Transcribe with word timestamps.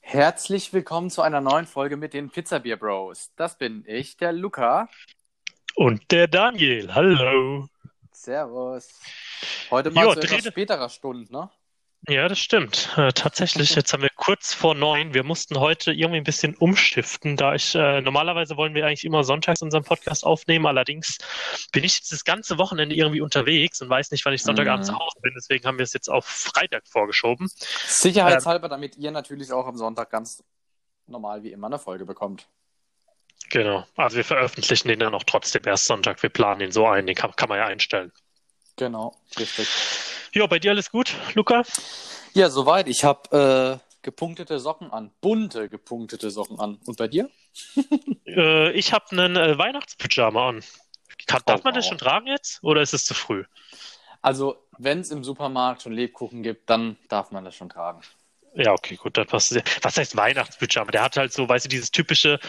Herzlich 0.00 0.72
willkommen 0.72 1.10
zu 1.10 1.22
einer 1.22 1.40
neuen 1.40 1.66
Folge 1.66 1.96
mit 1.96 2.14
den 2.14 2.30
Pizzabier 2.30 2.76
Bros. 2.76 3.32
Das 3.34 3.58
bin 3.58 3.82
ich, 3.88 4.16
der 4.16 4.30
Luca. 4.32 4.88
Und 5.74 6.08
der 6.12 6.28
Daniel. 6.28 6.94
Hallo. 6.94 7.66
Servus. 8.12 9.00
Heute 9.72 9.90
mal 9.90 10.04
Jo, 10.04 10.14
zu 10.14 10.20
etwas 10.20 10.44
späterer 10.44 10.88
Stunde, 10.88 11.32
ne? 11.32 11.50
Ja, 12.08 12.28
das 12.28 12.38
stimmt. 12.38 12.88
Äh, 12.96 13.12
tatsächlich, 13.12 13.74
jetzt 13.74 13.92
haben 13.92 14.02
wir 14.02 14.10
kurz 14.16 14.54
vor 14.54 14.74
neun. 14.74 15.12
Wir 15.12 15.22
mussten 15.22 15.60
heute 15.60 15.92
irgendwie 15.92 16.16
ein 16.16 16.24
bisschen 16.24 16.56
umstiften, 16.56 17.36
da 17.36 17.54
ich, 17.54 17.74
äh, 17.74 18.00
normalerweise 18.00 18.56
wollen 18.56 18.74
wir 18.74 18.86
eigentlich 18.86 19.04
immer 19.04 19.22
sonntags 19.22 19.60
unseren 19.60 19.84
Podcast 19.84 20.24
aufnehmen. 20.24 20.64
Allerdings 20.66 21.18
bin 21.72 21.84
ich 21.84 21.96
jetzt 21.96 22.10
das 22.10 22.24
ganze 22.24 22.56
Wochenende 22.56 22.94
irgendwie 22.96 23.20
unterwegs 23.20 23.82
und 23.82 23.90
weiß 23.90 24.12
nicht, 24.12 24.24
wann 24.24 24.32
ich 24.32 24.42
Sonntagabend 24.42 24.86
Mhm. 24.86 24.92
zu 24.92 24.98
Hause 24.98 25.20
bin. 25.20 25.34
Deswegen 25.36 25.66
haben 25.66 25.76
wir 25.78 25.84
es 25.84 25.92
jetzt 25.92 26.08
auf 26.08 26.24
Freitag 26.24 26.88
vorgeschoben. 26.88 27.48
Sicherheitshalber, 27.86 28.68
damit 28.70 28.96
ihr 28.96 29.10
natürlich 29.10 29.52
auch 29.52 29.66
am 29.66 29.76
Sonntag 29.76 30.10
ganz 30.10 30.42
normal 31.06 31.42
wie 31.42 31.52
immer 31.52 31.66
eine 31.66 31.78
Folge 31.78 32.06
bekommt. 32.06 32.48
Genau. 33.50 33.84
Also 33.96 34.16
wir 34.16 34.24
veröffentlichen 34.24 34.88
den 34.88 35.00
dann 35.00 35.14
auch 35.14 35.24
trotzdem 35.24 35.62
erst 35.66 35.84
Sonntag. 35.84 36.22
Wir 36.22 36.30
planen 36.30 36.62
ihn 36.62 36.72
so 36.72 36.86
ein. 36.86 37.06
Den 37.06 37.14
kann, 37.16 37.34
kann 37.36 37.48
man 37.50 37.58
ja 37.58 37.66
einstellen. 37.66 38.10
Genau, 38.80 39.14
richtig. 39.38 39.68
Ja, 40.32 40.46
bei 40.46 40.58
dir 40.58 40.70
alles 40.72 40.90
gut, 40.90 41.14
Luca? 41.34 41.64
Ja, 42.34 42.50
soweit. 42.50 42.88
Ich 42.88 43.04
habe 43.04 43.80
äh, 43.82 43.88
gepunktete 44.02 44.58
Socken 44.58 44.90
an. 44.92 45.12
Bunte 45.20 45.68
gepunktete 45.68 46.30
Socken 46.30 46.58
an. 46.60 46.78
Und 46.86 46.96
bei 46.96 47.08
dir? 47.08 47.30
Äh, 48.26 48.72
ich 48.72 48.92
habe 48.92 49.04
einen 49.12 49.36
äh, 49.36 49.58
Weihnachtspyjama 49.58 50.48
an. 50.48 50.64
Kann, 51.26 51.42
darf 51.46 51.60
Oh, 51.60 51.64
man 51.64 51.74
das 51.74 51.86
schon 51.86 51.98
tragen 51.98 52.26
jetzt? 52.28 52.62
Oder 52.62 52.82
ist 52.82 52.94
es 52.94 53.04
zu 53.04 53.14
früh? 53.14 53.44
Also, 54.22 54.66
wenn 54.78 55.00
es 55.00 55.10
im 55.10 55.24
Supermarkt 55.24 55.82
schon 55.82 55.92
Lebkuchen 55.92 56.42
gibt, 56.42 56.70
dann 56.70 56.96
darf 57.08 57.30
man 57.32 57.44
das 57.44 57.54
schon 57.54 57.68
tragen. 57.68 58.00
Ja, 58.54 58.72
okay, 58.72 58.96
gut, 58.96 59.16
dann 59.16 59.26
passt 59.26 59.52
es. 59.52 59.62
Was 59.82 59.96
heißt 59.96 60.16
Weihnachtspyjama? 60.16 60.90
Der 60.90 61.02
hat 61.02 61.16
halt 61.16 61.32
so, 61.32 61.48
weißt 61.48 61.66
du, 61.66 61.68
dieses 61.68 61.92
typische 61.92 62.40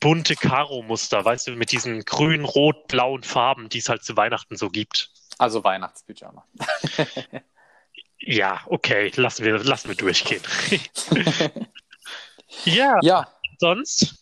bunte 0.00 0.36
Karo-Muster, 0.36 1.24
weißt 1.24 1.46
du, 1.46 1.52
mit 1.52 1.72
diesen 1.72 2.04
grün, 2.04 2.44
rot, 2.44 2.88
blauen 2.88 3.22
Farben, 3.22 3.68
die 3.70 3.78
es 3.78 3.88
halt 3.88 4.04
zu 4.04 4.16
Weihnachten 4.16 4.56
so 4.56 4.68
gibt. 4.68 5.10
Also 5.38 5.62
Weihnachtspyjama. 5.64 6.44
Ja, 8.18 8.62
okay, 8.66 9.12
lassen 9.16 9.44
wir, 9.44 9.58
lassen 9.62 9.88
wir 9.88 9.94
durchgehen. 9.96 10.42
ja, 12.64 12.98
Ja, 13.00 13.28
sonst? 13.58 14.16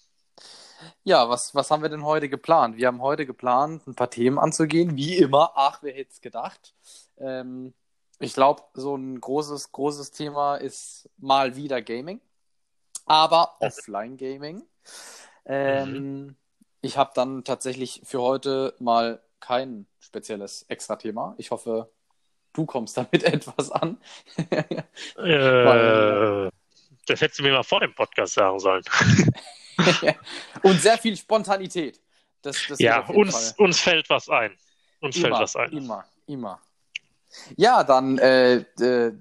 Ja, 1.03 1.29
was, 1.29 1.55
was 1.55 1.71
haben 1.71 1.83
wir 1.83 1.89
denn 1.91 2.05
heute 2.05 2.29
geplant? 2.29 2.77
Wir 2.77 2.87
haben 2.89 3.03
heute 3.03 3.27
geplant, 3.27 3.87
ein 3.87 3.95
paar 3.95 4.11
Themen 4.11 4.39
anzugehen, 4.39 4.97
wie 4.97 5.19
immer. 5.19 5.53
Ach, 5.55 5.83
wer 5.83 5.93
hätte 5.95 6.11
es 6.12 6.21
gedacht? 6.21 6.75
Ähm, 7.19 7.75
ich 8.19 8.33
glaube, 8.34 8.62
so 8.75 8.97
ein 8.97 9.21
großes, 9.21 9.73
großes 9.73 10.12
Thema 10.12 10.56
ist 10.56 11.11
mal 11.19 11.56
wieder 11.56 11.83
Gaming, 11.83 12.21
aber 13.06 13.56
Offline-Gaming. 13.61 14.62
Ähm, 15.47 16.37
Ich 16.81 16.97
habe 16.99 17.12
dann 17.15 17.45
tatsächlich 17.45 18.03
für 18.05 18.21
heute 18.23 18.75
mal 18.78 19.23
kein 19.45 19.87
spezielles 20.00 20.64
Extra-Thema. 20.69 21.34
Ich 21.39 21.50
hoffe, 21.50 21.91
du 22.55 22.64
kommst 22.67 22.97
damit 22.97 23.23
etwas 23.25 23.70
an. 23.70 23.98
Äh, 25.17 26.50
das 27.06 27.20
hättest 27.20 27.39
du 27.39 27.42
mir 27.42 27.53
mal 27.53 27.62
vor 27.62 27.81
dem 27.81 27.95
Podcast 27.95 28.34
sagen 28.34 28.59
sollen. 28.59 28.83
Und 30.62 30.81
sehr 30.81 30.97
viel 30.98 31.17
Spontanität. 31.17 32.00
Das, 32.42 32.56
das 32.69 32.78
Ja, 32.78 33.06
uns, 33.09 33.53
Fall- 33.53 33.65
uns 33.67 33.81
fällt 33.81 34.09
was 34.11 34.28
ein. 34.28 34.56
Uns 35.00 35.17
fällt 35.17 35.28
Immer, 35.28 35.41
was 35.41 35.56
ein. 35.56 35.72
immer, 35.72 36.05
immer. 36.27 36.61
Ja, 37.56 37.83
dann 37.84 38.19
äh, 38.19 38.56
äh, 38.81 39.12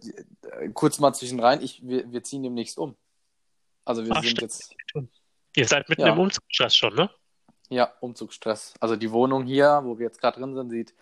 kurz 0.73 1.00
mal 1.00 1.13
zwischen 1.13 1.40
rein. 1.40 1.61
Ich, 1.61 1.85
wir, 1.85 2.09
wir 2.11 2.23
ziehen 2.23 2.44
demnächst 2.44 2.78
um. 2.78 2.95
Also 3.85 4.05
wir 4.05 4.11
Ach, 4.13 4.22
sind 4.22 4.38
stimmt. 4.38 4.41
jetzt, 4.41 4.75
Ihr 5.55 5.67
seid 5.67 5.90
mitten 5.90 6.01
Ja. 6.01 6.13
im 6.13 6.19
Umzugsstress 6.19 6.75
schon, 6.75 6.95
ne? 6.95 7.09
Ja, 7.69 7.91
Umzugsstress. 8.00 8.74
Also 8.79 8.96
die 8.96 9.12
Wohnung 9.12 9.46
hier, 9.46 9.81
wo 9.84 9.97
wir 9.97 10.06
jetzt 10.06 10.19
gerade 10.19 10.40
drin 10.40 10.56
sind, 10.56 10.69
sieht 10.69 10.94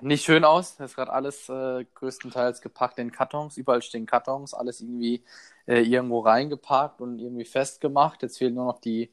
nicht 0.00 0.24
schön 0.24 0.44
aus. 0.44 0.76
Da 0.76 0.84
ist 0.84 0.94
gerade 0.94 1.12
alles 1.12 1.48
äh, 1.48 1.84
größtenteils 1.94 2.60
gepackt 2.60 2.98
in 2.98 3.12
Kartons. 3.12 3.56
Überall 3.56 3.82
stehen 3.82 4.06
Kartons, 4.06 4.54
alles 4.54 4.80
irgendwie 4.80 5.24
äh, 5.66 5.82
irgendwo 5.82 6.20
reingepackt 6.20 7.00
und 7.00 7.18
irgendwie 7.18 7.44
festgemacht. 7.44 8.22
Jetzt 8.22 8.38
fehlen 8.38 8.54
nur 8.54 8.66
noch 8.66 8.80
die 8.80 9.12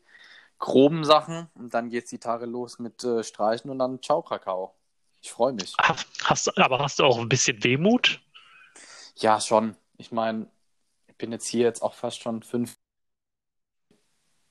groben 0.60 1.04
Sachen 1.04 1.50
und 1.56 1.74
dann 1.74 1.90
geht's 1.90 2.10
die 2.10 2.20
Tage 2.20 2.46
los 2.46 2.80
mit 2.80 3.04
äh, 3.04 3.24
Streichen 3.24 3.70
und 3.70 3.80
dann 3.80 4.02
Ciao 4.02 4.22
Kakao. 4.22 4.74
Ich 5.22 5.32
freue 5.32 5.54
mich. 5.54 5.74
Hast, 5.82 6.08
hast, 6.24 6.58
aber 6.58 6.80
hast 6.80 7.00
du 7.00 7.04
auch 7.04 7.18
ein 7.18 7.30
bisschen 7.30 7.64
Wehmut? 7.64 8.22
Ja, 9.18 9.42
schon. 9.42 9.76
Ich 9.98 10.12
meine, 10.12 10.48
ich 11.08 11.16
bin 11.16 11.32
jetzt 11.32 11.48
hier 11.48 11.66
jetzt 11.66 11.82
auch 11.82 11.94
fast 11.94 12.22
schon 12.22 12.44
fünf, 12.44 12.78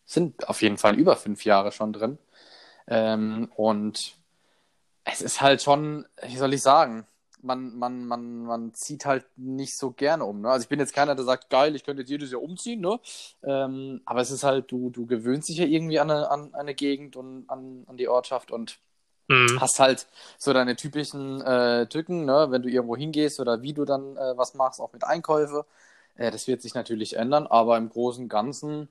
sind 0.04 0.48
auf 0.48 0.62
jeden 0.62 0.78
Fall 0.78 0.97
über 0.98 1.16
fünf 1.16 1.44
Jahre 1.44 1.72
schon 1.72 1.92
drin. 1.92 2.19
Ähm, 2.88 3.50
und 3.56 4.16
es 5.04 5.20
ist 5.22 5.41
halt 5.41 5.62
schon, 5.62 6.06
wie 6.22 6.37
soll 6.37 6.54
ich 6.54 6.62
sagen, 6.62 7.06
man, 7.42 7.76
man, 7.76 8.06
man, 8.06 8.44
man 8.44 8.75
zieht 8.75 9.04
halt 9.06 9.26
nicht 9.37 9.76
so 9.76 9.91
gerne 9.93 10.25
um. 10.25 10.41
Ne? 10.41 10.50
Also 10.50 10.64
ich 10.64 10.69
bin 10.69 10.81
jetzt 10.81 10.94
keiner, 10.94 11.14
der 11.14 11.25
sagt, 11.25 11.50
geil, 11.50 11.76
ich 11.76 11.84
könnte 11.84 12.03
jetzt 12.03 12.10
jedes 12.10 12.32
Jahr 12.32 12.43
umziehen, 12.43 12.81
ne? 12.81 12.98
Ähm, 13.43 14.00
aber 14.06 14.20
es 14.22 14.31
ist 14.31 14.44
halt, 14.44 14.70
du, 14.72 14.91
du 14.91 15.06
gewöhnst 15.06 15.48
dich 15.50 15.59
ja 15.59 15.66
irgendwie 15.66 16.00
an 16.00 16.10
eine, 16.10 16.31
an 16.31 16.54
eine 16.54 16.75
Gegend 16.75 17.16
und 17.16 17.48
an, 17.50 17.84
an 17.87 17.97
die 17.98 18.09
Ortschaft 18.09 18.50
und 18.50 18.78
Hm. 19.31 19.60
hast 19.60 19.81
halt 19.81 20.06
so 20.38 20.53
deine 20.53 20.76
typischen 20.76 21.41
äh, 21.41 21.87
Tücken, 21.88 22.25
ne? 22.26 22.48
wenn 22.50 22.62
du 22.62 22.69
irgendwo 22.69 22.97
hingehst 22.97 23.41
oder 23.41 23.62
wie 23.62 23.72
du 23.72 23.84
dann 23.84 24.16
äh, 24.16 24.37
was 24.37 24.54
machst, 24.54 24.81
auch 24.81 24.93
mit 24.93 25.04
Einkäufe. 25.04 25.66
Äh, 26.16 26.31
das 26.31 26.47
wird 26.47 26.62
sich 26.62 26.75
natürlich 26.75 27.16
ändern, 27.16 27.47
aber 27.47 27.76
im 27.78 27.88
Großen 27.88 28.25
und 28.25 28.28
Ganzen 28.28 28.88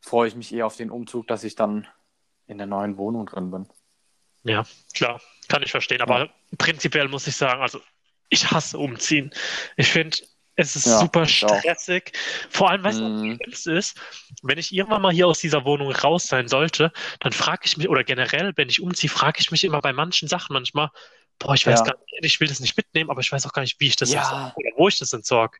freue 0.00 0.28
ich 0.28 0.34
mich 0.34 0.52
eher 0.52 0.66
auf 0.66 0.76
den 0.76 0.90
Umzug, 0.90 1.26
dass 1.26 1.44
ich 1.44 1.54
dann 1.54 1.86
in 2.46 2.58
der 2.58 2.66
neuen 2.66 2.96
Wohnung 2.96 3.26
drin 3.26 3.50
bin. 3.50 3.68
Ja, 4.44 4.64
klar, 4.94 5.20
kann 5.48 5.62
ich 5.62 5.70
verstehen. 5.70 6.00
Aber 6.00 6.30
prinzipiell 6.58 7.08
muss 7.08 7.26
ich 7.26 7.36
sagen, 7.36 7.60
also 7.60 7.80
ich 8.28 8.50
hasse 8.50 8.78
Umziehen. 8.78 9.32
Ich 9.76 9.88
finde, 9.88 10.16
es 10.56 10.76
ist 10.76 10.86
Ja, 10.86 11.00
super 11.00 11.24
ich 11.24 11.44
auch. 11.44 11.58
stressig. 11.60 12.12
Vor 12.48 12.70
allem, 12.70 12.82
weißt 12.82 13.00
du, 13.00 13.04
was 13.04 13.66
Mhm. 13.66 13.72
ist? 13.72 14.00
Wenn 14.42 14.58
ich 14.58 14.72
irgendwann 14.72 15.02
mal 15.02 15.12
hier 15.12 15.26
aus 15.26 15.40
dieser 15.40 15.64
Wohnung 15.64 15.90
raus 15.92 16.24
sein 16.24 16.48
sollte, 16.48 16.92
dann 17.20 17.32
frage 17.32 17.62
ich 17.64 17.76
mich, 17.76 17.88
oder 17.88 18.04
generell, 18.04 18.52
wenn 18.56 18.68
ich 18.68 18.80
umziehe, 18.80 19.10
frage 19.10 19.40
ich 19.40 19.50
mich 19.50 19.64
immer 19.64 19.80
bei 19.80 19.92
manchen 19.92 20.28
Sachen 20.28 20.52
manchmal, 20.54 20.90
boah, 21.38 21.54
ich 21.54 21.66
weiß 21.66 21.80
Ja. 21.80 21.84
gar 21.84 21.98
nicht, 21.98 22.24
ich 22.24 22.40
will 22.40 22.48
das 22.48 22.60
nicht 22.60 22.76
mitnehmen, 22.76 23.10
aber 23.10 23.20
ich 23.20 23.32
weiß 23.32 23.46
auch 23.46 23.52
gar 23.52 23.62
nicht, 23.62 23.80
wie 23.80 23.88
ich 23.88 23.96
das 23.96 24.10
Ja. 24.10 24.20
entsorge 24.20 24.54
oder 24.56 24.70
wo 24.76 24.88
ich 24.88 24.98
das 24.98 25.12
entsorge. 25.12 25.58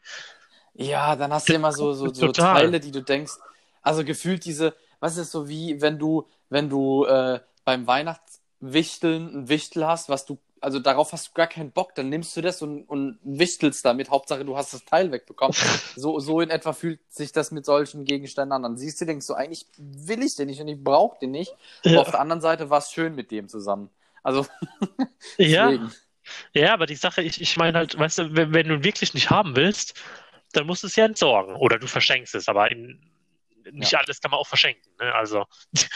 Ja, 0.75 1.17
dann 1.17 1.33
hast 1.33 1.49
du 1.49 1.55
immer 1.55 1.73
so, 1.73 1.93
so, 1.93 2.13
so 2.13 2.27
Total. 2.29 2.55
Teile, 2.55 2.81
die 2.81 2.93
du 2.93 3.03
denkst, 3.03 3.33
also 3.83 4.05
gefühlt 4.05 4.45
diese, 4.45 4.75
was 5.01 5.17
ist 5.17 5.31
so 5.31 5.49
wie, 5.49 5.81
wenn 5.81 5.99
du, 5.99 6.27
wenn 6.49 6.69
du 6.69 7.05
äh, 7.05 7.41
beim 7.65 7.87
Weihnachtswichteln 7.87 9.43
ein 9.45 9.49
Wichtel 9.49 9.87
hast, 9.87 10.09
was 10.09 10.27
du, 10.27 10.39
also 10.61 10.79
darauf 10.79 11.13
hast 11.13 11.29
du 11.29 11.33
gar 11.35 11.47
keinen 11.47 11.73
Bock, 11.73 11.95
dann 11.95 12.09
nimmst 12.09 12.37
du 12.37 12.43
das 12.43 12.63
und, 12.63 12.85
und 12.85 13.19
wichtelst 13.23 13.85
damit, 13.85 14.11
Hauptsache 14.11 14.45
du 14.45 14.57
hast 14.57 14.75
das 14.75 14.85
Teil 14.85 15.13
wegbekommen. 15.13 15.57
So, 15.95 16.21
so 16.21 16.41
in 16.41 16.51
etwa 16.51 16.73
fühlt 16.73 17.01
sich 17.13 17.33
das 17.33 17.51
mit 17.51 17.65
solchen 17.67 18.05
Gegenständen 18.05 18.53
an. 18.53 18.63
Dann 18.63 18.77
siehst 18.79 19.01
du, 19.01 19.07
denkst 19.07 19.27
du, 19.27 19.35
eigentlich 19.35 19.67
will 19.77 20.23
ich 20.23 20.37
den 20.37 20.47
nicht 20.49 20.61
und 20.61 20.69
ich 20.69 20.83
brauche 20.83 21.19
den 21.19 21.33
nicht. 21.33 21.57
Aber 21.85 22.01
Ja. 22.01 22.03
auf 22.03 22.11
der 22.11 22.21
anderen 22.21 22.41
Seite 22.41 22.71
war 22.71 22.79
es 22.79 22.91
schön 22.93 23.15
mit 23.15 23.31
dem 23.31 23.49
zusammen. 23.49 23.91
Also, 24.23 24.47
Ja, 25.39 25.73
ja, 26.55 26.75
aber 26.75 26.87
die 26.87 26.97
Sache, 26.97 27.23
ich, 27.23 27.41
ich 27.41 27.57
meine 27.57 27.79
halt, 27.79 27.99
weißt 27.99 28.19
du, 28.19 28.37
wenn, 28.37 28.55
wenn 28.55 28.69
du 28.69 28.75
ihn 28.77 28.85
wirklich 28.85 29.15
nicht 29.15 29.31
haben 29.31 29.57
willst, 29.57 30.01
dann 30.53 30.67
musst 30.67 30.83
du 30.85 30.89
es 30.89 30.97
ja 30.97 31.07
entsorgen 31.07 31.57
oder 31.57 31.79
du 31.79 31.87
verschenkst 31.89 32.35
es, 32.37 32.49
aber 32.49 32.71
in, 32.73 33.01
nicht 33.73 33.95
alles 33.95 34.21
kann 34.21 34.31
man 34.31 34.41
auch 34.41 34.47
verschenken. 34.47 34.91
Ne? 34.99 35.15
Also, 35.15 35.47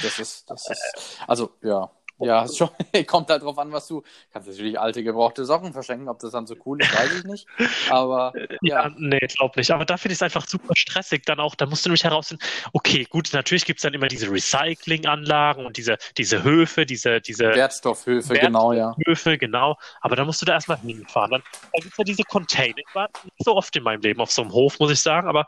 Das 0.03 0.19
ist, 0.19 0.51
das 0.51 0.69
ist, 0.71 1.21
also, 1.27 1.57
ja. 1.63 1.91
Ja, 2.19 2.47
schon, 2.49 2.71
kommt 3.07 3.29
halt 3.31 3.43
drauf 3.43 3.59
an, 3.59 3.73
was 3.73 3.87
du. 3.89 4.03
Kannst 4.33 4.49
natürlich 4.49 4.79
alte 4.79 5.03
gebrauchte 5.03 5.45
Socken 5.45 5.73
verschenken, 5.73 6.09
ob 6.09 6.19
das 6.21 6.33
dann 6.33 6.47
so 6.47 6.57
cool 6.65 6.81
ist, 6.81 6.93
weiß 6.93 7.13
ich 7.13 7.25
nicht. 7.25 7.47
Aber 7.87 8.33
Ja, 8.63 8.85
ja, 8.85 8.91
nee, 8.97 9.19
glaub 9.37 9.57
nicht. 9.57 9.71
Aber 9.71 9.85
da 9.85 9.97
finde 9.97 10.13
ich 10.13 10.19
es 10.19 10.23
einfach 10.23 10.47
super 10.47 10.75
stressig 10.77 11.25
dann 11.25 11.41
auch. 11.41 11.55
Da 11.55 11.67
musst 11.67 11.85
du 11.85 11.89
nämlich 11.91 12.05
herausfinden, 12.05 12.45
okay, 12.73 13.05
gut, 13.05 13.31
natürlich 13.33 13.65
gibt 13.65 13.79
es 13.79 13.83
dann 13.83 13.95
immer 13.95 14.09
diese 14.09 14.31
Recyclinganlagen 14.31 15.67
und 15.67 15.77
diese, 15.77 15.97
diese 16.17 16.43
Höfe, 16.43 16.87
diese, 16.87 17.21
diese 17.21 17.55
Wertstoffhöfe, 17.55 18.31
Wert- 18.31 18.43
genau, 18.43 18.73
ja. 18.73 18.97
Höfe, 19.07 19.39
genau. 19.39 19.77
Aber 20.01 20.17
da 20.17 20.25
musst 20.25 20.41
du 20.43 20.47
da 20.47 20.55
erstmal 20.55 20.79
hinfahren. 20.79 21.31
Dann, 21.33 21.43
dann 21.43 21.83
gibt 21.83 21.93
es 21.93 21.99
ja 21.99 22.05
diese 22.05 22.23
Container. 22.25 22.75
Ich 22.79 22.95
war 22.95 23.09
nicht 23.25 23.45
so 23.45 23.55
oft 23.55 23.75
in 23.77 23.83
meinem 23.83 24.01
Leben 24.01 24.21
auf 24.21 24.31
so 24.33 24.43
einem 24.43 24.53
Hof, 24.53 24.79
muss 24.79 24.91
ich 24.93 25.01
sagen, 25.01 25.29
aber 25.29 25.47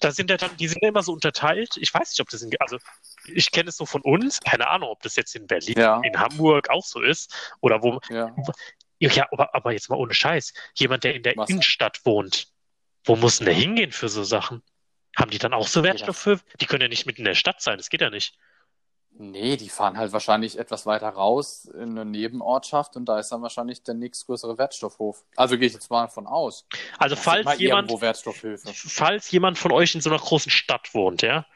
da 0.00 0.10
sind 0.10 0.30
ja 0.30 0.36
dann, 0.36 0.56
die 0.56 0.68
sind 0.68 0.82
ja 0.82 0.88
immer 0.88 1.02
so 1.02 1.12
unterteilt. 1.12 1.76
Ich 1.76 1.92
weiß 1.92 2.10
nicht, 2.10 2.20
ob 2.20 2.28
das 2.28 2.42
in, 2.42 2.50
also 2.60 2.78
ich 3.26 3.50
kenne 3.50 3.68
es 3.68 3.76
so 3.76 3.86
von 3.86 4.02
uns, 4.02 4.40
keine 4.40 4.68
Ahnung, 4.68 4.88
ob 4.90 5.02
das 5.02 5.16
jetzt 5.16 5.34
in 5.34 5.46
Berlin, 5.46 5.78
Ja. 5.78 6.00
in 6.02 6.18
Hamburg 6.18 6.70
auch 6.70 6.84
so 6.84 7.00
ist 7.00 7.34
oder 7.60 7.82
wo. 7.82 8.00
ja. 8.10 8.34
Ja, 9.00 9.26
aber, 9.32 9.54
aber 9.54 9.72
jetzt 9.72 9.90
mal 9.90 9.96
ohne 9.96 10.14
Scheiß. 10.14 10.54
Jemand, 10.74 11.04
der 11.04 11.14
in 11.14 11.22
der 11.22 11.34
Was? 11.36 11.50
Innenstadt 11.50 12.00
wohnt, 12.06 12.46
wo 13.04 13.16
muss 13.16 13.36
denn 13.38 13.44
der 13.46 13.54
hingehen 13.54 13.92
für 13.92 14.08
so 14.08 14.24
Sachen? 14.24 14.62
Haben 15.18 15.30
die 15.30 15.38
dann 15.38 15.52
auch 15.52 15.66
so 15.68 15.82
Wertstoffhöfe? 15.82 16.42
Die 16.60 16.66
können 16.66 16.82
ja 16.82 16.88
nicht 16.88 17.04
mitten 17.04 17.20
in 17.20 17.26
der 17.26 17.34
Stadt 17.34 17.60
sein, 17.60 17.76
das 17.76 17.90
geht 17.90 18.00
ja 18.00 18.08
nicht. 18.08 18.38
Nee, 19.16 19.56
die 19.56 19.68
fahren 19.68 19.96
halt 19.96 20.12
wahrscheinlich 20.12 20.58
etwas 20.58 20.86
weiter 20.86 21.08
raus 21.08 21.66
in 21.66 21.90
eine 21.90 22.04
Nebenortschaft 22.04 22.96
und 22.96 23.04
da 23.04 23.20
ist 23.20 23.30
dann 23.30 23.42
wahrscheinlich 23.42 23.82
der 23.84 23.94
nächstgrößere 23.94 24.58
Wertstoffhof. 24.58 25.24
Also 25.36 25.56
gehe 25.56 25.68
ich 25.68 25.72
jetzt 25.74 25.88
mal 25.88 26.08
von 26.08 26.26
aus. 26.26 26.66
Also 26.98 27.14
falls 27.14 27.58
jemand, 27.58 27.90
irgendwo 27.90 28.00
Wertstoffhöfe. 28.00 28.72
falls 28.74 29.30
jemand 29.30 29.56
von 29.56 29.70
euch 29.70 29.94
in 29.94 30.00
so 30.00 30.10
einer 30.10 30.18
großen 30.18 30.50
Stadt 30.50 30.94
wohnt, 30.94 31.22
ja, 31.22 31.46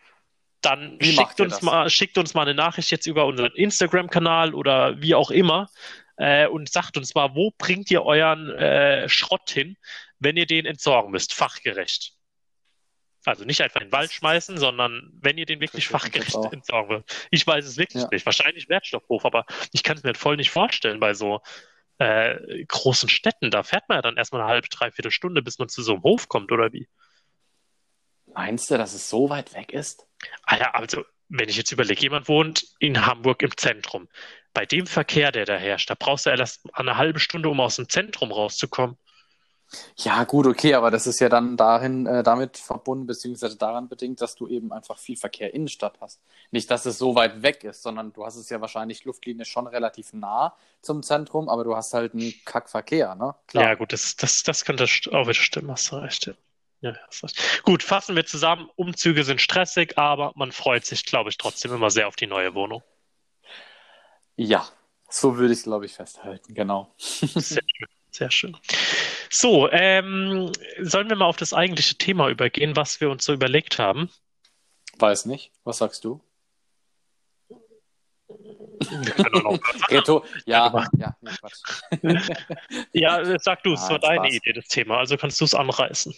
dann 0.61 0.99
Wie 1.01 1.13
schickt 1.13 1.41
uns 1.41 1.55
das? 1.55 1.63
mal, 1.63 1.89
schickt 1.91 2.19
uns 2.19 2.35
mal 2.35 2.43
eine 2.43 2.55
Nachricht 2.55 2.91
jetzt 2.91 3.07
über 3.07 3.27
unseren 3.27 3.53
Instagram-Kanal 3.53 4.55
oder 4.55 5.01
wie 5.01 5.15
auch 5.15 5.31
immer 5.31 5.69
äh, 6.17 6.47
und 6.49 6.71
sagt 6.71 6.97
uns 6.97 7.15
mal, 7.15 7.35
wo 7.35 7.53
bringt 7.57 7.91
ihr 7.91 8.03
euren 8.05 8.51
äh, 8.51 9.09
Schrott 9.09 9.51
hin, 9.51 9.77
wenn 10.19 10.37
ihr 10.37 10.47
den 10.47 10.67
entsorgen 10.67 11.13
müsst, 11.13 11.33
fachgerecht. 11.33 12.15
Also 13.25 13.45
nicht 13.45 13.61
einfach 13.61 13.81
in 13.81 13.89
den 13.89 13.93
Wald 13.93 14.13
schmeißen, 14.13 14.59
sondern 14.59 15.11
wenn 15.21 15.39
ihr 15.39 15.47
den 15.47 15.61
wirklich 15.61 15.87
fachgerecht 15.89 16.37
entsorgen 16.51 16.89
wollt. 16.89 17.29
Ich 17.31 17.47
weiß 17.47 17.65
es 17.67 17.77
wirklich 17.77 18.03
Ja. 18.03 18.09
nicht. 18.11 18.25
Wahrscheinlich 18.25 18.69
Wertstoffhof, 18.69 19.25
aber 19.25 19.45
ich 19.73 19.83
kann 19.83 19.97
es 19.97 20.03
mir 20.03 20.15
voll 20.15 20.37
nicht 20.37 20.51
vorstellen 20.51 20.99
bei 20.99 21.15
so 21.15 21.41
äh, 21.99 22.65
großen 22.65 23.09
Städten. 23.09 23.51
Da 23.51 23.63
fährt 23.63 23.89
man 23.89 23.99
ja 23.99 24.03
dann 24.03 24.17
erstmal 24.17 24.41
eine 24.43 24.51
halbe, 24.51 24.69
dreiviertel 24.69 25.11
Stunde, 25.11 25.43
bis 25.43 25.59
man 25.59 25.69
zu 25.69 25.83
so 25.83 25.95
einem 25.95 26.03
Hof 26.05 26.29
kommt, 26.29 26.53
oder 26.53 26.73
wie? 26.73 26.89
Meinst 28.27 28.71
du, 28.71 28.79
dass 28.79 28.95
es 28.95 29.11
so 29.11 29.29
weit 29.31 29.53
weg 29.55 29.73
ist? 29.73 30.08
Ja, 30.51 30.71
also 30.73 31.05
wenn 31.29 31.49
ich 31.49 31.57
jetzt 31.57 31.73
überlege, 31.73 32.01
jemand 32.01 32.29
wohnt 32.29 32.65
in 32.79 33.07
Hamburg 33.07 33.43
im 33.43 33.57
Zentrum. 33.57 34.09
Bei 34.55 34.67
dem 34.67 34.87
Verkehr, 34.87 35.31
der 35.31 35.45
da 35.45 35.57
herrscht, 35.57 35.91
da 35.91 35.95
brauchst 35.99 36.27
du 36.27 36.31
erst 36.31 36.63
eine 36.73 36.97
halbe 36.97 37.21
Stunde, 37.21 37.49
um 37.49 37.61
aus 37.61 37.77
dem 37.77 37.89
Zentrum 37.89 38.33
rauszukommen. 38.33 38.97
Ja, 39.97 40.25
gut, 40.25 40.47
okay, 40.47 40.73
aber 40.75 40.91
das 40.91 41.07
ist 41.07 41.21
ja 41.21 41.29
dann 41.29 41.59
dahin 41.59 42.07
äh, 42.07 42.23
damit 42.23 42.57
verbunden, 42.57 43.07
beziehungsweise 43.07 43.59
daran 43.59 43.89
bedingt, 43.89 44.23
dass 44.23 44.35
du 44.35 44.49
eben 44.49 44.73
einfach 44.73 44.99
viel 44.99 45.17
Verkehr 45.19 45.53
Innenstadt 45.53 45.99
hast. 46.01 46.23
Nicht, 46.51 46.71
dass 46.71 46.87
es 46.87 46.97
so 46.97 47.15
weit 47.15 47.43
weg 47.43 47.65
ist, 47.65 47.83
sondern 47.83 48.15
du 48.15 48.25
hast 48.25 48.37
es 48.37 48.49
ja 48.49 48.63
wahrscheinlich 48.63 49.05
Luftlinie 49.05 49.45
schon 49.45 49.67
relativ 49.67 50.15
nah 50.15 50.57
zum 50.81 51.03
Zentrum, 51.03 51.51
aber 51.51 51.65
du 51.65 51.77
hast 51.77 51.93
halt 51.93 52.15
einen 52.15 52.33
Kackverkehr, 52.47 53.15
ne? 53.15 53.35
Ja, 53.53 53.75
gut, 53.75 53.93
das, 53.93 54.17
das, 54.17 54.43
das 54.43 54.65
könnte 54.65 54.85
auch 54.85 55.25
wieder 55.25 55.35
stimmen, 55.35 55.71
hast 55.71 55.93
du 55.93 55.97
recht. 55.97 56.35
Ja. 56.81 56.95
Gut, 57.65 57.83
fassen 57.83 58.15
wir 58.15 58.25
zusammen. 58.25 58.69
Umzüge 58.77 59.25
sind 59.25 59.41
stressig, 59.41 59.99
aber 59.99 60.33
man 60.37 60.53
freut 60.53 60.85
sich, 60.85 61.05
glaube 61.05 61.31
ich, 61.31 61.37
trotzdem 61.37 61.73
immer 61.75 61.91
sehr 61.91 62.07
auf 62.07 62.17
die 62.17 62.27
neue 62.29 62.55
Wohnung. 62.55 62.83
Ja, 64.37 64.69
so 65.11 65.37
würde 65.37 65.53
ich 65.53 65.59
es, 65.61 65.65
glaube 65.65 65.87
ich, 65.87 65.95
festhalten, 65.95 66.55
genau. 66.55 66.95
Sehr 66.99 67.63
schön. 67.67 67.89
Sehr 68.11 68.31
schön. 68.31 68.57
So, 69.31 69.69
ähm, 69.71 70.51
sollen 70.81 71.09
wir 71.09 71.17
mal 71.17 71.27
auf 71.27 71.37
das 71.37 71.53
eigentliche 71.53 71.97
Thema 71.97 72.29
übergehen, 72.29 72.75
was 72.77 73.01
wir 73.01 73.11
uns 73.11 73.25
so 73.25 73.33
überlegt 73.33 73.79
haben? 73.79 74.11
Weiß 74.99 75.27
nicht. 75.27 75.53
Was 75.65 75.79
sagst 75.79 76.05
du? 76.05 76.21
Reto, 79.91 80.25
ja, 80.47 80.89
ja. 80.99 81.17
Ja, 82.93 83.39
sag 83.41 83.63
du, 83.65 83.75
es 83.75 83.83
Ah, 83.83 83.91
war 83.91 83.99
deine 83.99 84.27
Spaß. 84.27 84.35
Idee, 84.35 84.53
das 84.53 84.69
Thema, 84.69 84.99
also 84.99 85.17
kannst 85.17 85.41
du 85.41 85.45
es 85.45 85.55
anreißen. 85.55 86.15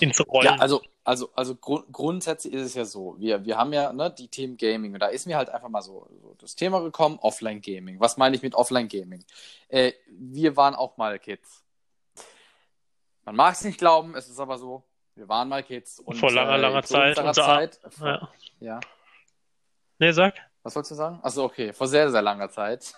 Ins 0.00 0.20
Rollen. 0.26 0.44
Ja, 0.46 0.56
also, 0.56 0.82
also, 1.04 1.30
also 1.34 1.54
grund 1.54 1.86
grundsätzlich 1.92 2.52
ist 2.52 2.62
es 2.66 2.74
ja 2.74 2.84
so, 2.84 3.16
wir, 3.18 3.44
wir 3.44 3.56
haben 3.56 3.72
ja 3.72 3.92
ne, 3.92 4.10
die 4.10 4.28
Themen 4.28 4.56
Gaming 4.56 4.94
und 4.94 5.00
da 5.00 5.06
ist 5.08 5.26
mir 5.26 5.36
halt 5.36 5.48
einfach 5.50 5.68
mal 5.68 5.82
so, 5.82 6.08
so 6.22 6.34
das 6.38 6.54
Thema 6.54 6.80
gekommen, 6.80 7.18
Offline-Gaming. 7.20 7.98
Was 8.00 8.16
meine 8.16 8.36
ich 8.36 8.42
mit 8.42 8.54
Offline-Gaming? 8.54 9.24
Äh, 9.68 9.92
wir 10.08 10.56
waren 10.56 10.74
auch 10.74 10.96
mal 10.96 11.18
Kids. 11.18 11.64
Man 13.24 13.36
mag 13.36 13.54
es 13.54 13.64
nicht 13.64 13.78
glauben, 13.78 14.14
es 14.14 14.28
ist 14.28 14.40
aber 14.40 14.58
so, 14.58 14.82
wir 15.14 15.28
waren 15.28 15.48
mal 15.48 15.62
Kids. 15.62 16.00
Und, 16.00 16.16
Vor 16.16 16.30
langer, 16.30 16.54
äh, 16.54 16.60
langer 16.60 16.82
Zeit, 16.82 17.18
unser- 17.18 17.32
Zeit 17.34 17.80
vor, 17.90 18.06
ja. 18.08 18.30
ja. 18.60 18.80
Nee, 19.98 20.12
sag. 20.12 20.34
Was 20.62 20.74
wolltest 20.74 20.92
du 20.92 20.94
sagen? 20.96 21.18
Achso, 21.22 21.44
okay, 21.44 21.72
vor 21.72 21.86
sehr, 21.88 22.10
sehr 22.10 22.20
langer 22.22 22.50
Zeit. 22.50 22.94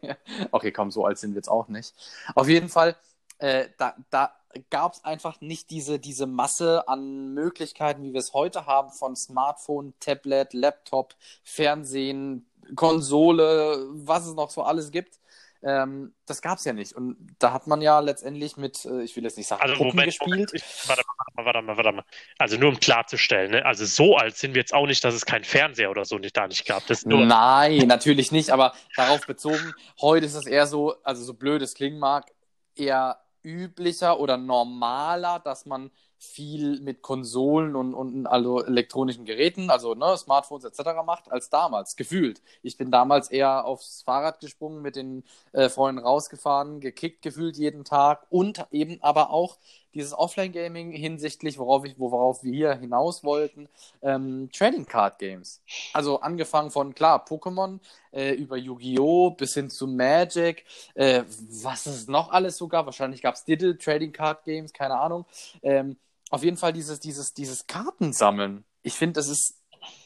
okay, 0.50 0.72
komm, 0.72 0.90
so 0.90 1.04
alt 1.06 1.18
sind 1.18 1.32
wir 1.32 1.36
jetzt 1.38 1.48
auch 1.48 1.68
nicht. 1.68 1.94
Auf 2.34 2.48
jeden 2.48 2.68
Fall, 2.68 2.96
äh, 3.42 3.68
da, 3.76 3.96
da 4.10 4.32
gab 4.70 4.92
es 4.92 5.04
einfach 5.04 5.40
nicht 5.40 5.70
diese, 5.70 5.98
diese 5.98 6.26
Masse 6.26 6.86
an 6.86 7.34
Möglichkeiten, 7.34 8.04
wie 8.04 8.12
wir 8.12 8.20
es 8.20 8.34
heute 8.34 8.66
haben, 8.66 8.92
von 8.92 9.16
Smartphone, 9.16 9.94
Tablet, 9.98 10.52
Laptop, 10.52 11.16
Fernsehen, 11.42 12.46
Konsole, 12.76 13.84
was 13.90 14.26
es 14.26 14.34
noch 14.34 14.50
so 14.50 14.62
alles 14.62 14.92
gibt. 14.92 15.18
Ähm, 15.64 16.12
das 16.26 16.40
gab 16.40 16.58
es 16.58 16.64
ja 16.64 16.72
nicht. 16.72 16.92
Und 16.92 17.16
da 17.40 17.52
hat 17.52 17.66
man 17.66 17.80
ja 17.82 17.98
letztendlich 17.98 18.56
mit, 18.56 18.84
äh, 18.84 19.02
ich 19.02 19.16
will 19.16 19.24
jetzt 19.24 19.36
nicht 19.36 19.48
sagen, 19.48 19.62
Also, 19.62 19.74
Moment, 19.76 20.06
gespielt. 20.06 20.52
Moment. 20.52 20.52
Warte 20.86 21.02
mal, 21.34 21.44
warte 21.44 21.62
mal, 21.62 21.76
warte 21.76 21.92
mal. 21.92 22.04
Also 22.38 22.56
nur 22.58 22.68
um 22.68 22.78
klarzustellen, 22.78 23.50
ne? 23.50 23.64
Also 23.64 23.86
so 23.86 24.16
alt 24.16 24.36
sind 24.36 24.54
wir 24.54 24.60
jetzt 24.60 24.74
auch 24.74 24.86
nicht, 24.86 25.02
dass 25.02 25.14
es 25.14 25.24
keinen 25.26 25.44
Fernseher 25.44 25.90
oder 25.90 26.04
so 26.04 26.18
nicht 26.18 26.36
da 26.36 26.46
nicht 26.46 26.64
gab. 26.64 26.82
Nein, 27.06 27.88
natürlich 27.88 28.30
nicht, 28.30 28.50
aber 28.50 28.74
darauf 28.96 29.26
bezogen, 29.26 29.72
heute 30.00 30.26
ist 30.26 30.34
es 30.34 30.46
eher 30.46 30.66
so, 30.66 30.94
also 31.02 31.24
so 31.24 31.34
blöd 31.34 31.62
es 31.62 31.74
klingen 31.74 31.98
mag, 31.98 32.26
eher 32.74 33.21
üblicher 33.44 34.18
oder 34.20 34.36
normaler, 34.36 35.38
dass 35.40 35.66
man 35.66 35.90
viel 36.22 36.80
mit 36.80 37.02
Konsolen 37.02 37.74
und, 37.74 37.94
und 37.94 38.26
also 38.26 38.62
elektronischen 38.62 39.24
Geräten, 39.24 39.70
also 39.70 39.94
ne, 39.94 40.16
Smartphones 40.16 40.64
etc. 40.64 41.02
macht, 41.04 41.30
als 41.30 41.50
damals, 41.50 41.96
gefühlt. 41.96 42.40
Ich 42.62 42.76
bin 42.76 42.90
damals 42.90 43.30
eher 43.30 43.64
aufs 43.64 44.02
Fahrrad 44.02 44.40
gesprungen, 44.40 44.82
mit 44.82 44.96
den 44.96 45.24
äh, 45.52 45.68
Freunden 45.68 46.00
rausgefahren, 46.00 46.80
gekickt 46.80 47.22
gefühlt 47.22 47.56
jeden 47.56 47.84
Tag 47.84 48.26
und 48.30 48.64
eben 48.70 49.02
aber 49.02 49.30
auch 49.30 49.58
dieses 49.94 50.14
Offline-Gaming 50.14 50.92
hinsichtlich, 50.92 51.58
worauf, 51.58 51.84
ich, 51.84 51.98
worauf 51.98 52.42
wir 52.42 52.52
hier 52.52 52.74
hinaus 52.74 53.24
wollten, 53.24 53.68
ähm, 54.00 54.48
Trading 54.52 54.86
Card 54.86 55.18
Games. 55.18 55.60
Also 55.92 56.20
angefangen 56.20 56.70
von, 56.70 56.94
klar, 56.94 57.24
Pokémon, 57.26 57.78
äh, 58.12 58.32
über 58.32 58.56
Yu-Gi-Oh! 58.56 59.32
bis 59.32 59.54
hin 59.54 59.70
zu 59.70 59.86
Magic, 59.86 60.64
äh, 60.94 61.24
was 61.62 61.86
es 61.86 62.08
noch 62.08 62.30
alles 62.30 62.56
sogar, 62.56 62.86
wahrscheinlich 62.86 63.22
gab 63.22 63.34
es 63.34 63.44
Diddle, 63.44 63.76
Trading 63.76 64.12
Card 64.12 64.44
Games, 64.44 64.72
keine 64.72 64.98
Ahnung. 64.98 65.26
Ähm, 65.62 65.96
auf 66.32 66.42
jeden 66.42 66.56
Fall 66.56 66.72
dieses, 66.72 66.98
dieses, 66.98 67.34
dieses 67.34 67.66
Kartensammeln. 67.66 68.64
Ich 68.82 68.94
finde, 68.94 69.14
das 69.14 69.28
ist 69.28 69.54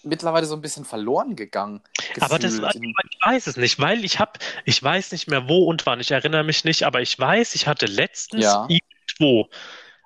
mittlerweile 0.02 0.46
so 0.46 0.56
ein 0.56 0.60
bisschen 0.60 0.84
verloren 0.84 1.36
gegangen. 1.36 1.82
aber 2.20 2.38
das, 2.38 2.58
gefühlt. 2.58 2.74
ich 2.84 3.18
weiß 3.24 3.46
es 3.46 3.56
nicht, 3.56 3.78
weil 3.78 4.04
ich 4.04 4.18
habe, 4.18 4.32
ich 4.64 4.82
weiß 4.82 5.12
nicht 5.12 5.28
mehr 5.28 5.48
wo 5.48 5.64
und 5.64 5.86
wann, 5.86 6.00
ich 6.00 6.10
erinnere 6.10 6.42
mich 6.42 6.64
nicht, 6.64 6.82
aber 6.82 7.00
ich 7.00 7.16
weiß, 7.16 7.54
ich 7.54 7.68
hatte 7.68 7.86
letztens 7.86 8.42
Ja. 8.42 8.66
irgendwo 8.68 9.48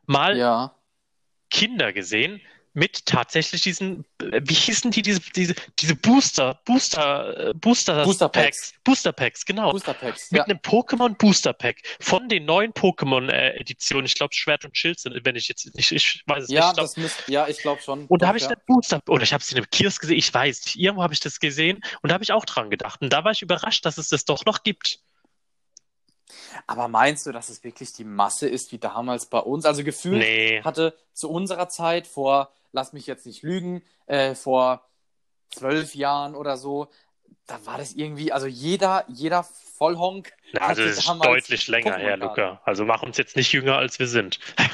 mal 0.07 0.37
ja. 0.37 0.75
Kinder 1.51 1.93
gesehen 1.93 2.41
mit 2.81 3.05
tatsächlich 3.05 3.61
diesen, 3.61 4.07
äh, 4.23 4.41
wie 4.43 4.55
hießen 4.55 4.91
die, 4.91 5.03
diese, 5.03 5.21
diese, 5.37 5.55
diese 5.79 5.95
Booster, 5.95 6.59
Booster, 6.65 7.51
äh, 7.51 7.55
Booster, 7.55 8.05
Booster 8.05 8.31
Packs. 8.31 8.71
Packs, 8.71 8.75
Booster 8.85 9.13
Packs, 9.13 9.45
genau. 9.45 9.71
Booster 9.73 9.93
Packs. 9.93 10.31
Mit 10.31 10.39
Ja. 10.39 10.45
einem 10.45 10.57
Pokémon 10.61 11.15
Booster 11.15 11.53
Pack 11.53 11.83
von 12.01 12.31
den 12.31 12.47
neuen 12.47 12.73
Pokémon-Editionen. 12.73 14.07
ich 14.07 14.15
glaube, 14.15 14.33
Schwert 14.35 14.65
und 14.65 14.75
Schild 14.79 14.99
sind, 14.99 15.15
wenn 15.27 15.37
ich 15.37 15.47
jetzt 15.49 15.75
nicht, 15.77 15.93
ich 15.93 16.23
weiß 16.27 16.45
es 16.45 16.51
Ja, 16.51 16.69
nicht. 16.69 16.79
Das 16.79 16.97
müsst, 16.97 17.23
ja, 17.29 17.47
ich 17.49 17.59
glaube 17.59 17.83
schon. 17.83 18.07
und 18.07 18.23
da 18.23 18.29
habe 18.29 18.39
ich 18.39 18.45
ja. 18.45 18.55
Booster, 18.67 19.03
oder 19.09 19.25
ich 19.25 19.35
habe 19.35 19.43
es 19.43 19.51
in 19.53 19.59
einem 19.59 19.69
Kiosk 19.71 20.01
gesehen, 20.01 20.17
ich 20.17 20.33
weiß 20.33 20.65
nicht, 20.65 20.77
irgendwo 20.77 21.03
habe 21.03 21.13
ich 21.13 21.21
das 21.21 21.39
gesehen 21.39 21.83
und 22.01 22.09
da 22.09 22.15
habe 22.15 22.25
ich 22.25 22.33
auch 22.33 22.47
dran 22.47 22.71
gedacht. 22.71 23.03
Und 23.03 23.13
da 23.13 23.25
war 23.25 23.33
ich 23.33 23.43
überrascht, 23.43 23.85
dass 23.85 23.99
es 23.99 24.09
das 24.09 24.25
doch 24.25 24.47
noch 24.47 24.63
gibt. 24.63 25.01
Aber 26.67 26.89
meinst 26.89 27.27
du, 27.27 27.33
dass 27.33 27.49
es 27.49 27.63
wirklich 27.65 27.93
die 27.93 28.05
Masse 28.05 28.49
ist 28.49 28.73
wie 28.73 28.79
damals 28.79 29.27
bei 29.27 29.39
uns? 29.39 29.65
Also 29.65 29.85
gefühlt 29.85 30.19
Nee. 30.21 30.63
hatte 30.63 30.97
zu 31.13 31.31
unserer 31.31 31.69
Zeit 31.69 32.07
vor, 32.07 32.51
lass 32.73 32.93
mich 32.93 33.07
jetzt 33.07 33.27
nicht 33.27 33.43
lügen, 33.43 33.83
äh, 34.07 34.35
vor 34.35 34.87
zwölf 35.51 35.95
Jahren 35.95 36.35
oder 36.35 36.57
so, 36.57 36.89
da 37.47 37.65
war 37.67 37.79
das 37.79 37.93
irgendwie, 37.93 38.33
also 38.33 38.47
jeder, 38.47 39.05
jeder 39.09 39.43
Vollhonk 39.45 40.33
Na, 40.53 40.61
also 40.63 40.85
das 40.85 40.99
ist 40.99 41.09
deutlich 41.09 41.67
länger 41.69 41.97
her, 41.97 42.17
Pokémon-Karten. 42.17 42.41
Luca. 42.41 42.61
Also 42.65 42.85
mach 42.85 43.03
uns 43.03 43.17
jetzt 43.17 43.35
nicht 43.37 43.53
jünger, 43.53 43.77
als 43.77 43.99
wir 43.99 44.07
sind. 44.09 44.39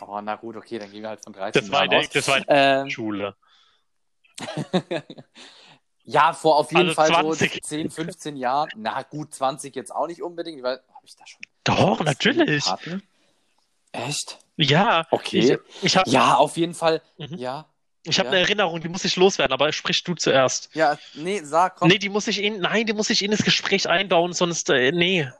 Oh, 0.00 0.20
na 0.22 0.36
gut, 0.36 0.56
okay, 0.56 0.78
dann 0.78 0.92
gehen 0.92 1.02
wir 1.02 1.08
halt 1.08 1.24
von 1.24 1.32
13 1.32 1.60
Das 1.62 1.70
Jahren 1.70 1.92
aus. 1.94 2.08
das 2.10 2.28
war 2.28 2.36
in 2.38 2.44
der 2.44 2.80
Ähm, 2.82 2.90
Schule. 2.90 3.34
ja, 6.10 6.32
vor 6.32 6.56
auf 6.56 6.72
jeden 6.72 6.88
Also 6.88 6.94
Fall 6.94 7.08
20. 7.08 7.52
so 7.52 7.60
10, 7.60 7.90
15 7.90 8.36
Jahren. 8.36 8.70
Na 8.76 9.02
gut, 9.02 9.34
20 9.34 9.76
jetzt 9.76 9.94
auch 9.94 10.06
nicht 10.06 10.22
unbedingt, 10.22 10.62
weil 10.62 10.76
habe 10.94 11.06
ich 11.06 11.14
da 11.14 11.26
schon 11.26 11.40
Doch, 11.64 12.00
natürlich. 12.00 12.64
Karten? 12.64 13.02
Echt? 13.92 14.38
Ja. 14.56 15.06
Okay. 15.10 15.58
Ich, 15.78 15.84
ich 15.84 15.96
habe 15.98 16.08
Ja, 16.08 16.36
auf 16.36 16.56
jeden 16.56 16.72
Fall. 16.72 17.02
Mhm. 17.18 17.36
Ja. 17.36 17.66
ich 18.04 18.18
hab 18.18 18.24
ja. 18.24 18.32
eine 18.32 18.40
Erinnerung, 18.40 18.80
die 18.80 18.88
muss 18.88 19.04
ich 19.04 19.16
loswerden, 19.16 19.52
aber 19.52 19.70
sprich 19.72 20.02
du 20.02 20.14
zuerst. 20.14 20.70
Ja, 20.74 20.98
nee, 21.12 21.42
sag, 21.44 21.76
komm. 21.76 21.88
Nee, 21.88 21.98
die 21.98 22.08
muss 22.08 22.26
ich 22.26 22.42
in, 22.42 22.60
nein, 22.60 22.86
die 22.86 22.94
muss 22.94 23.10
ich 23.10 23.22
in 23.22 23.30
das 23.30 23.42
Gespräch 23.42 23.86
einbauen, 23.86 24.32
sonst, 24.32 24.70
äh, 24.70 24.92
nee. 24.92 25.30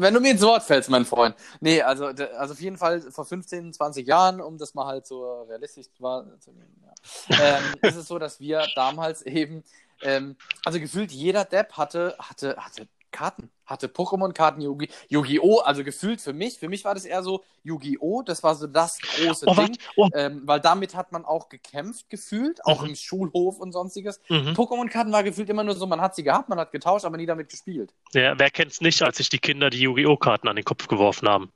Wenn 0.00 0.14
du 0.14 0.20
mir 0.20 0.32
ins 0.32 0.42
Wort 0.42 0.62
fällst, 0.62 0.90
mein 0.90 1.04
Freund. 1.04 1.34
Nee, 1.60 1.82
also, 1.82 2.06
also 2.06 2.52
auf 2.52 2.60
jeden 2.60 2.76
Fall 2.76 3.00
vor 3.00 3.24
15, 3.24 3.72
20 3.72 4.06
Jahren, 4.06 4.40
um 4.40 4.58
das 4.58 4.74
mal 4.74 4.86
halt 4.86 5.06
so 5.06 5.42
realistisch 5.42 5.86
zu 5.92 6.52
nehmen, 6.52 6.82
ja. 6.84 7.36
ähm, 7.58 7.74
ist 7.82 7.96
es 7.96 8.08
so, 8.08 8.18
dass 8.18 8.40
wir 8.40 8.66
damals 8.74 9.22
eben, 9.22 9.64
ähm, 10.02 10.36
also 10.64 10.80
gefühlt 10.80 11.12
jeder 11.12 11.44
Depp 11.44 11.72
hatte, 11.72 12.16
hatte, 12.18 12.56
hatte 12.56 12.88
Karten. 13.10 13.50
Hatte 13.66 13.86
Pokémon-Karten, 13.88 14.60
Yu-Gi- 14.60 14.88
Yu-Gi-Oh! 15.08 15.58
Also 15.60 15.84
gefühlt 15.84 16.20
für 16.20 16.32
mich. 16.32 16.58
Für 16.58 16.68
mich 16.68 16.84
war 16.84 16.94
das 16.94 17.04
eher 17.04 17.22
so 17.22 17.44
Yu-Gi-Oh! 17.62 18.22
Das 18.22 18.42
war 18.42 18.54
so 18.56 18.66
das 18.66 18.98
große 18.98 19.46
Oh, 19.48 19.54
Ding. 19.54 19.76
Oh. 19.96 20.08
Ähm, 20.14 20.42
weil 20.44 20.60
damit 20.60 20.94
hat 20.96 21.12
man 21.12 21.24
auch 21.24 21.48
gekämpft, 21.48 22.10
gefühlt. 22.10 22.64
Auch 22.64 22.82
Mhm. 22.82 22.90
im 22.90 22.96
Schulhof 22.96 23.58
und 23.60 23.72
sonstiges. 23.72 24.20
Mhm. 24.28 24.54
Pokémon-Karten 24.54 25.12
war 25.12 25.22
gefühlt 25.22 25.48
immer 25.50 25.62
nur 25.64 25.74
so, 25.76 25.86
man 25.86 26.00
hat 26.00 26.14
sie 26.16 26.22
gehabt, 26.24 26.48
man 26.48 26.58
hat 26.58 26.72
getauscht, 26.72 27.04
aber 27.04 27.16
nie 27.16 27.26
damit 27.26 27.48
gespielt. 27.48 27.92
Ja, 28.12 28.38
wer 28.38 28.50
kennt's 28.50 28.80
nicht, 28.80 29.02
als 29.02 29.18
sich 29.18 29.28
die 29.28 29.38
Kinder 29.38 29.70
die 29.70 29.80
Yu-Gi-Oh! 29.80 30.16
Karten 30.16 30.48
an 30.48 30.56
den 30.56 30.64
Kopf 30.64 30.88
geworfen 30.88 31.28
haben? 31.28 31.52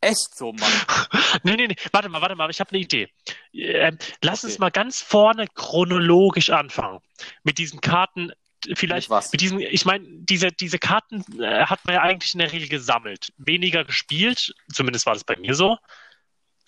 Echt 0.00 0.36
so, 0.36 0.52
Mann. 0.52 0.60
Nee, 1.42 1.56
nee, 1.56 1.66
nee, 1.66 1.76
warte 1.92 2.08
mal, 2.08 2.20
warte 2.22 2.36
mal, 2.36 2.48
ich 2.50 2.60
habe 2.60 2.70
eine 2.70 2.78
Idee. 2.78 3.08
Ähm, 3.52 3.98
lass 4.22 4.38
Okay. 4.44 4.52
uns 4.52 4.58
mal 4.60 4.70
ganz 4.70 5.02
vorne 5.02 5.46
chronologisch 5.54 6.50
anfangen. 6.50 7.00
Mit 7.42 7.58
diesen 7.58 7.80
Karten, 7.80 8.32
vielleicht 8.74 9.08
Mit 9.08 9.16
was? 9.16 9.32
mit 9.32 9.40
diesen, 9.40 9.60
ich 9.60 9.84
meine, 9.84 10.04
diese, 10.08 10.52
diese 10.52 10.78
Karten 10.78 11.24
äh, 11.40 11.64
hat 11.66 11.84
man 11.84 11.94
ja 11.94 12.02
eigentlich 12.02 12.34
in 12.34 12.40
der 12.40 12.52
Regel 12.52 12.68
gesammelt. 12.68 13.32
Weniger 13.36 13.84
gespielt, 13.84 14.54
zumindest 14.72 15.06
war 15.06 15.14
das 15.14 15.24
bei 15.24 15.36
mir 15.36 15.54
so. 15.54 15.78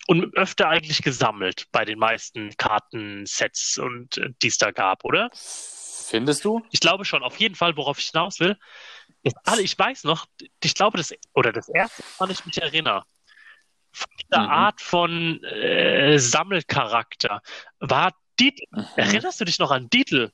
Und 0.07 0.35
öfter 0.35 0.67
eigentlich 0.67 1.03
gesammelt 1.03 1.67
bei 1.71 1.85
den 1.85 1.99
meisten 1.99 2.55
Kartensets 2.57 3.77
und 3.77 4.17
äh, 4.17 4.29
die 4.41 4.47
es 4.47 4.57
da 4.57 4.71
gab, 4.71 5.05
oder? 5.05 5.29
Findest 5.33 6.43
du? 6.43 6.61
Ich 6.71 6.79
glaube 6.79 7.05
schon, 7.05 7.23
auf 7.23 7.39
jeden 7.39 7.55
Fall, 7.55 7.77
worauf 7.77 7.99
ich 7.99 8.09
hinaus 8.09 8.39
will. 8.39 8.57
Alle, 9.45 9.61
ich 9.61 9.77
weiß 9.77 10.03
noch, 10.05 10.25
ich 10.63 10.73
glaube, 10.73 10.97
das, 10.97 11.13
oder 11.33 11.51
das 11.53 11.69
erste, 11.69 12.03
woran 12.17 12.31
ich 12.31 12.45
mich 12.45 12.59
erinnere, 12.61 13.03
von 13.91 14.09
dieser 14.21 14.41
Mhm. 14.41 14.49
Art 14.49 14.81
von 14.81 15.43
äh, 15.43 16.17
Sammelcharakter 16.17 17.41
war 17.79 18.13
Dietl. 18.39 18.63
Mhm. 18.71 18.85
Erinnerst 18.95 19.39
du 19.39 19.45
dich 19.45 19.59
noch 19.59 19.71
an 19.71 19.89
Dietl? 19.89 20.31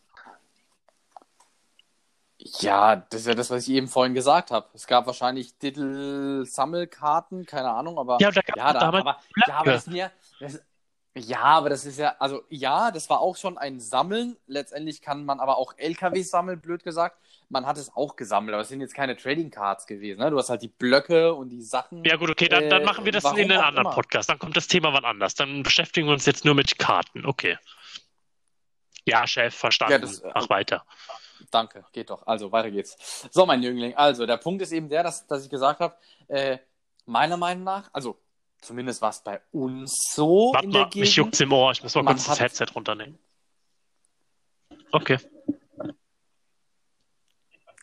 Ja, 2.59 2.95
das 2.95 3.21
ist 3.21 3.27
ja 3.27 3.35
das, 3.35 3.49
was 3.49 3.67
ich 3.67 3.73
eben 3.75 3.87
vorhin 3.87 4.13
gesagt 4.13 4.51
habe. 4.51 4.67
Es 4.73 4.87
gab 4.87 5.05
wahrscheinlich 5.07 5.55
Titel-Sammelkarten, 5.55 7.45
keine 7.45 7.69
Ahnung, 7.71 7.97
aber. 7.97 8.17
Ja, 8.19 8.31
da 8.31 8.41
gab 8.41 8.57
Ja, 8.57 8.73
da, 8.73 8.79
damals 8.79 9.01
aber, 9.01 9.19
ja, 9.47 9.53
aber 9.55 9.71
das 9.71 9.85
ja. 9.87 10.11
Das, 10.39 10.61
ja, 11.15 11.41
aber 11.41 11.69
das 11.69 11.85
ist 11.85 11.97
ja, 11.97 12.15
also 12.19 12.43
ja, 12.49 12.91
das 12.91 13.09
war 13.09 13.21
auch 13.21 13.35
schon 13.37 13.57
ein 13.57 13.79
Sammeln. 13.79 14.37
Letztendlich 14.45 15.01
kann 15.01 15.25
man 15.25 15.39
aber 15.39 15.57
auch 15.57 15.73
LKWs 15.77 16.29
sammeln, 16.29 16.61
blöd 16.61 16.83
gesagt. 16.83 17.17
Man 17.49 17.65
hat 17.65 17.77
es 17.77 17.95
auch 17.95 18.15
gesammelt, 18.15 18.53
aber 18.53 18.61
es 18.61 18.69
sind 18.69 18.81
jetzt 18.81 18.93
keine 18.93 19.15
Trading 19.17 19.49
Cards 19.49 19.87
gewesen. 19.87 20.19
Ne? 20.19 20.29
Du 20.29 20.37
hast 20.37 20.49
halt 20.49 20.61
die 20.61 20.67
Blöcke 20.67 21.33
und 21.33 21.49
die 21.49 21.61
Sachen. 21.61 22.03
Ja 22.03 22.17
gut, 22.17 22.29
okay, 22.29 22.47
dann, 22.49 22.69
dann 22.69 22.83
Äh, 22.83 22.85
machen 22.85 23.05
wir 23.05 23.11
das 23.11 23.23
warum 23.23 23.39
in 23.39 23.51
einem 23.51 23.61
anderen 23.63 23.87
immer. 23.87 23.95
Podcast. 23.95 24.29
Dann 24.29 24.37
kommt 24.37 24.55
das 24.57 24.67
Thema 24.67 24.93
wann 24.93 25.05
anders. 25.05 25.33
Dann 25.33 25.63
beschäftigen 25.63 26.07
wir 26.07 26.13
uns 26.13 26.25
jetzt 26.25 26.45
nur 26.45 26.53
mit 26.53 26.77
Karten. 26.77 27.25
Okay. 27.25 27.57
Ja, 29.05 29.25
Chef, 29.25 29.55
verstanden. 29.55 29.93
Ja, 29.93 29.99
das, 29.99 30.19
äh, 30.19 30.29
Mach 30.35 30.49
weiter. 30.49 30.85
Danke, 31.51 31.85
geht 31.91 32.09
doch. 32.09 32.25
Also, 32.25 32.51
weiter 32.51 32.71
geht's. 32.71 33.27
So, 33.31 33.45
mein 33.45 33.61
Jüngling. 33.63 33.95
Also, 33.95 34.25
der 34.25 34.37
Punkt 34.37 34.61
ist 34.61 34.71
eben 34.71 34.89
der, 34.89 35.03
dass, 35.03 35.27
dass 35.27 35.43
ich 35.43 35.49
gesagt 35.49 35.79
habe, 35.79 35.95
äh, 36.27 36.57
meiner 37.05 37.37
Meinung 37.37 37.63
nach, 37.63 37.89
also 37.93 38.17
zumindest 38.59 39.01
war 39.01 39.09
es 39.09 39.19
bei 39.21 39.41
uns 39.51 40.11
so 40.13 40.51
Warte 40.53 40.65
in 40.65 40.71
der 40.71 40.81
mal, 40.81 40.85
mich 40.87 40.93
Gegend. 40.93 41.15
juckt's 41.15 41.39
im 41.39 41.53
Ohr. 41.53 41.71
Ich 41.71 41.81
muss 41.83 41.95
mal 41.95 42.03
kurz 42.03 42.25
das 42.25 42.39
Headset 42.39 42.65
runternehmen. 42.75 43.17
Okay. 44.91 45.17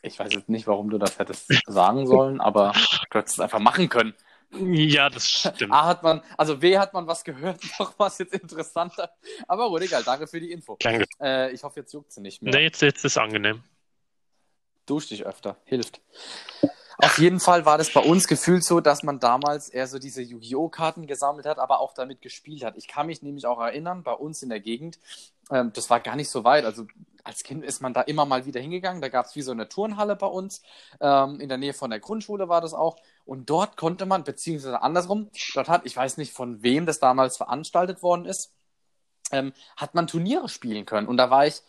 Ich 0.01 0.19
weiß 0.19 0.33
jetzt 0.33 0.49
nicht, 0.49 0.67
warum 0.67 0.91
du 0.91 0.99
das 0.99 1.17
hättest 1.17 1.51
sagen 1.65 2.05
sollen, 2.05 2.39
aber 2.39 2.73
du 3.09 3.17
hättest 3.17 3.35
es 3.35 3.39
einfach 3.39 3.59
machen 3.59 3.89
können. 3.89 4.13
Ja, 4.51 5.09
das 5.09 5.29
stimmt. 5.29 5.71
A 5.71 5.85
hat 5.85 6.03
man, 6.03 6.21
also 6.37 6.57
B 6.57 6.77
hat 6.77 6.93
man 6.93 7.07
was 7.07 7.23
gehört, 7.23 7.61
noch 7.79 7.93
was 7.97 8.17
jetzt 8.19 8.33
interessanter. 8.33 9.11
Aber 9.47 9.69
gut, 9.69 9.81
egal, 9.81 10.03
danke 10.03 10.27
für 10.27 10.39
die 10.39 10.51
Info. 10.51 10.77
Äh, 11.21 11.51
ich 11.51 11.63
hoffe, 11.63 11.81
jetzt 11.81 11.93
juckt 11.93 12.11
sie 12.11 12.21
nicht 12.21 12.41
mehr. 12.41 12.53
Nee, 12.53 12.63
jetzt, 12.63 12.81
jetzt 12.81 12.97
ist 12.99 13.05
es 13.05 13.17
angenehm. 13.17 13.63
Dusch 14.85 15.07
dich 15.09 15.25
öfter, 15.25 15.57
hilft. 15.65 16.01
Auf 16.97 17.17
jeden 17.17 17.39
Fall 17.39 17.65
war 17.65 17.77
das 17.77 17.91
bei 17.91 18.01
uns 18.01 18.27
gefühlt 18.27 18.63
so, 18.63 18.79
dass 18.79 19.03
man 19.03 19.19
damals 19.19 19.69
eher 19.69 19.87
so 19.87 19.99
diese 19.99 20.21
Yu-Gi-Oh! 20.21 20.69
Karten 20.69 21.07
gesammelt 21.07 21.45
hat, 21.45 21.59
aber 21.59 21.79
auch 21.79 21.93
damit 21.93 22.21
gespielt 22.21 22.63
hat. 22.63 22.77
Ich 22.77 22.87
kann 22.87 23.07
mich 23.07 23.21
nämlich 23.21 23.45
auch 23.45 23.59
erinnern, 23.59 24.03
bei 24.03 24.13
uns 24.13 24.41
in 24.41 24.49
der 24.49 24.59
Gegend, 24.61 24.99
ähm, 25.51 25.71
das 25.73 25.89
war 25.89 25.99
gar 25.99 26.15
nicht 26.15 26.29
so 26.29 26.43
weit. 26.43 26.63
Also 26.65 26.85
als 27.23 27.43
Kind 27.43 27.65
ist 27.65 27.81
man 27.81 27.93
da 27.93 28.01
immer 28.01 28.25
mal 28.25 28.45
wieder 28.45 28.61
hingegangen. 28.61 29.01
Da 29.01 29.09
gab 29.09 29.25
es 29.25 29.35
wie 29.35 29.41
so 29.41 29.51
eine 29.51 29.67
Turnhalle 29.67 30.15
bei 30.15 30.27
uns. 30.27 30.61
Ähm, 31.01 31.39
in 31.39 31.49
der 31.49 31.57
Nähe 31.57 31.73
von 31.73 31.89
der 31.89 31.99
Grundschule 31.99 32.47
war 32.47 32.61
das 32.61 32.73
auch. 32.73 32.97
Und 33.25 33.49
dort 33.49 33.77
konnte 33.77 34.05
man, 34.05 34.23
beziehungsweise 34.23 34.81
andersrum, 34.81 35.29
dort 35.53 35.67
hat, 35.67 35.85
ich 35.85 35.97
weiß 35.97 36.17
nicht 36.17 36.33
von 36.33 36.61
wem 36.61 36.85
das 36.85 36.99
damals 36.99 37.37
veranstaltet 37.37 38.03
worden 38.03 38.25
ist, 38.25 38.53
ähm, 39.31 39.53
hat 39.75 39.95
man 39.95 40.07
Turniere 40.07 40.49
spielen 40.49 40.85
können. 40.85 41.07
Und 41.07 41.17
da 41.17 41.29
war 41.29 41.47
ich 41.47 41.61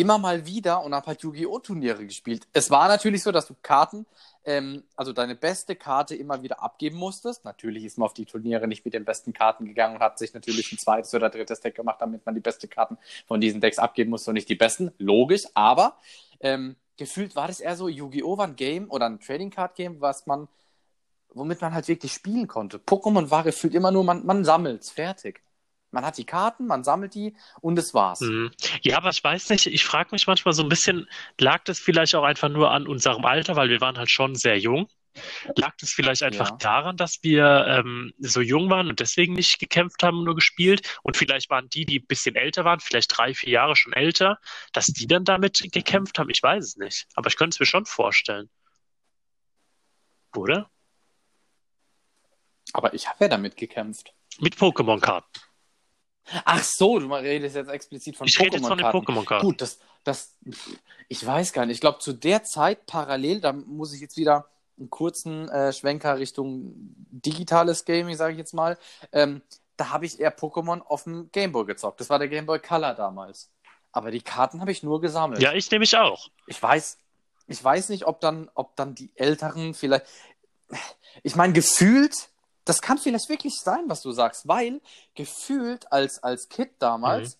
immer 0.00 0.18
mal 0.18 0.46
wieder 0.46 0.84
und 0.84 0.94
habe 0.94 1.06
halt 1.06 1.22
Yu-Gi-Oh! 1.22 1.58
Turniere 1.58 2.06
gespielt. 2.06 2.46
Es 2.52 2.70
war 2.70 2.88
natürlich 2.88 3.22
so, 3.22 3.32
dass 3.32 3.46
du 3.46 3.54
Karten, 3.62 4.06
ähm, 4.44 4.84
also 4.96 5.12
deine 5.12 5.34
beste 5.34 5.76
Karte 5.76 6.14
immer 6.14 6.42
wieder 6.42 6.62
abgeben 6.62 6.96
musstest. 6.96 7.44
Natürlich 7.44 7.84
ist 7.84 7.98
man 7.98 8.06
auf 8.06 8.14
die 8.14 8.24
Turniere 8.24 8.68
nicht 8.68 8.84
mit 8.84 8.94
den 8.94 9.04
besten 9.04 9.32
Karten 9.32 9.64
gegangen 9.64 9.96
und 9.96 10.02
hat 10.02 10.18
sich 10.18 10.32
natürlich 10.34 10.72
ein 10.72 10.78
zweites 10.78 11.14
oder 11.14 11.30
drittes 11.30 11.60
Deck 11.60 11.74
gemacht, 11.74 12.00
damit 12.00 12.24
man 12.26 12.34
die 12.34 12.40
besten 12.40 12.70
Karten 12.70 12.98
von 13.26 13.40
diesen 13.40 13.60
Decks 13.60 13.78
abgeben 13.78 14.10
musste 14.10 14.30
und 14.30 14.34
nicht 14.34 14.48
die 14.48 14.54
besten. 14.54 14.92
Logisch, 14.98 15.44
aber 15.54 15.96
ähm, 16.40 16.76
gefühlt 16.96 17.34
war 17.36 17.48
das 17.48 17.60
eher 17.60 17.76
so, 17.76 17.88
Yu-Gi-Oh! 17.88 18.38
war 18.38 18.46
ein 18.46 18.56
Game 18.56 18.90
oder 18.90 19.06
ein 19.06 19.20
Trading 19.20 19.50
Card 19.50 19.74
Game, 19.74 20.00
was 20.00 20.26
man, 20.26 20.48
womit 21.34 21.60
man 21.60 21.74
halt 21.74 21.88
wirklich 21.88 22.12
spielen 22.12 22.46
konnte. 22.46 22.78
Pokémon 22.78 23.30
war 23.30 23.44
gefühlt 23.44 23.74
immer 23.74 23.90
nur, 23.90 24.04
man, 24.04 24.24
man 24.24 24.44
sammelt's, 24.44 24.90
fertig. 24.90 25.42
Man 25.90 26.04
hat 26.04 26.18
die 26.18 26.24
Karten, 26.24 26.66
man 26.66 26.84
sammelt 26.84 27.14
die 27.14 27.34
und 27.60 27.78
es 27.78 27.94
war's. 27.94 28.20
Mhm. 28.20 28.50
Ja, 28.82 28.98
aber 28.98 29.08
ich 29.10 29.24
weiß 29.24 29.48
nicht, 29.50 29.66
ich 29.66 29.84
frage 29.84 30.10
mich 30.12 30.26
manchmal 30.26 30.52
so 30.52 30.62
ein 30.62 30.68
bisschen, 30.68 31.08
lag 31.38 31.64
das 31.64 31.78
vielleicht 31.78 32.14
auch 32.14 32.24
einfach 32.24 32.50
nur 32.50 32.70
an 32.70 32.86
unserem 32.86 33.24
Alter, 33.24 33.56
weil 33.56 33.70
wir 33.70 33.80
waren 33.80 33.96
halt 33.96 34.10
schon 34.10 34.34
sehr 34.34 34.58
jung? 34.58 34.88
Lag 35.56 35.74
das 35.80 35.90
vielleicht 35.90 36.22
einfach 36.22 36.50
Ja. 36.50 36.56
daran, 36.56 36.96
dass 36.96 37.22
wir 37.22 37.66
ähm, 37.66 38.12
so 38.18 38.40
jung 38.40 38.70
waren 38.70 38.88
und 38.88 39.00
deswegen 39.00 39.32
nicht 39.32 39.58
gekämpft 39.58 40.02
haben 40.02 40.22
nur 40.22 40.34
gespielt? 40.34 40.98
Und 41.02 41.16
vielleicht 41.16 41.50
waren 41.50 41.68
die, 41.70 41.86
die 41.86 42.00
ein 42.00 42.06
bisschen 42.06 42.36
älter 42.36 42.64
waren, 42.64 42.80
vielleicht 42.80 43.16
drei, 43.16 43.34
vier 43.34 43.50
Jahre 43.50 43.74
schon 43.74 43.94
älter, 43.94 44.38
dass 44.72 44.86
die 44.86 45.06
dann 45.06 45.24
damit 45.24 45.66
gekämpft 45.72 46.18
haben? 46.18 46.30
Ich 46.30 46.42
weiß 46.42 46.64
es 46.64 46.76
nicht. 46.76 47.06
Aber 47.14 47.28
ich 47.28 47.36
könnte 47.36 47.54
es 47.54 47.60
mir 47.60 47.66
schon 47.66 47.86
vorstellen. 47.86 48.50
Oder? 50.36 50.70
Aber 52.74 52.92
ich 52.92 53.08
habe 53.08 53.24
ja 53.24 53.28
damit 53.28 53.56
gekämpft. 53.56 54.12
Mit 54.38 54.54
Pokémon-Karten. 54.56 55.40
Ach 56.44 56.62
so, 56.62 56.98
du 56.98 57.12
redest 57.12 57.56
jetzt 57.56 57.70
explizit 57.70 58.16
von 58.16 58.26
Ich 58.26 58.38
rede 58.38 58.56
jetzt 58.56 58.66
von 58.66 58.78
den 58.78 58.86
Pokémon-Karten. 58.86 59.12
Pokémon-Karten. 59.12 59.46
Gut, 59.46 59.60
das, 59.60 59.78
das, 60.04 60.34
ich 61.08 61.24
weiß 61.24 61.52
gar 61.52 61.66
nicht. 61.66 61.76
Ich 61.76 61.80
glaube, 61.80 61.98
zu 61.98 62.12
der 62.12 62.44
Zeit 62.44 62.86
parallel, 62.86 63.40
da 63.40 63.52
muss 63.52 63.94
ich 63.94 64.00
jetzt 64.00 64.16
wieder 64.16 64.48
einen 64.78 64.90
kurzen 64.90 65.48
äh, 65.48 65.72
Schwenker 65.72 66.18
Richtung 66.18 66.72
digitales 67.10 67.84
Gaming, 67.84 68.16
sage 68.16 68.32
ich 68.32 68.38
jetzt 68.38 68.54
mal. 68.54 68.78
Ähm, 69.12 69.42
da 69.76 69.90
habe 69.90 70.06
ich 70.06 70.18
eher 70.18 70.36
Pokémon 70.36 70.80
auf 70.80 71.04
dem 71.04 71.30
Gameboy 71.32 71.64
gezockt. 71.64 72.00
Das 72.00 72.10
war 72.10 72.18
der 72.18 72.28
Gameboy 72.28 72.58
Color 72.58 72.94
damals. 72.94 73.50
Aber 73.92 74.10
die 74.10 74.20
Karten 74.20 74.60
habe 74.60 74.70
ich 74.70 74.82
nur 74.82 75.00
gesammelt. 75.00 75.40
Ja, 75.40 75.52
ich 75.52 75.70
nämlich 75.70 75.96
auch. 75.96 76.28
Ich 76.46 76.62
weiß, 76.62 76.98
ich 77.46 77.62
weiß 77.62 77.88
nicht, 77.88 78.06
ob 78.06 78.20
dann, 78.20 78.50
ob 78.54 78.76
dann 78.76 78.94
die 78.94 79.10
Älteren 79.14 79.74
vielleicht. 79.74 80.04
Ich 81.22 81.36
meine, 81.36 81.52
gefühlt, 81.52 82.28
das 82.68 82.82
kann 82.82 82.98
vielleicht 82.98 83.28
wirklich 83.28 83.54
sein, 83.54 83.84
was 83.86 84.02
du 84.02 84.12
sagst, 84.12 84.46
weil 84.46 84.80
gefühlt 85.14 85.90
als, 85.90 86.22
als 86.22 86.48
Kid 86.48 86.70
damals 86.80 87.38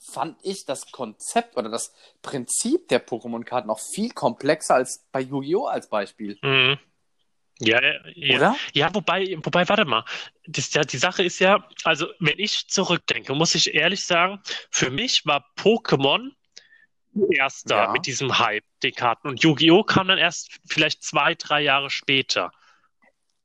fand 0.00 0.38
ich 0.42 0.64
das 0.64 0.90
Konzept 0.90 1.56
oder 1.56 1.68
das 1.68 1.92
Prinzip 2.22 2.88
der 2.88 3.06
Pokémon-Karten 3.06 3.68
noch 3.68 3.80
viel 3.80 4.10
komplexer 4.10 4.76
als 4.76 5.06
bei 5.12 5.20
Yu-Gi-Oh! 5.20 5.66
als 5.66 5.88
Beispiel. 5.88 6.38
Mhm. 6.42 6.78
Ja, 7.60 7.82
ja, 7.82 7.94
ja. 8.14 8.36
Oder? 8.36 8.56
Ja, 8.72 8.94
wobei, 8.94 9.36
wobei, 9.42 9.68
warte 9.68 9.84
mal. 9.84 10.04
Das, 10.46 10.72
ja, 10.72 10.82
die 10.82 10.96
Sache 10.96 11.24
ist 11.24 11.40
ja, 11.40 11.68
also 11.84 12.06
wenn 12.20 12.38
ich 12.38 12.68
zurückdenke, 12.68 13.34
muss 13.34 13.54
ich 13.54 13.74
ehrlich 13.74 14.06
sagen, 14.06 14.40
für 14.70 14.90
mich 14.90 15.26
war 15.26 15.44
Pokémon 15.58 16.30
erster 17.30 17.76
Ja. 17.76 17.90
mit 17.90 18.06
diesem 18.06 18.38
Hype, 18.38 18.64
den 18.82 18.94
Karten. 18.94 19.28
Und 19.28 19.42
Yu-Gi-Oh! 19.42 19.82
kam 19.82 20.08
dann 20.08 20.18
erst 20.18 20.58
vielleicht 20.66 21.02
zwei, 21.02 21.34
drei 21.34 21.60
Jahre 21.62 21.90
später. 21.90 22.52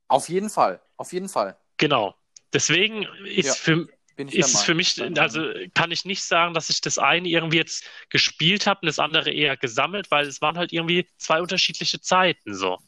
Auf 0.08 0.28
jeden 0.28 0.48
Fall. 0.48 0.80
Auf 0.96 1.12
jeden 1.12 1.28
Fall. 1.28 1.56
Genau. 1.76 2.14
Deswegen 2.52 3.06
ist 3.24 3.46
Ja, 3.46 3.54
für, 3.54 3.88
ist 4.16 4.62
für 4.62 4.74
mich, 4.74 5.02
also 5.18 5.42
kann 5.74 5.90
ich 5.90 6.04
nicht 6.04 6.22
sagen, 6.22 6.54
dass 6.54 6.70
ich 6.70 6.80
das 6.80 6.98
eine 6.98 7.28
irgendwie 7.28 7.56
jetzt 7.56 7.84
gespielt 8.10 8.66
habe 8.66 8.80
und 8.82 8.86
das 8.86 8.98
andere 8.98 9.32
eher 9.32 9.56
gesammelt, 9.56 10.10
weil 10.10 10.26
es 10.26 10.40
waren 10.40 10.56
halt 10.56 10.72
irgendwie 10.72 11.08
zwei 11.18 11.40
unterschiedliche 11.40 12.00
Zeiten 12.00 12.54
so. 12.54 12.78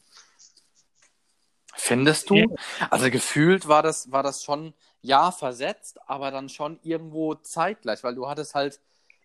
Findest 1.75 2.29
du? 2.29 2.35
Ja. 2.35 2.47
Also 2.89 3.11
gefühlt 3.11 3.67
war 3.67 3.83
das, 3.83 4.11
war 4.11 4.23
das 4.23 4.43
schon, 4.43 4.73
ja, 5.01 5.31
versetzt, 5.31 5.99
aber 6.07 6.31
dann 6.31 6.49
schon 6.49 6.79
irgendwo 6.81 7.35
zeitgleich, 7.35 8.03
weil 8.03 8.15
du 8.15 8.27
hattest 8.27 8.55
halt 8.55 8.79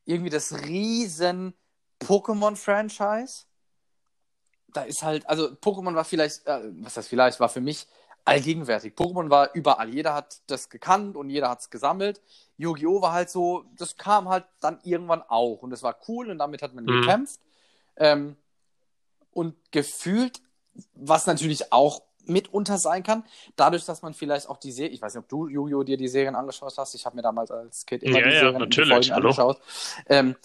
irgendwie 0.04 0.30
das 0.30 0.52
riesen 0.66 1.54
Pokémon-Franchise. 2.00 3.44
Da 4.68 4.82
ist 4.82 5.02
halt, 5.02 5.26
also 5.28 5.46
Pokémon 5.52 5.94
war 5.94 6.04
vielleicht, 6.04 6.46
äh, 6.46 6.60
was 6.82 6.96
heißt 6.96 7.08
vielleicht, 7.08 7.40
war 7.40 7.48
für 7.48 7.60
mich 7.60 7.86
allgegenwärtig. 8.24 8.94
Pokémon 8.94 9.30
war 9.30 9.54
überall. 9.54 9.88
Jeder 9.88 10.14
hat 10.14 10.40
das 10.46 10.68
gekannt 10.68 11.16
und 11.16 11.30
jeder 11.30 11.48
hat 11.50 11.60
es 11.60 11.70
gesammelt. 11.70 12.20
Yu-Gi-Oh! 12.58 13.02
war 13.02 13.12
halt 13.12 13.30
so, 13.30 13.64
das 13.76 13.96
kam 13.96 14.28
halt 14.28 14.44
dann 14.60 14.78
irgendwann 14.84 15.22
auch 15.22 15.62
und 15.62 15.70
das 15.70 15.82
war 15.82 15.96
cool 16.08 16.30
und 16.30 16.38
damit 16.38 16.62
hat 16.62 16.74
man 16.74 16.84
Mhm. 16.84 17.00
gekämpft. 17.00 17.40
Ähm, 17.96 18.36
und 19.32 19.56
gefühlt, 19.72 20.40
was 20.94 21.26
natürlich 21.26 21.72
auch 21.72 22.02
mitunter 22.24 22.78
sein 22.78 23.02
kann, 23.02 23.24
dadurch, 23.56 23.84
dass 23.84 24.02
man 24.02 24.14
vielleicht 24.14 24.48
auch 24.48 24.58
die 24.58 24.70
Serie, 24.70 24.92
ich 24.92 25.02
weiß 25.02 25.14
nicht, 25.14 25.24
ob 25.24 25.28
du, 25.28 25.48
Yu-Gi-Oh! 25.48 25.82
dir 25.82 25.96
die 25.96 26.08
Serien 26.08 26.36
angeschaut 26.36 26.74
hast, 26.78 26.94
ich 26.94 27.04
habe 27.04 27.16
mir 27.16 27.22
damals 27.22 27.50
als 27.50 27.84
Kind 27.84 28.02
immer 28.04 28.20
Ja, 28.20 28.28
die 28.28 28.34
ja, 28.34 28.40
Serien 28.40 28.58
natürlich, 28.60 28.90
Folgen 28.90 29.12
angeschaut. 29.12 29.60
Ähm, 30.08 30.36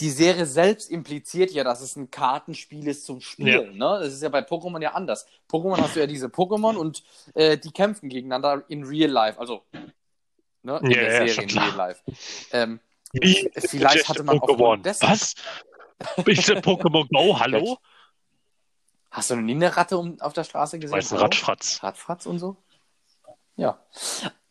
die 0.00 0.10
Serie 0.10 0.46
selbst 0.46 0.90
impliziert 0.90 1.50
ja, 1.50 1.64
dass 1.64 1.80
es 1.80 1.96
ein 1.96 2.10
Kartenspiel 2.10 2.86
ist 2.86 3.04
zum 3.04 3.20
Spielen. 3.20 3.76
Ne? 3.76 3.98
Das 4.02 4.12
ist 4.12 4.22
ja 4.22 4.28
bei 4.28 4.40
Pokémon 4.40 4.80
ja 4.80 4.92
anders. 4.92 5.26
Pokémon 5.50 5.76
hast 5.78 5.96
du 5.96 6.00
ja 6.00 6.06
diese 6.06 6.28
Pokémon 6.28 6.76
und 6.76 7.02
äh, 7.34 7.58
die 7.58 7.72
kämpfen 7.72 8.08
gegeneinander 8.08 8.64
in 8.68 8.84
Real 8.84 9.10
Life, 9.10 9.38
also 9.40 9.62
ne, 10.62 10.78
in 10.82 10.90
Ja, 10.90 11.00
der 11.00 11.02
ja, 11.02 11.10
Serie 11.10 11.28
schon 11.34 11.44
in. 11.44 11.58
Real 11.58 11.76
Life. 11.76 12.02
Ähm, 12.52 12.80
Wie? 13.12 13.50
vielleicht 13.56 14.08
hatte 14.08 14.22
man 14.22 14.38
Pokémon. 14.38 14.52
aufgrund 14.52 14.86
dessen, 14.86 15.08
Was? 15.08 15.34
Ist 16.26 16.48
der 16.48 16.62
Pokémon 16.62 17.08
Go? 17.08 17.38
Hallo? 17.40 17.78
Hast 19.10 19.30
du 19.30 19.36
noch 19.36 19.42
nie 19.42 19.54
eine 19.54 19.76
Ratte 19.76 19.96
um, 19.98 20.20
auf 20.20 20.32
der 20.32 20.44
Straße 20.44 20.78
gesehen? 20.78 20.96
Weiß 20.96 21.10
ein 21.12 21.16
Hallo? 21.18 21.24
Radfratz. 21.24 21.82
Radfratz 21.82 22.26
und 22.26 22.38
so? 22.38 22.56
Ja. 23.56 23.78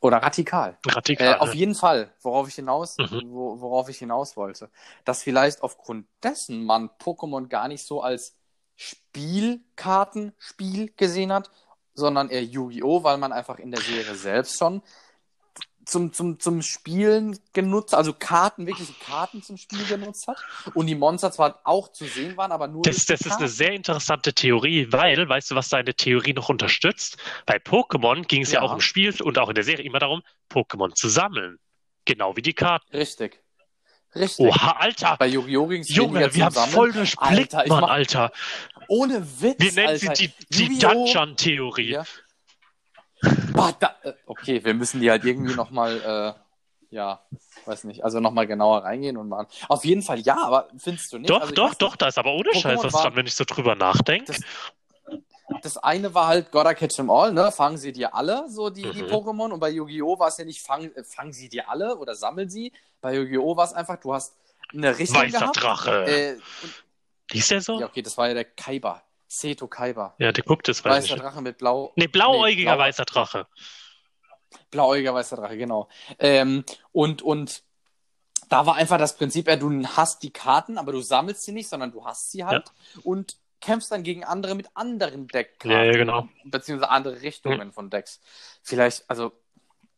Oder 0.03 0.17
radikal. 0.17 0.77
Radikal. 0.85 1.35
Äh, 1.35 1.39
auf 1.39 1.55
jeden 1.55 1.75
Fall, 1.75 2.13
worauf 2.21 2.49
ich 2.49 2.55
hinaus, 2.55 2.97
Mhm. 2.97 3.31
wo, 3.31 3.61
worauf 3.61 3.87
ich 3.87 3.99
hinaus 3.99 4.35
wollte, 4.35 4.69
dass 5.05 5.23
vielleicht 5.23 5.63
aufgrund 5.63 6.07
dessen 6.21 6.65
man 6.65 6.89
Pokémon 6.99 7.47
gar 7.47 7.69
nicht 7.69 7.87
so 7.87 8.01
als 8.01 8.35
Spielkartenspiel 8.75 10.91
gesehen 10.97 11.31
hat, 11.31 11.49
sondern 11.93 12.29
eher 12.29 12.43
Yu-Gi-Oh!, 12.43 13.05
weil 13.05 13.17
man 13.17 13.31
einfach 13.31 13.59
in 13.59 13.71
der 13.71 13.81
Serie 13.81 14.15
selbst 14.15 14.57
schon 14.57 14.81
zum, 15.85 16.13
zum, 16.13 16.39
zum 16.39 16.61
Spielen 16.61 17.37
genutzt, 17.53 17.93
also 17.93 18.13
Karten, 18.13 18.67
wirkliche 18.67 18.93
Karten 19.05 19.41
zum 19.43 19.57
Spiel 19.57 19.83
genutzt 19.85 20.27
hat. 20.27 20.37
Und 20.73 20.87
die 20.87 20.95
Monster 20.95 21.31
zwar 21.31 21.61
auch 21.63 21.91
zu 21.91 22.05
sehen 22.05 22.37
waren, 22.37 22.51
aber 22.51 22.67
nur. 22.67 22.83
Das, 22.83 23.05
das 23.05 23.21
ist 23.21 23.37
eine 23.37 23.47
sehr 23.47 23.73
interessante 23.73 24.33
Theorie, 24.33 24.87
weil, 24.91 25.27
weißt 25.27 25.51
du, 25.51 25.55
was 25.55 25.69
deine 25.69 25.93
Theorie 25.93 26.33
noch 26.33 26.49
unterstützt? 26.49 27.17
Bei 27.45 27.57
Pokémon 27.57 28.23
ging 28.25 28.43
es 28.43 28.51
ja. 28.51 28.59
Ja. 28.59 28.65
auch 28.67 28.73
im 28.73 28.81
Spiel 28.81 29.13
und 29.21 29.37
auch 29.37 29.49
in 29.49 29.55
der 29.55 29.63
Serie 29.63 29.85
immer 29.85 29.99
darum, 29.99 30.21
Pokémon 30.49 30.93
zu 30.93 31.09
sammeln. 31.09 31.59
Genau 32.05 32.35
wie 32.35 32.41
die 32.41 32.53
Karten. 32.53 32.95
Richtig. 32.95 33.41
Richtig. 34.15 34.45
Oha, 34.45 34.75
Alter! 34.77 35.15
Bei 35.17 35.25
Yu-Gi-Oh! 35.25 35.67
ging 35.67 35.81
es 35.81 35.89
Junge, 35.89 36.33
wir 36.35 36.45
haben 36.45 36.53
voll 36.53 36.91
durchblickt, 36.91 37.55
Alter, 37.55 37.73
Mann, 37.73 37.81
mach- 37.81 37.89
Alter. 37.89 38.31
Ohne 38.87 39.25
Witz. 39.41 39.55
Wir 39.59 39.71
nennen 39.73 39.87
Alter. 39.87 40.15
sie 40.15 40.31
die, 40.49 40.67
die! 40.69 40.79
Dungeon-Theorie. 40.79 41.89
Ja. 41.91 42.03
Da, 43.79 43.95
äh, 44.03 44.13
okay, 44.25 44.63
wir 44.63 44.73
müssen 44.73 44.99
die 44.99 45.09
halt 45.09 45.23
irgendwie 45.23 45.53
nochmal, 45.53 46.01
äh, 46.01 46.95
ja, 46.95 47.21
weiß 47.65 47.85
nicht, 47.85 48.03
also 48.03 48.19
nochmal 48.19 48.47
genauer 48.47 48.83
reingehen 48.83 49.17
und 49.17 49.29
mal. 49.29 49.47
Auf 49.69 49.85
jeden 49.85 50.01
Fall 50.01 50.19
ja, 50.19 50.37
aber 50.43 50.69
findest 50.77 51.11
du 51.13 51.17
nicht? 51.17 51.29
Doch, 51.29 51.41
Also 51.41 51.53
doch, 51.53 51.73
doch, 51.75 51.95
da 51.95 52.07
ist 52.07 52.17
aber 52.17 52.33
ohne 52.33 52.49
Pokémon 52.49 52.61
Scheiß 52.61 52.83
was 52.83 52.93
war- 52.93 53.01
dran, 53.03 53.15
wenn 53.15 53.25
ich 53.27 53.35
so 53.35 53.43
drüber 53.45 53.75
nachdenke. 53.75 54.33
Das- 55.61 55.77
eine 55.77 56.13
war 56.13 56.27
halt 56.27 56.51
Gotta 56.51 56.73
Catch 56.73 56.99
'em 56.99 57.09
All, 57.09 57.31
ne? 57.31 57.51
Fangen 57.51 57.77
sie 57.77 57.93
dir 57.93 58.13
alle, 58.13 58.49
so 58.49 58.69
die, 58.69 58.81
die 58.81 59.03
Mhm. 59.03 59.07
Pokémon. 59.09 59.51
Und 59.51 59.59
bei 59.59 59.69
Yu-Gi-Oh! 59.69 60.19
war 60.19 60.27
es 60.27 60.37
ja 60.37 60.43
nicht, 60.45 60.61
fangen, 60.61 60.93
äh, 60.95 61.03
fangen 61.03 61.31
sie 61.31 61.47
dir 61.47 61.69
alle 61.69 61.95
oder 61.97 62.15
sammeln 62.15 62.49
sie. 62.49 62.73
Bei 63.01 63.15
Yu-Gi-Oh! 63.15 63.55
war 63.55 63.65
es 63.65 63.73
einfach, 63.73 63.97
du 63.97 64.13
hast 64.13 64.35
eine 64.73 64.97
Richtung 64.97 65.17
Weißer 65.21 65.39
gehabt. 65.39 65.61
Drache. 65.61 66.05
Äh, 66.05 66.35
Hieß 67.31 67.47
der 67.47 67.61
so? 67.61 67.79
Ja, 67.79 67.85
okay, 67.85 68.01
das 68.01 68.17
war 68.17 68.27
ja 68.27 68.33
der 68.33 68.45
Kaiba. 68.45 69.03
Seto 69.39 69.67
Kaiba. 69.67 70.15
der 70.19 70.31
guckt 70.33 70.69
es, 70.69 70.83
weiß 70.83 71.05
ich 71.05 71.11
Weißer 71.11 71.15
nicht. 71.15 71.23
Drache 71.23 71.41
mit 71.41 71.57
blau. 71.57 71.91
Nee, 71.95 72.07
blauäugiger 72.07 72.71
Nee, 72.71 72.75
blau- 72.77 72.83
weißer 72.85 73.05
Drache. 73.05 73.47
Blauäugiger 74.71 75.13
weißer 75.13 75.37
Drache, 75.37 75.57
genau. 75.57 75.89
Ähm, 76.19 76.63
und, 76.91 77.21
und 77.21 77.63
da 78.49 78.65
war 78.65 78.75
einfach 78.75 78.97
das 78.97 79.17
Prinzip, 79.17 79.47
ja, 79.47 79.55
du 79.55 79.85
hast 79.87 80.21
die 80.23 80.31
Karten, 80.31 80.77
aber 80.77 80.91
du 80.91 81.01
sammelst 81.01 81.43
sie 81.43 81.51
nicht, 81.51 81.67
sondern 81.69 81.91
du 81.91 82.05
hast 82.05 82.31
sie 82.31 82.45
halt 82.45 82.71
und 83.03 83.37
kämpfst 83.61 83.91
dann 83.91 84.03
gegen 84.03 84.23
andere 84.23 84.55
mit 84.55 84.67
anderen 84.75 85.27
Deckkarten. 85.27 85.71
Ja, 85.71 85.83
ja, 85.85 85.93
genau. 85.93 86.27
Beziehungsweise 86.43 86.91
andere 86.91 87.21
Richtungen 87.21 87.71
von 87.71 87.89
Decks. 87.89 88.19
Vielleicht, 88.61 89.09
also, 89.09 89.31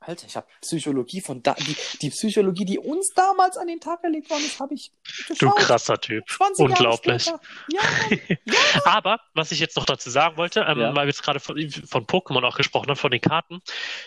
Alter, 0.07 0.27
ich 0.27 0.35
habe 0.35 0.47
Psychologie 0.62 1.21
von 1.21 1.41
da, 1.43 1.53
die, 1.55 1.75
die 2.01 2.09
Psychologie, 2.09 2.65
die 2.65 2.79
uns 2.79 3.13
damals 3.15 3.57
an 3.57 3.67
den 3.67 3.79
Tag 3.79 4.01
gelegt 4.01 4.29
worden 4.29 4.45
ist, 4.45 4.59
habe 4.59 4.74
ich 4.74 4.91
Du 5.27 5.33
geschaut. 5.33 5.55
krasser 5.57 6.00
Typ. 6.00 6.24
20 6.29 6.59
Jahre 6.59 6.71
Unglaublich. 6.71 7.24
später. 7.24 7.41
Ja, 7.69 7.81
Aber, 8.85 9.20
was 9.33 9.51
ich 9.51 9.59
jetzt 9.59 9.75
noch 9.77 9.85
dazu 9.85 10.09
sagen 10.09 10.37
wollte, 10.37 10.61
ähm, 10.61 10.79
Ja. 10.79 10.96
weil 10.96 11.05
wir 11.05 11.09
jetzt 11.11 11.24
gerade 11.24 11.39
von, 11.39 11.57
von 11.70 12.05
Pokémon 12.05 12.44
auch 12.46 12.57
gesprochen 12.57 12.89
haben, 12.89 12.98
von 12.98 13.11
den 13.11 13.22
Karten, 13.22 13.61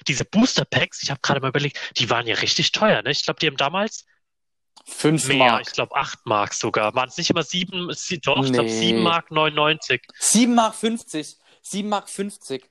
diese 0.06 0.24
Booster 0.24 0.64
Packs, 0.64 1.02
ich 1.02 1.11
habe 1.11 1.20
gerade 1.22 1.40
mal 1.40 1.48
überlegt, 1.48 1.78
die 1.98 2.08
waren 2.11 2.26
ja 2.26 2.37
richtig 2.37 2.72
teuer, 2.72 3.02
ne? 3.02 3.11
Ich 3.11 3.24
glaube, 3.24 3.40
die 3.40 3.46
haben 3.46 3.56
damals 3.56 4.04
fünf 4.87 5.26
mehr, 5.28 5.38
Mark. 5.52 5.62
ich 5.66 5.72
glaube 5.72 5.94
8 5.96 6.24
Mark 6.26 6.54
sogar. 6.54 6.94
Waren 6.94 7.08
es 7.08 7.16
nicht 7.18 7.30
immer 7.30 7.42
7, 7.42 7.92
sie- 7.92 8.20
doch, 8.20 8.42
ich 8.44 8.52
glaube 8.52 8.68
Nee. 8.70 8.78
7 8.78 9.02
Mark 9.02 9.30
99. 9.30 10.00
7 10.18 10.54
Mark 10.54 10.74
50. 10.74 11.37
7 11.62 11.88
Mark 11.88 12.08
50. 12.08 12.64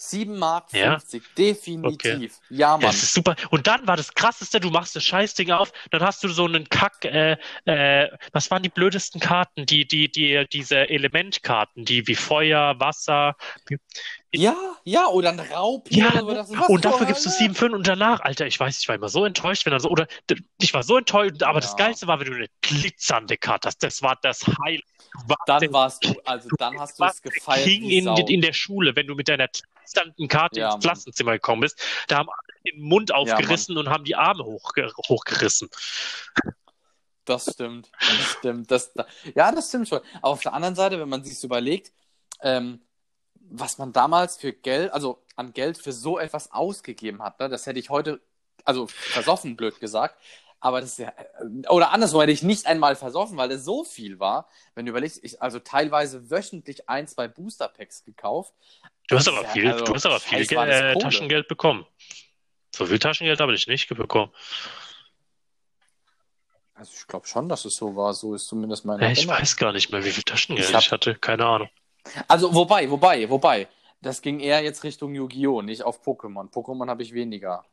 7 0.00 0.38
Mark 0.38 0.72
Ja? 0.72 0.98
50. 0.98 1.22
Definitiv. 1.36 2.38
Ja, 2.48 2.56
Ja, 2.58 2.72
Mann. 2.72 2.80
das 2.86 3.02
ist 3.02 3.12
super. 3.12 3.36
Und 3.50 3.66
dann 3.66 3.86
war 3.86 3.96
das 3.98 4.14
krasseste, 4.14 4.58
du 4.58 4.70
machst 4.70 4.96
das 4.96 5.04
Scheißding 5.04 5.50
auf, 5.50 5.72
dann 5.90 6.00
hast 6.02 6.24
du 6.24 6.28
so 6.28 6.46
einen 6.46 6.68
Kack, 6.70 7.04
äh, 7.04 7.36
äh, 7.66 8.08
was 8.32 8.50
waren 8.50 8.62
die 8.62 8.70
blödesten 8.70 9.20
Karten? 9.20 9.66
Die, 9.66 9.86
die, 9.86 10.10
die, 10.10 10.46
diese 10.50 10.88
Elementkarten, 10.88 11.84
die 11.84 12.06
wie 12.06 12.14
Feuer, 12.14 12.80
Wasser. 12.80 13.36
Ja, 14.32 14.56
ja, 14.84 15.06
oder 15.08 15.30
ein 15.30 15.40
Raub. 15.40 15.90
Ja, 15.90 16.22
oder 16.22 16.34
das 16.36 16.50
was 16.56 16.68
und 16.68 16.84
dafür 16.84 17.06
gibst 17.06 17.26
du 17.26 17.30
Hölle? 17.30 17.50
7,5 17.52 17.74
und 17.74 17.86
danach, 17.88 18.20
Alter, 18.20 18.46
ich 18.46 18.60
weiß, 18.60 18.78
ich 18.78 18.88
war 18.88 18.94
immer 18.94 19.08
so 19.08 19.24
enttäuscht, 19.24 19.66
wenn 19.66 19.72
dann 19.72 19.80
so, 19.80 19.88
oder 19.88 20.06
ich 20.60 20.72
war 20.72 20.84
so 20.84 20.98
enttäuscht, 20.98 21.42
aber 21.42 21.60
das 21.60 21.72
Ja. 21.72 21.76
Geilste 21.86 22.06
war, 22.06 22.20
wenn 22.20 22.28
du 22.28 22.34
eine 22.34 22.46
glitzernde 22.60 23.36
Karte 23.36 23.66
hast. 23.68 23.82
Das 23.82 24.02
war 24.02 24.16
das 24.22 24.46
Highlight. 24.46 24.84
Warst 25.26 25.40
Dann 25.46 25.72
warst 25.72 26.04
du, 26.04 26.14
also 26.24 26.48
dann 26.58 26.78
hast 26.78 27.00
du 27.00 27.04
es 27.04 27.20
gefeiert. 27.20 27.64
King 27.64 27.82
in, 27.90 28.06
in 28.28 28.40
der 28.40 28.52
Schule, 28.52 28.94
wenn 28.94 29.08
du 29.08 29.16
mit 29.16 29.26
deiner 29.28 29.48
glitzernden 29.48 30.28
Karte 30.28 30.60
Ja, 30.60 30.74
ins. 30.74 30.84
Klassenzimmer 30.84 31.32
gekommen 31.32 31.62
bist. 31.62 31.82
Da 32.06 32.18
haben 32.18 32.28
alle 32.28 32.72
den 32.72 32.80
Mund 32.80 33.12
aufgerissen 33.12 33.76
und 33.76 33.88
haben 33.88 34.04
die 34.04 34.14
Arme 34.14 34.44
hochge 34.44 34.92
hochgerissen. 35.08 35.68
Das 37.24 37.50
stimmt. 37.52 37.90
Das 37.98 38.32
stimmt. 38.38 38.70
Das, 38.70 38.92
da, 38.92 39.06
ja, 39.34 39.50
das 39.50 39.68
stimmt 39.68 39.88
schon. 39.88 40.00
Aber 40.22 40.32
auf 40.32 40.42
der 40.42 40.52
anderen 40.54 40.76
Seite, 40.76 41.00
wenn 41.00 41.08
man 41.08 41.24
sich 41.24 41.38
so 41.38 41.48
überlegt, 41.48 41.92
ähm, 42.42 42.80
was 43.52 43.78
man 43.78 43.92
damals 43.92 44.36
für 44.36 44.52
Geld, 44.52 44.92
also 44.92 45.22
an 45.36 45.52
Geld 45.52 45.76
für 45.78 45.92
so 45.92 46.18
etwas 46.18 46.52
ausgegeben 46.52 47.22
hat, 47.22 47.40
ne, 47.40 47.48
das 47.48 47.66
hätte 47.66 47.78
ich 47.80 47.90
heute, 47.90 48.20
also 48.64 48.86
versoffen, 48.86 49.56
blöd 49.56 49.80
gesagt. 49.80 50.16
Aber 50.62 50.82
das 50.82 50.90
ist 50.90 50.98
ja, 50.98 51.08
äh, 51.08 51.68
oder 51.68 51.90
anderswo 51.90 52.20
hätte 52.20 52.32
ich 52.32 52.42
nicht 52.42 52.66
einmal 52.66 52.94
versoffen, 52.94 53.36
weil 53.38 53.50
es 53.50 53.64
so 53.64 53.82
viel 53.82 54.20
war. 54.20 54.46
Wenn 54.74 54.84
du 54.84 54.90
überlegst, 54.90 55.18
ich 55.24 55.40
also 55.40 55.58
teilweise 55.58 56.30
wöchentlich 56.30 56.88
ein, 56.88 57.06
zwei 57.08 57.28
Booster 57.28 57.68
Packs 57.68 58.04
gekauft. 58.04 58.52
Du 59.08 59.16
hast 59.16 59.26
aber 59.26 59.42
ja- 59.42 59.48
viel, 59.48 59.72
also, 59.72 59.84
du 59.86 59.94
hast 59.94 60.04
aber 60.06 60.20
viel 60.20 60.42
äh. 60.42 60.98
Taschengeld 60.98 61.48
bekommen. 61.48 61.86
So 62.74 62.84
viel 62.86 62.98
Taschengeld 62.98 63.40
habe 63.40 63.54
ich 63.54 63.66
nicht 63.68 63.88
bekommen. 63.88 64.30
Also 66.74 66.92
ich 66.94 67.06
glaube 67.06 67.26
schon, 67.26 67.48
dass 67.48 67.64
es 67.64 67.76
so 67.76 67.96
war. 67.96 68.14
So 68.14 68.34
ist 68.34 68.46
zumindest 68.46 68.84
meine 68.84 69.10
ich 69.12 69.18
Erinnerung. 69.18 69.40
weiß 69.40 69.56
gar 69.56 69.72
nicht 69.72 69.90
mehr, 69.90 70.04
wie 70.04 70.10
viel 70.10 70.22
Taschengeld 70.22 70.68
Ich 70.68 70.74
ich, 70.74 70.86
hab- 70.86 70.92
hatte. 70.92 71.14
Keine 71.14 71.46
Ahnung. 71.46 71.70
Also, 72.28 72.54
wobei, 72.54 72.90
wobei, 72.90 73.28
wobei. 73.30 73.68
Das 74.02 74.22
ging 74.22 74.40
eher 74.40 74.62
jetzt 74.62 74.82
Richtung 74.84 75.14
Yu-Gi-Oh!, 75.14 75.60
nicht 75.62 75.82
auf 75.82 76.00
Pokémon. 76.02 76.50
Pokémon 76.50 76.88
habe 76.88 77.02
ich 77.02 77.12
weniger 77.12 77.64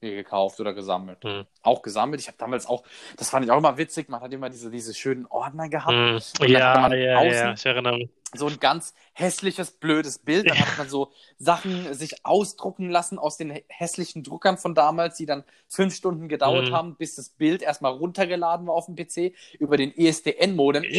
gekauft 0.00 0.60
oder 0.60 0.74
gesammelt. 0.74 1.24
Hm. 1.24 1.46
Auch 1.62 1.80
gesammelt. 1.80 2.20
Ich 2.20 2.26
habe 2.28 2.36
damals 2.36 2.66
auch, 2.66 2.84
das 3.16 3.30
fand 3.30 3.44
ich 3.46 3.50
auch 3.50 3.56
immer 3.56 3.78
witzig, 3.78 4.10
man 4.10 4.20
hat 4.20 4.32
immer 4.34 4.50
diese, 4.50 4.70
diese 4.70 4.92
schönen 4.92 5.24
Ordner 5.26 5.68
gehabt. 5.70 5.92
Hm. 5.94 6.20
Dann 6.38 6.48
Ja, 6.50 6.94
ja, 6.94 7.22
ja, 7.24 7.52
ich 7.54 7.64
erinnere 7.66 7.96
mich. 7.98 8.10
So 8.36 8.46
ein 8.48 8.58
ganz 8.60 8.94
hässliches, 9.12 9.70
blödes 9.70 10.18
Bild. 10.18 10.50
Dann 10.50 10.58
hat 10.58 10.76
man 10.76 10.88
so 10.88 11.12
Sachen 11.38 11.94
sich 11.94 12.24
ausdrucken 12.26 12.90
lassen 12.90 13.18
aus 13.18 13.36
den 13.38 13.50
hä- 13.52 13.64
hässlichen 13.68 14.22
Druckern 14.24 14.58
von 14.58 14.74
damals, 14.74 15.16
die 15.16 15.24
dann 15.26 15.44
fünf 15.68 15.94
Stunden 15.94 16.28
gedauert 16.28 16.66
Hm. 16.66 16.74
haben, 16.74 16.96
bis 16.96 17.14
das 17.14 17.30
Bild 17.30 17.62
erstmal 17.62 17.92
runtergeladen 17.92 18.66
war 18.66 18.74
auf 18.74 18.86
dem 18.86 18.96
PC 18.96 19.34
über 19.58 19.76
den 19.76 19.96
ESDN-Modem. 19.96 20.84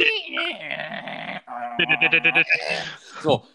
So. 3.22 3.46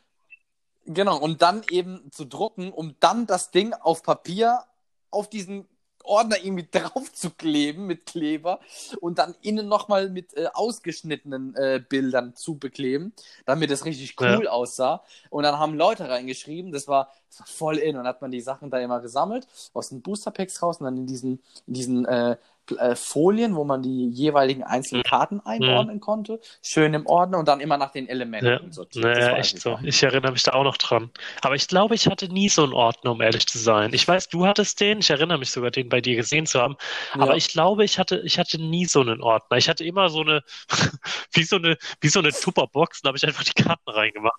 Genau, 0.87 1.19
und 1.19 1.43
dann 1.43 1.63
eben 1.71 2.11
zu 2.11 2.25
drucken, 2.25 2.73
um 2.73 2.97
dann 3.01 3.27
das 3.27 3.51
Ding 3.51 3.75
auf 3.75 4.03
Papier 4.03 4.65
auf 5.11 5.29
diesen 5.29 5.69
Ordner 6.05 6.37
irgendwie 6.43 6.67
drauf 6.79 7.13
zu 7.13 7.31
kleben 7.31 7.87
mit 7.87 8.07
Kleber 8.07 8.61
und 9.01 9.19
dann 9.19 9.35
innen 9.43 9.69
nochmal 9.69 10.11
mit 10.11 10.37
äh, 10.37 10.49
ausgeschnittenen 10.53 11.55
äh, 11.57 11.83
Bildern 11.87 12.35
zu 12.35 12.59
bekleben, 12.59 13.13
damit 13.47 13.71
es 13.71 13.85
richtig 13.85 14.17
cool 14.21 14.49
aussah. 14.49 15.03
Und 15.31 15.45
dann 15.45 15.59
haben 15.59 15.75
Leute 15.75 16.09
reingeschrieben, 16.09 16.73
das 16.73 16.89
war, 16.89 17.13
das 17.29 17.41
war 17.41 17.47
voll 17.47 17.77
in 17.79 17.97
und 17.97 18.07
hat 18.07 18.23
man 18.23 18.31
die 18.31 18.41
Sachen 18.41 18.71
da 18.71 18.79
immer 18.79 19.01
gesammelt, 19.01 19.47
aus 19.73 19.91
den 19.91 20.03
Booster 20.03 20.31
Packs 20.31 20.63
raus 20.63 20.79
und 20.79 20.85
dann 20.85 20.97
in 20.97 21.07
diesen, 21.07 21.41
in 21.67 21.75
diesen 21.75 22.05
äh, 22.07 22.37
äh, 22.79 22.95
Folien, 22.97 23.55
wo 23.57 23.65
man 23.65 23.83
die 23.83 24.09
jeweiligen 24.09 24.63
einzelnen 24.63 25.03
Karten 25.03 25.41
einordnen 25.41 26.01
konnte. 26.01 26.41
Schön 26.63 26.95
im 26.95 27.07
Ordner 27.07 27.39
und 27.39 27.49
dann 27.49 27.61
immer 27.61 27.77
nach 27.77 27.93
den 27.93 28.09
Elementen 28.09 28.47
Ja, 28.67 28.73
sortiert. 28.73 29.05
naja, 29.05 29.37
echt 29.37 29.55
ich 29.57 29.63
so. 29.63 29.79
Ich 29.83 30.03
erinnere 30.03 30.33
mich 30.33 30.43
da 30.43 30.53
auch 30.53 30.65
noch 30.65 30.77
dran. 30.77 31.11
Aber 31.43 31.55
ich 31.55 31.69
glaube, 31.69 31.95
ich 31.95 32.07
hatte 32.07 32.29
nie 32.33 32.49
so 32.49 32.63
einen 32.65 32.73
Ordner, 32.73 33.13
um 33.13 33.21
ehrlich 33.21 33.47
zu 33.47 33.59
sein. 33.59 33.93
Ich 33.93 34.07
weiß, 34.07 34.29
du 34.29 34.47
hattest 34.47 34.81
den. 34.81 34.99
Ich 35.01 35.11
erinnere 35.11 35.39
mich 35.39 35.51
sogar, 35.51 35.71
den 35.71 35.89
bei 35.89 36.01
dir 36.01 36.17
gesehen 36.17 36.47
zu 36.47 36.61
haben. 36.61 36.77
Aber 37.15 37.33
Ja. 37.33 37.37
ich 37.37 37.49
glaube, 37.49 37.85
ich 37.85 37.99
hatte, 37.99 38.21
ich 38.25 38.39
hatte 38.39 38.59
nie 38.61 38.87
so 38.87 39.01
einen 39.01 39.21
Ordner. 39.23 39.57
Ich 39.57 39.69
hatte 39.69 39.85
immer 39.85 40.09
so 40.11 40.21
eine, 40.21 40.43
wie 41.33 41.45
so 41.45 41.57
eine, 41.57 41.77
wie 42.01 42.09
so 42.09 42.19
eine 42.21 42.31
Tupperbox, 42.33 43.03
da 43.03 43.09
habe 43.09 43.19
ich 43.19 43.27
einfach 43.27 43.45
die 43.45 43.53
Karten 43.63 43.89
reingemacht. 43.91 44.35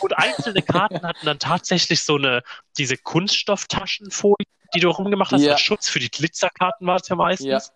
Und 0.00 0.16
einzelne 0.16 0.62
Karten 0.62 1.02
hatten 1.06 1.26
dann 1.26 1.38
tatsächlich 1.40 2.02
so 2.04 2.14
eine, 2.16 2.42
diese 2.78 2.96
Kunststofftaschenfolie, 2.96 4.36
die 4.74 4.80
du 4.80 4.90
rumgemacht 4.90 5.32
hast, 5.32 5.42
Ja. 5.42 5.52
als 5.52 5.60
Schutz 5.60 5.88
für 5.88 5.98
die 5.98 6.10
Glitzerkarten 6.10 6.86
war 6.86 6.96
es 6.96 7.08
ja 7.08 7.16
meistens. 7.16 7.72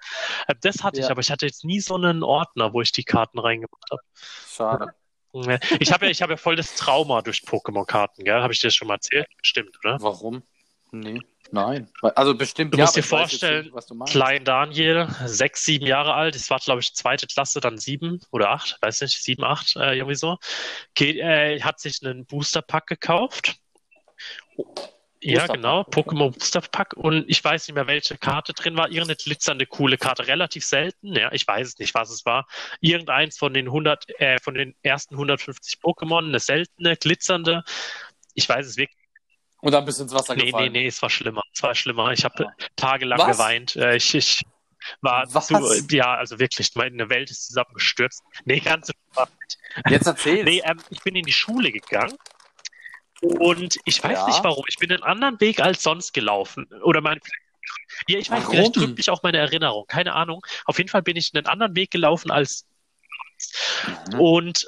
Äh, 0.49 0.55
Das 0.61 0.83
hatte 0.83 0.99
ich, 1.01 1.07
Ja. 1.07 1.11
aber 1.11 1.21
ich 1.21 1.31
hatte 1.31 1.47
jetzt 1.47 1.65
nie 1.65 1.81
so 1.81 1.95
einen 1.95 2.23
Ordner, 2.23 2.73
wo 2.73 2.81
ich 2.81 2.93
die 2.93 3.05
Karten 3.05 3.39
reingemacht 3.39 3.85
habe. 3.91 4.03
Schade. 4.49 4.95
Ich 5.81 5.91
habe 5.93 6.05
ja, 6.05 6.11
ich 6.11 6.21
habe 6.21 6.35
ja 6.35 6.37
voll 6.37 6.57
das 6.57 6.75
Trauma 6.75 7.23
durch 7.23 7.39
Pokémon-Karten, 7.39 8.25
gell? 8.25 8.43
Habe 8.43 8.53
ich 8.53 8.59
dir 8.61 8.67
das 8.69 8.75
schon 8.75 8.89
mal 8.89 8.95
erzählt? 8.95 9.27
Stimmt, 9.41 9.79
oder? 9.83 9.97
Warum? 10.01 10.43
Nee. 10.91 11.23
Nein. 11.51 11.91
Also 12.15 12.35
bestimmt 12.35 12.73
Du 12.75 12.79
ja, 12.79 12.85
musst 12.85 12.97
aber 12.97 13.03
dir 13.03 13.09
vorstellen, 13.09 13.65
nicht, 13.65 13.75
was 13.75 13.87
du 13.87 13.95
meinst. 13.95 14.13
Klein 14.13 14.45
Daniel, 14.45 15.09
sechs, 15.25 15.65
sieben 15.65 15.87
Jahre 15.87 16.15
alt, 16.15 16.35
das 16.35 16.49
war, 16.51 16.59
glaube 16.59 16.81
ich, 16.81 16.95
zweite 16.95 17.27
Klasse, 17.27 17.61
dann 17.61 17.79
sieben 17.79 18.21
oder 18.31 18.51
acht, 18.51 18.77
weiß 18.83 19.01
nicht, 19.03 19.23
sieben, 19.23 19.45
acht, 19.45 19.75
äh, 19.77 19.95
irgendwie 19.97 20.15
so. 20.17 20.37
Geht, 20.95 21.17
äh, 21.17 21.61
hat 21.63 21.81
sich 21.81 22.01
einen 22.05 22.27
Booster-Pack 22.27 22.87
gekauft. 22.87 23.57
Ja, 25.25 25.47
genau. 25.47 25.83
Pokémon 25.83 26.33
Booster-Pack 26.33 26.95
und 26.95 27.25
ich 27.29 27.43
weiß 27.45 27.69
nicht 27.69 27.75
mehr, 27.75 27.87
welche 27.87 28.19
Karte 28.19 28.53
drin 28.55 28.77
war. 28.77 28.89
Irgendeine 28.89 29.17
glitzernde, 29.17 29.67
coole 29.67 29.97
Karte, 29.97 30.27
relativ 30.27 30.65
selten, 30.65 31.15
ja, 31.15 31.31
ich 31.33 31.47
weiß 31.47 31.69
es 31.69 31.79
nicht, 31.79 31.95
was 31.95 32.11
es 32.11 32.25
war. 32.27 32.47
Irgendeins 32.81 33.39
von 33.39 33.55
den 33.55 33.67
100, 33.67 34.21
äh, 34.21 34.39
von 34.41 34.55
den 34.55 34.75
ersten 34.83 35.15
150 35.15 35.79
Pokémon, 35.81 36.27
eine 36.27 36.41
seltene, 36.41 36.97
glitzernde. 36.97 37.63
Ich 38.35 38.49
weiß 38.49 38.67
es 38.67 38.77
wirklich 38.77 38.99
Und 39.61 39.73
dann 39.73 39.85
bist 39.85 39.99
du 40.01 40.05
ins 40.05 40.13
Wasser 40.15 40.35
Nee, 40.35 40.43
nee, 40.43 40.51
gefallen. 40.51 40.73
nee, 40.73 40.87
es 40.87 41.01
war 41.03 41.11
schlimmer. 41.11 41.43
Es 41.55 41.63
war 41.63 41.75
schlimmer. 41.75 42.11
Ich 42.13 42.25
habe 42.25 42.47
tagelang 42.75 43.19
Was? 43.21 43.37
geweint. 43.39 43.77
Äh, 43.77 43.97
Ich, 43.97 44.15
ich 44.15 44.43
war 45.03 45.25
Was? 45.33 45.47
zu, 45.47 45.55
ja, 45.91 46.15
also 46.17 46.41
wirklich, 46.41 46.75
meine 46.75 47.09
Welt 47.09 47.31
ist 47.31 47.47
zusammengestürzt. 47.47 48.25
Nee, 48.45 48.59
ganz 48.59 48.89
so. 48.89 48.93
Jetzt 49.89 50.07
erzähl's. 50.07 50.45
Nee, 50.45 50.63
ähm, 50.65 50.81
ich 50.91 51.01
bin 51.03 51.15
in 51.15 51.25
die 51.25 51.33
Schule 51.33 51.71
gegangen 51.71 52.17
und 53.23 53.79
ich 53.85 54.03
weiß 54.03 54.19
Ja. 54.19 54.27
nicht 54.27 54.43
warum. 54.45 54.65
Ich 54.69 54.77
bin 54.79 54.91
einen 54.93 55.03
anderen 55.03 55.41
Weg 55.41 55.61
als 55.61 55.83
sonst 55.83 56.13
gelaufen. 56.13 56.67
Oder 56.83 57.01
mein, 57.01 57.21
ja, 58.09 58.19
ich 58.19 58.31
weiß, 58.31 58.43
Warum? 58.43 58.51
vielleicht 58.55 58.75
trübt 58.75 58.97
mich 58.97 59.11
auch 59.11 59.23
meine 59.23 59.39
Erinnerung. 59.39 59.87
Keine 59.87 60.15
Ahnung. 60.15 60.45
Auf 60.65 60.79
jeden 60.79 60.91
Fall 60.91 61.03
bin 61.03 61.17
ich 61.17 61.31
einen 61.35 61.47
anderen 61.47 61.77
Weg 61.77 61.91
gelaufen 61.91 62.31
als 62.31 62.67
Mhm. 64.13 64.21
und 64.21 64.67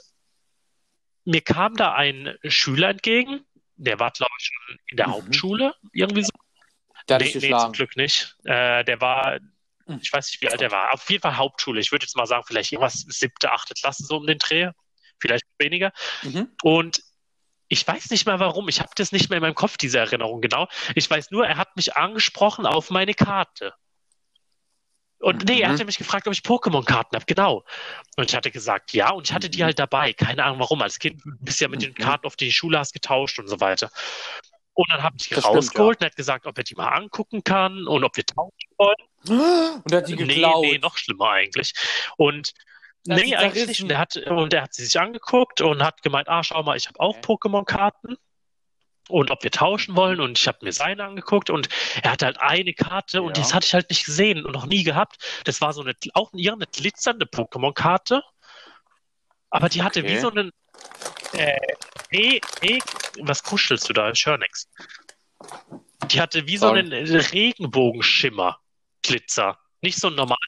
mir 1.25 1.41
kam 1.41 1.77
da 1.77 1.95
ein 1.95 2.37
Schüler 2.45 2.91
entgegen. 2.91 3.45
Der 3.77 3.99
war, 3.99 4.11
glaube 4.11 4.33
ich, 4.39 4.47
schon 4.47 4.79
in 4.89 4.97
der 4.97 5.09
Mhm. 5.09 5.13
Hauptschule, 5.13 5.75
irgendwie 5.93 6.23
so. 6.23 6.31
Der 7.09 7.19
Nee, 7.19 7.33
nee, 7.35 7.51
zum. 7.57 7.73
Glück 7.73 7.97
nicht. 7.97 8.37
Äh, 8.45 8.85
der 8.85 9.01
war, 9.01 9.39
Hm. 9.87 9.99
ich 10.03 10.13
weiß 10.13 10.29
nicht, 10.31 10.41
wie 10.43 10.49
alt 10.49 10.61
er 10.63 10.71
war. 10.71 10.93
Auf 10.93 11.09
jeden 11.11 11.23
Fall 11.23 11.37
Hauptschule. 11.37 11.81
Ich 11.81 11.93
würde 11.93 12.05
jetzt 12.05 12.17
mal 12.17 12.27
sagen, 12.27 12.45
vielleicht 12.47 12.73
irgendwas 12.73 13.05
siebte, 13.09 13.53
achte 13.53 13.75
Klasse 13.75 14.05
so 14.05 14.17
um 14.17 14.27
den 14.27 14.39
Dreh. 14.39 14.71
Vielleicht 15.21 15.45
weniger. 15.59 15.93
Mhm. 16.23 16.49
Und 16.63 17.03
ich 17.75 17.87
weiß 17.87 18.11
nicht 18.11 18.25
mehr 18.27 18.39
warum. 18.41 18.69
Ich 18.69 18.81
habe 18.81 18.91
das 18.97 19.13
nicht 19.13 19.29
mehr 19.29 19.39
in 19.39 19.43
meinem 19.43 19.55
Kopf, 19.55 19.77
diese 19.77 19.99
Erinnerung 19.99 20.41
genau. 20.41 20.69
Ich 20.95 21.11
weiß 21.11 21.31
nur, 21.33 21.47
er 21.47 21.57
hat 21.57 21.77
mich 21.77 21.97
angesprochen 21.97 22.67
auf 22.67 22.91
meine 22.91 23.15
Karte. 23.15 23.75
Und 25.19 25.45
nee, 25.47 25.61
er 25.61 25.69
Mhm. 25.69 25.73
hatte 25.73 25.85
mich 25.87 25.99
gefragt, 25.99 26.27
ob 26.29 26.35
ich 26.35 26.41
Pokémon-Karten 26.41 27.17
habe, 27.17 27.25
genau. 27.27 27.65
Und 28.17 28.29
ich 28.31 28.37
hatte 28.37 28.51
gesagt, 28.51 28.93
ja, 28.93 29.11
und 29.11 29.27
ich 29.29 29.33
hatte 29.33 29.49
die 29.51 29.59
Mhm. 29.59 29.65
halt 29.65 29.79
dabei. 29.79 30.13
Keine 30.13 30.45
Ahnung 30.45 30.61
warum. 30.61 30.83
Als 30.83 30.99
Kind 30.99 31.21
bist 31.41 31.61
du 31.61 31.65
ja 31.65 31.69
mit 31.69 31.83
den 31.83 31.91
Mhm. 31.91 31.95
Karten 32.03 32.27
auf 32.27 32.37
die 32.37 32.53
Schule 32.53 32.79
hast 32.79 32.93
getauscht 32.93 33.39
und 33.39 33.49
so 33.49 33.59
weiter. 33.61 33.91
Und 34.75 34.91
dann 34.91 35.03
habe 35.03 35.17
ich 35.19 35.29
die 35.29 35.35
Das 35.35 35.45
stimmt, 35.45 35.57
rausgeholt 35.57 35.99
und 35.99 36.03
er 36.03 36.07
hat 36.11 36.17
gesagt, 36.17 36.47
ob 36.47 36.59
er 36.59 36.65
die 36.65 36.75
mal 36.75 36.89
angucken 36.89 37.43
kann 37.43 37.87
und 37.87 38.05
ob 38.05 38.17
wir 38.17 38.27
tauschen 38.27 38.71
wollen. 38.77 39.81
Und 39.83 39.93
er 39.93 39.99
hat 39.99 40.09
die 40.09 40.17
Nee, 40.17 40.27
geklaut. 40.35 40.63
nee, 40.65 40.79
noch 40.79 40.97
schlimmer 40.99 41.31
eigentlich. 41.31 41.73
Und 42.17 42.53
Hat 43.09 43.19
nee, 43.19 43.37
eigentlich 43.37 43.67
nicht. 43.67 43.83
Und 43.83 43.91
er 43.91 43.99
hat, 43.99 44.17
und 44.17 44.53
er 44.55 44.63
hat 44.63 44.75
sie 44.75 44.85
sich 44.85 44.99
angeguckt 44.99 45.61
und 45.61 45.83
hat 45.83 46.03
gemeint, 46.03 46.29
ah, 46.29 46.43
schau 46.43 46.63
mal, 46.63 46.77
ich 46.77 46.87
habe 46.89 46.99
auch 47.01 47.17
Okay. 47.19 47.27
Pokémon-Karten. 47.27 48.17
Und 49.11 49.31
ob 49.31 49.43
wir 49.43 49.51
tauschen 49.51 49.95
wollen. 49.97 50.21
Und 50.21 50.39
ich 50.39 50.49
habe 50.49 50.59
mir 50.63 50.73
seine 50.73 51.05
angeguckt 51.05 51.51
und 51.51 51.69
er 52.03 52.13
hatte 52.13 52.25
halt 52.25 52.41
eine 52.41 52.73
Karte 52.73 53.21
und 53.21 53.37
Ja. 53.37 53.43
das 53.43 53.53
hatte 53.53 53.67
ich 53.67 53.75
halt 53.75 53.91
nicht 53.91 54.07
gesehen 54.07 54.47
und 54.47 54.53
noch 54.53 54.65
nie 54.65 54.83
gehabt. 54.83 55.17
Das 55.45 55.61
war 55.61 55.75
so 55.75 55.83
eine, 55.83 55.93
auch 56.15 56.33
irgendeine 56.33 56.71
glitzernde 56.73 57.27
Pokémon-Karte. 57.27 58.23
Aber 59.51 59.69
die 59.69 59.83
hatte 59.83 60.01
Okay. 60.01 60.09
wie 60.09 60.19
so 60.19 60.31
einen, 60.31 60.51
äh, 61.35 61.59
nee, 62.11 62.41
nee, 62.63 62.79
was 63.21 63.43
kuschelst 63.43 63.87
du 63.89 63.93
da? 63.93 64.11
Ich 64.11 64.25
höre 64.25 64.39
nix. 64.39 64.71
Die 66.11 66.21
hatte 66.21 66.47
wie 66.47 66.57
so 66.57 66.69
Sorry. 66.69 66.81
einen 66.81 66.93
Regenbogenschimmer, 66.93 68.59
Glitzer. 69.03 69.59
Nicht 69.83 69.99
so 70.01 70.09
ein 70.09 70.15
normal. 70.15 70.39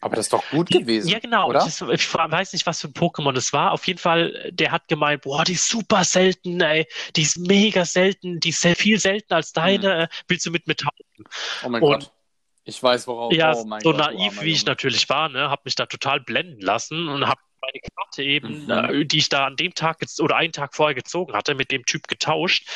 Aber 0.00 0.14
das 0.16 0.26
ist 0.26 0.32
doch 0.32 0.44
gut 0.50 0.68
gewesen. 0.70 1.08
Ja, 1.08 1.18
genau. 1.18 1.48
Oder? 1.48 1.58
Das, 1.60 1.80
ich 1.80 2.14
weiß 2.14 2.52
nicht, 2.52 2.66
was 2.66 2.80
für 2.80 2.86
ein 2.88 2.92
Pokémon 2.94 3.32
das 3.32 3.52
war. 3.52 3.72
Auf 3.72 3.86
jeden 3.88 3.98
Fall, 3.98 4.48
der 4.52 4.70
hat 4.70 4.86
gemeint, 4.88 5.22
boah, 5.22 5.42
die 5.44 5.54
ist 5.54 5.68
super 5.68 6.04
selten, 6.04 6.60
ey. 6.60 6.86
Die 7.16 7.22
ist 7.22 7.36
mega 7.38 7.84
selten, 7.84 8.38
die 8.38 8.50
ist 8.50 8.64
viel 8.76 9.00
seltener 9.00 9.36
als 9.36 9.52
deine. 9.52 10.04
Äh, 10.04 10.08
Willst 10.28 10.46
du 10.46 10.50
mit 10.52 10.66
mir 10.68 10.76
tauschen? 10.76 11.24
Oh 11.64 11.68
mein 11.68 11.82
Und- 11.82 11.90
Gott. 12.04 12.12
Ich 12.64 12.82
weiß, 12.82 13.06
worauf. 13.08 13.32
ja, 13.32 13.54
oh 13.56 13.64
mein 13.64 13.80
so 13.80 13.92
Gott, 13.92 13.98
naiv, 14.00 14.42
wie 14.42 14.50
ich 14.52 14.58
Junge. 14.58 14.72
natürlich 14.72 15.08
war, 15.08 15.30
ne, 15.30 15.48
habe 15.48 15.62
mich 15.64 15.74
da 15.74 15.86
total 15.86 16.20
blenden 16.20 16.60
lassen 16.60 17.08
und 17.08 17.26
habe 17.26 17.40
meine 17.62 17.80
Karte 17.96 18.22
eben, 18.22 18.66
Mhm. 18.66 18.70
äh, 18.70 19.04
die 19.06 19.16
ich 19.18 19.30
da 19.30 19.46
an 19.46 19.56
dem 19.56 19.72
Tag 19.74 19.96
oder 20.20 20.36
einen 20.36 20.52
Tag 20.52 20.74
vorher 20.76 20.94
gezogen 20.94 21.32
hatte, 21.32 21.54
mit 21.54 21.70
dem 21.70 21.86
Typ 21.86 22.08
getauscht. 22.08 22.68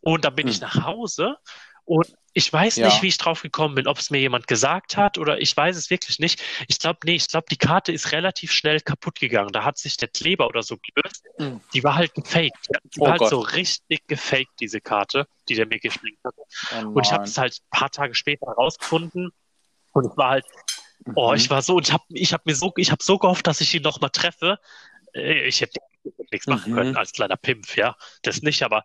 Und 0.00 0.24
dann 0.24 0.34
bin 0.34 0.48
ich 0.48 0.56
Mhm. 0.60 0.66
nach 0.66 0.84
Hause 0.84 1.36
und 1.84 2.12
ich 2.38 2.52
weiß 2.52 2.76
Ja. 2.76 2.86
nicht, 2.88 3.00
wie 3.00 3.06
ich 3.08 3.16
drauf 3.16 3.40
gekommen 3.40 3.74
bin, 3.76 3.86
ob 3.86 3.96
es 3.96 4.10
mir 4.10 4.18
jemand 4.18 4.46
gesagt 4.46 4.98
hat 4.98 5.16
oder 5.16 5.40
ich 5.40 5.56
weiß 5.56 5.74
es 5.74 5.88
wirklich 5.88 6.18
nicht. 6.18 6.42
Ich 6.68 6.78
glaube, 6.78 6.98
nee, 7.04 7.14
ich 7.14 7.28
glaube, 7.28 7.46
die 7.50 7.56
Karte 7.56 7.92
ist 7.92 8.12
relativ 8.12 8.52
schnell 8.52 8.78
kaputt 8.82 9.18
gegangen. 9.18 9.52
Da 9.52 9.64
hat 9.64 9.78
sich 9.78 9.96
der 9.96 10.08
Kleber 10.08 10.46
oder 10.46 10.62
so 10.62 10.76
gelöst. 10.76 11.24
Mhm. 11.38 11.62
Die 11.72 11.82
war 11.82 11.94
halt 11.96 12.12
gefaked. 12.14 12.52
Die 12.94 13.00
Oh 13.00 13.04
war 13.04 13.12
halt 13.12 13.20
Gott. 13.20 13.30
so 13.30 13.38
richtig 13.40 14.06
gefaked, 14.06 14.52
diese 14.60 14.82
Karte, 14.82 15.26
die 15.48 15.54
der 15.54 15.66
mir 15.66 15.78
geschenkt 15.78 16.22
hat. 16.24 16.34
Oh 16.74 16.88
Und 16.90 17.06
ich 17.06 17.10
habe 17.12 17.24
es 17.24 17.38
halt 17.38 17.54
ein 17.58 17.78
paar 17.78 17.90
Tage 17.90 18.14
später 18.14 18.46
herausgefunden. 18.48 19.30
Und 19.92 20.04
es 20.04 20.14
war 20.18 20.30
halt, 20.32 20.44
oh, 21.14 21.30
Mhm. 21.30 21.36
ich 21.36 21.48
war 21.48 21.62
so, 21.62 21.76
und 21.76 21.88
ich 21.88 21.92
habe 21.94 22.04
ich 22.10 22.34
hab 22.34 22.44
mir 22.44 22.54
so, 22.54 22.70
ich 22.76 22.90
habe 22.90 23.02
so 23.02 23.16
gehofft, 23.18 23.46
dass 23.46 23.62
ich 23.62 23.74
ihn 23.74 23.82
noch 23.82 24.02
mal 24.02 24.10
treffe. 24.10 24.58
Äh, 25.14 25.46
Ich 25.48 25.62
hätte 25.62 25.80
nichts 26.30 26.46
machen 26.46 26.72
Mhm. 26.72 26.76
können 26.76 26.96
als 26.96 27.12
kleiner 27.12 27.36
Pimpf, 27.36 27.76
ja. 27.78 27.96
Das 28.22 28.42
nicht, 28.42 28.62
aber, 28.62 28.84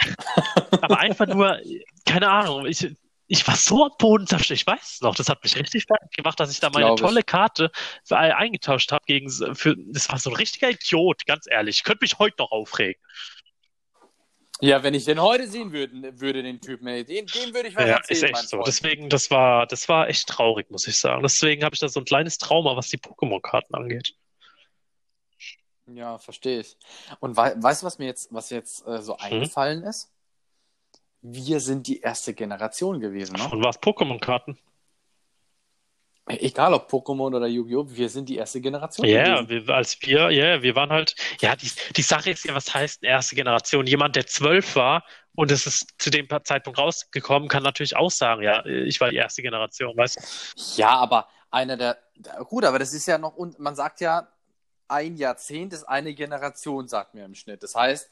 aber 0.80 0.98
einfach 0.98 1.26
nur, 1.26 1.58
keine 2.04 2.30
Ahnung, 2.30 2.66
ich, 2.66 2.88
ich 3.26 3.46
war 3.46 3.54
so 3.56 3.84
am 3.84 3.92
Boden 3.98 4.26
zerstört. 4.26 4.58
Ich 4.58 4.66
weiß 4.66 4.94
es 4.94 5.00
noch. 5.02 5.14
Das 5.14 5.28
hat 5.28 5.42
mich 5.44 5.56
richtig 5.56 5.84
fertig 5.84 6.10
gemacht, 6.16 6.40
dass 6.40 6.50
ich 6.50 6.58
da 6.58 6.68
meine 6.70 6.86
Glaub 6.86 6.98
ich. 6.98 7.06
tolle 7.06 7.22
Karte 7.22 7.70
für, 8.04 8.16
äh, 8.16 8.32
eingetauscht 8.32 8.90
habe 8.90 9.04
gegen, 9.06 9.30
für, 9.30 9.76
das 9.76 10.08
war 10.08 10.18
so 10.18 10.30
ein 10.30 10.36
richtiger 10.36 10.70
Idiot, 10.70 11.26
ganz 11.26 11.46
ehrlich. 11.48 11.76
Ich 11.76 11.84
könnte 11.84 12.02
mich 12.02 12.18
heute 12.18 12.36
noch 12.38 12.50
aufregen. 12.50 13.00
Ja, 14.60 14.82
wenn 14.82 14.94
ich 14.94 15.04
den 15.04 15.22
heute 15.22 15.46
sehen 15.46 15.72
würde, 15.72 16.20
würde 16.20 16.42
den 16.42 16.60
Typen, 16.60 16.86
den, 16.86 17.06
den 17.06 17.54
würde 17.54 17.68
ich 17.68 17.76
was 17.76 17.86
Ja, 17.86 17.96
erzählen, 17.96 18.16
ist 18.16 18.22
echt 18.24 18.48
so. 18.48 18.56
Freund. 18.56 18.66
Deswegen, 18.66 19.08
das 19.08 19.30
war, 19.30 19.66
das 19.66 19.88
war 19.88 20.08
echt 20.08 20.28
traurig, 20.28 20.70
muss 20.70 20.86
ich 20.86 20.98
sagen. 20.98 21.22
Deswegen 21.22 21.64
habe 21.64 21.74
ich 21.74 21.80
da 21.80 21.88
so 21.88 22.00
ein 22.00 22.04
kleines 22.04 22.36
Trauma, 22.36 22.76
was 22.76 22.88
die 22.88 22.98
Pokémon-Karten 22.98 23.74
angeht. 23.74 24.14
Ja, 25.94 26.18
verstehe 26.18 26.60
ich. 26.60 26.76
Und 27.20 27.36
wei 27.36 27.54
weißt 27.56 27.82
du, 27.82 27.86
was 27.86 27.98
mir 27.98 28.06
jetzt, 28.06 28.32
was 28.32 28.50
jetzt 28.50 28.86
äh, 28.86 28.96
Hm? 28.96 29.02
so 29.02 29.16
eingefallen 29.18 29.82
ist? 29.82 30.10
Wir 31.22 31.60
sind 31.60 31.86
die 31.86 32.00
erste 32.00 32.32
Generation 32.32 32.98
gewesen, 33.00 33.36
ne? 33.36 33.48
Und 33.50 33.62
was 33.62 33.80
Pokémon-Karten? 33.80 34.58
Egal 36.26 36.74
ob 36.74 36.88
Pokémon 36.88 37.34
oder 37.34 37.46
Yu-Gi-Oh!, 37.46 37.86
wir 37.90 38.08
sind 38.08 38.28
die 38.28 38.36
erste 38.36 38.60
Generation 38.60 39.06
Ja, 39.08 39.48
wir, 39.48 39.68
als 39.68 40.00
wir, 40.02 40.30
ja, 40.30 40.62
wir 40.62 40.76
waren 40.76 40.90
halt, 40.90 41.16
ja, 41.40 41.56
die, 41.56 41.68
die 41.96 42.02
Sache 42.02 42.30
ist 42.30 42.44
ja, 42.44 42.54
was 42.54 42.72
heißt 42.72 43.02
erste 43.02 43.34
Generation? 43.34 43.86
Jemand, 43.86 44.14
der 44.14 44.26
zwölf 44.26 44.76
war 44.76 45.04
und 45.34 45.50
es 45.50 45.66
ist 45.66 45.94
zu 45.98 46.10
dem 46.10 46.28
Zeitpunkt 46.44 46.78
rausgekommen, 46.78 47.48
kann 47.48 47.64
natürlich 47.64 47.96
auch 47.96 48.10
sagen, 48.12 48.42
ja, 48.42 48.64
ich 48.64 49.00
war 49.00 49.10
die 49.10 49.16
erste 49.16 49.42
Generation, 49.42 49.96
weißt 49.96 50.16
du? 50.16 50.80
Ja, 50.80 50.90
aber 50.90 51.28
einer 51.50 51.76
der, 51.76 51.98
der- 52.16 52.44
gut, 52.44 52.64
aber 52.64 52.78
das 52.78 52.92
ist 52.92 53.06
ja 53.06 53.18
noch, 53.18 53.34
und 53.36 53.58
man 53.58 53.74
sagt 53.74 54.00
ja, 54.00 54.28
ein 54.90 55.16
Jahrzehnt 55.16 55.72
ist 55.72 55.84
eine 55.84 56.14
Generation, 56.14 56.88
sagt 56.88 57.14
mir 57.14 57.24
im 57.24 57.34
Schnitt. 57.34 57.62
Das 57.62 57.74
heißt, 57.74 58.10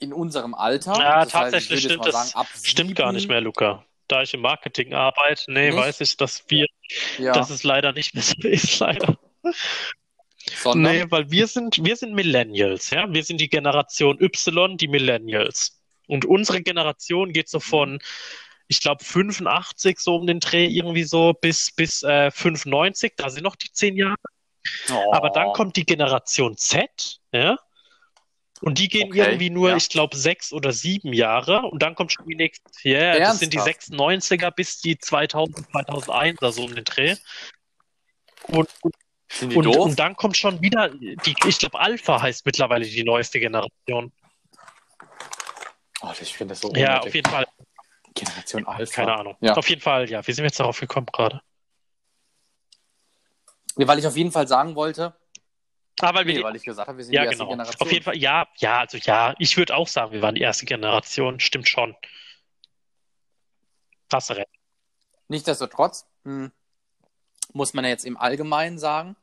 in 0.00 0.12
unserem 0.12 0.54
Alter, 0.54 0.94
Ja, 0.98 1.24
das 1.24 1.32
tatsächlich 1.32 1.84
heißt, 1.84 1.84
stimmt 1.92 2.06
das- 2.06 2.30
sagen, 2.32 2.48
Stimmt 2.62 2.96
gar 2.96 3.12
nicht 3.12 3.28
mehr, 3.28 3.40
Luca. 3.40 3.84
Da 4.08 4.22
ich 4.22 4.34
im 4.34 4.40
Marketing 4.40 4.92
arbeite, 4.92 5.50
nee, 5.50 5.70
Nicht? 5.70 5.78
weiß 5.78 6.00
ich, 6.02 6.16
dass 6.16 6.44
wir, 6.48 6.66
Ja, 7.18 7.32
dass 7.32 7.48
es 7.50 7.62
leider 7.64 7.92
nicht 7.92 8.14
mehr 8.14 8.22
so 8.22 8.34
ist, 8.46 8.78
leider. 8.80 9.16
sondern, 10.62 10.92
Nee, 10.92 11.04
weil 11.10 11.30
wir 11.30 11.46
sind, 11.46 11.82
wir 11.82 11.96
sind 11.96 12.12
Millennials, 12.14 12.90
ja. 12.90 13.10
Wir 13.12 13.24
sind 13.24 13.40
die 13.40 13.48
Generation 13.48 14.20
Y, 14.20 14.76
die 14.76 14.88
Millennials. 14.88 15.80
Und 16.06 16.26
unsere 16.26 16.60
Generation 16.60 17.32
geht 17.32 17.48
so 17.48 17.60
von 17.60 17.98
ich 18.66 18.80
glaube 18.80 19.04
85 19.04 19.98
so 19.98 20.16
um 20.16 20.26
den 20.26 20.40
Dreh 20.40 20.66
irgendwie 20.66 21.04
so 21.04 21.34
bis, 21.34 21.70
bis 21.70 22.02
äh, 22.02 22.30
95, 22.30 23.12
da 23.16 23.28
sind 23.30 23.42
noch 23.44 23.56
die 23.56 23.70
zehn 23.72 23.96
Jahre. 23.96 24.16
Oh. 24.90 25.12
Aber 25.12 25.30
dann 25.30 25.52
kommt 25.52 25.76
die 25.76 25.84
Generation 25.84 26.56
Z, 26.56 27.20
ja. 27.32 27.58
Und 28.60 28.78
die 28.78 28.88
gehen 28.88 29.08
Okay, 29.10 29.18
irgendwie 29.20 29.50
nur, 29.50 29.70
ja. 29.70 29.76
ich 29.76 29.88
glaube, 29.90 30.16
sechs 30.16 30.52
oder 30.52 30.72
sieben 30.72 31.12
Jahre. 31.12 31.62
Und 31.62 31.82
dann 31.82 31.94
kommt 31.94 32.12
schon 32.12 32.26
die 32.26 32.34
nächste. 32.36 32.62
Ja, 32.88 33.18
das 33.18 33.38
sind 33.40 33.52
die 33.52 33.58
Ernsthaft? 33.58 33.90
96er 33.90 34.50
bis 34.52 34.80
die 34.80 34.96
2000, 34.96 35.68
2001er 35.68 36.50
so 36.52 36.64
um 36.64 36.74
den 36.74 36.84
Dreh. 36.84 37.16
Und, 38.44 38.68
und, 38.82 38.94
Sind 39.30 39.50
die 39.50 39.56
und, 39.56 39.64
doof? 39.66 39.76
und 39.76 39.98
dann 39.98 40.16
kommt 40.16 40.36
schon 40.36 40.62
wieder, 40.62 40.88
die, 40.88 41.34
ich 41.46 41.58
glaube, 41.58 41.78
Alpha 41.78 42.22
heißt 42.22 42.46
mittlerweile 42.46 42.86
die 42.86 43.04
neueste 43.04 43.38
Generation. 43.40 44.12
oh, 46.00 46.12
ich 46.18 46.34
finde 46.34 46.52
das 46.52 46.60
so 46.60 46.72
Ja, 46.74 47.00
unnötig. 47.00 47.08
auf 47.08 47.14
jeden 47.14 47.30
Fall. 47.30 47.46
Generation 48.14 48.66
Alpha. 48.66 48.92
Keine 48.92 49.14
Ahnung. 49.14 49.36
Ja. 49.40 49.54
Auf 49.54 49.68
jeden 49.68 49.82
Fall, 49.82 50.08
ja. 50.08 50.26
Wie 50.26 50.32
sind 50.32 50.44
wir 50.44 50.48
jetzt 50.48 50.60
darauf 50.60 50.78
gekommen 50.80 51.08
gerade? 51.12 51.40
Weil 53.76 53.98
ich 53.98 54.06
auf 54.06 54.16
jeden 54.16 54.32
Fall 54.32 54.46
sagen 54.46 54.74
wollte, 54.76 55.14
Ah, 56.00 56.12
weil 56.12 56.26
wir 56.26 56.32
nee, 56.32 56.38
die, 56.40 56.44
weil 56.44 56.56
ich 56.56 56.64
gesagt 56.64 56.88
habe, 56.88 56.98
wir 56.98 57.04
sind 57.04 57.14
ja, 57.14 57.22
die 57.22 57.26
erste 57.28 57.44
genau. 57.44 57.50
Generation. 57.50 57.86
Auf 57.86 57.92
jeden 57.92 58.04
Fall, 58.04 58.16
ja, 58.16 58.48
ja, 58.56 58.80
also 58.80 58.98
ja, 58.98 59.34
ich 59.38 59.56
würde 59.56 59.76
auch 59.76 59.86
sagen, 59.86 60.12
wir 60.12 60.22
waren 60.22 60.34
die 60.34 60.40
erste 60.40 60.66
Generation. 60.66 61.38
Stimmt 61.38 61.68
schon. 61.68 61.94
Hast 64.12 64.30
recht. 64.32 64.48
Nichtsdestotrotz 65.28 66.06
hm, 66.24 66.50
muss 67.52 67.74
man 67.74 67.84
ja 67.84 67.90
jetzt 67.90 68.04
im 68.04 68.16
Allgemeinen 68.16 68.78
sagen, 68.78 69.16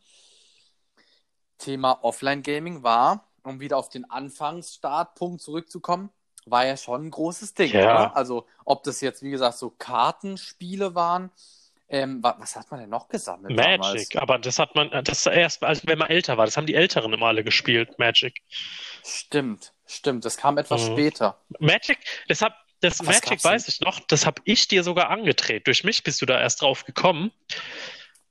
Thema 1.57 2.03
Offline-Gaming 2.03 2.83
war, 2.83 3.27
um 3.43 3.59
wieder 3.59 3.77
auf 3.77 3.89
den 3.89 4.09
Anfangsstartpunkt 4.09 5.41
zurückzukommen, 5.41 6.09
war 6.45 6.65
ja 6.65 6.77
schon 6.77 7.05
ein 7.05 7.11
großes 7.11 7.53
Ding. 7.53 7.71
Ja. 7.71 7.81
Oder? 7.81 8.15
Also 8.15 8.47
ob 8.65 8.83
das 8.83 9.01
jetzt, 9.01 9.21
wie 9.23 9.31
gesagt, 9.31 9.57
so 9.57 9.69
Kartenspiele 9.69 10.95
waren, 10.95 11.31
ähm, 11.91 12.23
wa- 12.23 12.35
was 12.39 12.55
hat 12.55 12.71
man 12.71 12.79
denn 12.79 12.89
noch 12.89 13.07
gesammelt 13.09 13.55
Magic, 13.55 14.15
aber 14.15 14.39
das 14.39 14.57
hat 14.59 14.75
man, 14.75 14.89
das 15.03 15.25
erst, 15.25 15.63
also 15.63 15.81
wenn 15.85 15.97
man 15.97 16.09
älter 16.09 16.37
war, 16.37 16.45
das 16.45 16.57
haben 16.57 16.65
die 16.67 16.75
Älteren 16.75 17.11
immer 17.13 17.27
alle 17.27 17.43
gespielt, 17.43 17.99
Magic. 17.99 18.41
damals? 18.41 19.21
Stimmt, 19.23 19.73
stimmt, 19.85 20.25
das 20.25 20.37
kam 20.37 20.57
etwas 20.57 20.87
Mhm. 20.89 20.93
später. 20.93 21.41
Magic, 21.59 21.97
das 22.27 22.41
hab, 22.41 22.55
das 22.79 22.99
Was 22.99 23.07
Magic 23.07 23.43
weiß 23.43 23.67
ich 23.67 23.81
noch, 23.81 23.99
das 23.99 24.25
habe 24.25 24.41
ich 24.45 24.67
dir 24.67 24.83
sogar 24.83 25.09
angedreht. 25.09 25.67
Durch 25.67 25.83
mich 25.83 26.03
bist 26.03 26.21
du 26.21 26.25
da 26.25 26.39
erst 26.39 26.61
drauf 26.61 26.83
gekommen. 26.85 27.31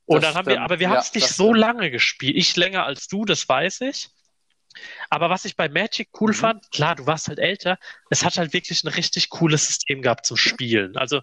Und 0.05 0.23
Das 0.23 0.29
dann 0.33 0.39
haben 0.39 0.45
wir, 0.47 0.53
stimmt. 0.53 0.65
aber 0.65 0.79
wir 0.79 0.87
Ja, 0.87 0.89
haben 0.95 0.99
es 0.99 1.13
nicht 1.13 1.27
so 1.29 1.45
stimmt. 1.45 1.59
lange 1.59 1.91
gespielt. 1.91 2.35
Ich 2.35 2.55
länger 2.57 2.83
als 2.85 3.07
du, 3.07 3.23
das 3.23 3.47
weiß 3.47 3.81
ich. 3.81 4.09
Aber 5.09 5.29
was 5.29 5.45
ich 5.45 5.55
bei 5.55 5.69
Magic 5.69 6.09
cool 6.19 6.31
Mhm. 6.31 6.35
fand, 6.35 6.71
klar, 6.71 6.95
du 6.95 7.05
warst 7.05 7.27
halt 7.27 7.39
älter, 7.39 7.77
es 8.09 8.25
hat 8.25 8.37
halt 8.37 8.51
wirklich 8.53 8.83
ein 8.83 8.87
richtig 8.89 9.29
cooles 9.29 9.67
System 9.67 10.01
gehabt 10.01 10.25
zum 10.25 10.35
Spielen. 10.37 10.97
Also 10.97 11.21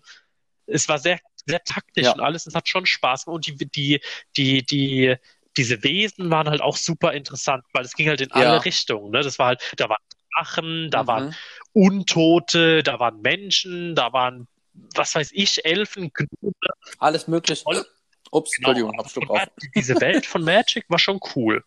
es 0.66 0.88
war 0.88 0.98
sehr, 0.98 1.18
sehr 1.48 1.62
taktisch 1.64 2.04
Ja. 2.04 2.12
und 2.12 2.20
alles, 2.20 2.46
es 2.46 2.54
hat 2.54 2.68
schon 2.68 2.86
Spaß 2.86 3.24
gemacht. 3.24 3.34
Und 3.36 3.46
die, 3.46 3.66
die, 3.66 4.00
die, 4.36 4.62
die, 4.64 5.16
diese 5.56 5.82
Wesen 5.82 6.30
waren 6.30 6.48
halt 6.48 6.60
auch 6.60 6.76
super 6.76 7.12
interessant, 7.14 7.64
weil 7.72 7.84
es 7.84 7.94
ging 7.94 8.08
halt 8.08 8.20
in 8.20 8.28
Ja. 8.30 8.34
alle 8.36 8.64
Richtungen. 8.64 9.10
Ne? 9.10 9.22
Das 9.22 9.38
war 9.38 9.46
halt, 9.48 9.62
da 9.76 9.88
waren 9.88 9.98
Drachen, 10.34 10.90
da 10.90 11.02
Mhm. 11.02 11.06
waren 11.08 11.34
Untote, 11.72 12.82
da 12.82 13.00
waren 13.00 13.20
Menschen, 13.22 13.94
da 13.96 14.12
waren, 14.12 14.46
was 14.94 15.14
weiß 15.14 15.30
ich, 15.32 15.64
Elfen, 15.64 16.12
Gnome. 16.12 16.54
Alles 16.98 17.26
möglich. 17.26 17.62
Voll. 17.62 17.84
Ups, 18.30 18.52
Genau. 18.52 18.68
Entschuldigung, 18.68 18.98
hab 18.98 19.10
Schluck 19.10 19.30
auf. 19.30 19.42
Diese 19.74 19.98
Welt 20.00 20.26
von 20.26 20.42
Magic 20.44 20.84
war 20.88 20.98
schon 20.98 21.18
cool. 21.34 21.64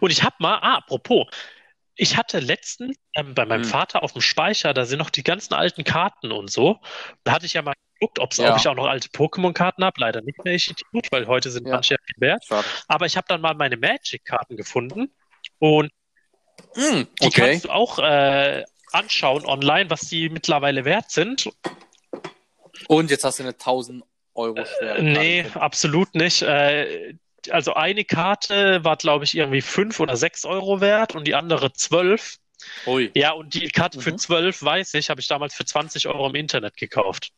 Und 0.00 0.10
ich 0.10 0.22
hab 0.22 0.38
mal, 0.40 0.58
ah, 0.62 0.76
apropos, 0.76 1.26
ich 2.00 2.16
hatte 2.16 2.40
letztens 2.40 2.96
ähm, 3.14 3.34
bei 3.34 3.44
meinem 3.44 3.64
Hm. 3.64 3.68
Vater 3.68 4.02
auf 4.02 4.12
dem 4.14 4.22
Speicher, 4.22 4.72
da 4.72 4.86
sind 4.86 4.98
noch 4.98 5.10
die 5.10 5.22
ganzen 5.22 5.52
alten 5.52 5.84
Karten 5.84 6.32
und 6.32 6.50
so. 6.50 6.78
Da 7.24 7.32
hatte 7.32 7.44
ich 7.44 7.52
ja 7.52 7.60
mal 7.62 7.74
geguckt, 7.98 8.18
Ja. 8.38 8.52
ob 8.52 8.56
ich 8.58 8.66
auch 8.68 8.74
noch 8.74 8.86
alte 8.86 9.08
Pokémon-Karten 9.10 9.84
habe. 9.84 10.00
Leider 10.00 10.22
nicht 10.22 10.42
mehr, 10.42 10.54
ich 10.54 10.70
Idiot, 10.70 11.12
weil 11.12 11.26
heute 11.26 11.50
sind 11.50 11.66
Ja. 11.66 11.74
manche 11.74 11.96
viel 12.02 12.20
wert. 12.20 12.42
Schade. 12.46 12.66
Aber 12.88 13.04
ich 13.04 13.18
habe 13.18 13.26
dann 13.28 13.42
mal 13.42 13.54
meine 13.54 13.76
Magic-Karten 13.76 14.56
gefunden 14.56 15.12
und 15.58 15.90
Hm, 16.74 17.06
die 17.20 17.26
okay. 17.26 17.30
kannst 17.50 17.64
du 17.66 17.70
auch 17.70 17.98
äh, 17.98 18.64
anschauen 18.92 19.44
online, 19.44 19.90
was 19.90 20.00
die 20.02 20.28
mittlerweile 20.30 20.84
wert 20.86 21.10
sind. 21.10 21.50
Und 22.88 23.10
jetzt 23.10 23.24
hast 23.24 23.38
du 23.40 23.42
eine 23.42 23.52
1000 23.52 24.04
Euro 24.34 24.64
schwere 24.64 25.02
Nee, 25.02 25.42
Karte. 25.42 25.60
absolut 25.60 26.14
nicht. 26.14 26.40
Äh, 26.42 27.14
also 27.50 27.74
eine 27.74 28.04
Karte 28.04 28.84
war, 28.84 28.96
glaube 28.96 29.24
ich, 29.24 29.34
irgendwie 29.36 29.62
fünf 29.62 30.00
oder 30.00 30.16
sechs 30.16 30.44
Euro 30.44 30.80
wert 30.80 31.14
und 31.14 31.26
die 31.26 31.34
andere 31.34 31.72
zwölf. 31.72 32.36
Ui. 32.86 33.10
Ja, 33.14 33.32
und 33.32 33.54
die 33.54 33.68
Karte 33.68 34.00
für 34.00 34.12
Mhm. 34.12 34.18
zwölf, 34.18 34.62
weiß 34.62 34.94
ich, 34.94 35.08
habe 35.10 35.20
ich 35.20 35.26
damals 35.28 35.54
für 35.54 35.64
20 35.64 36.06
Euro 36.08 36.28
im 36.28 36.34
Internet 36.34 36.76
gekauft. 36.76 37.32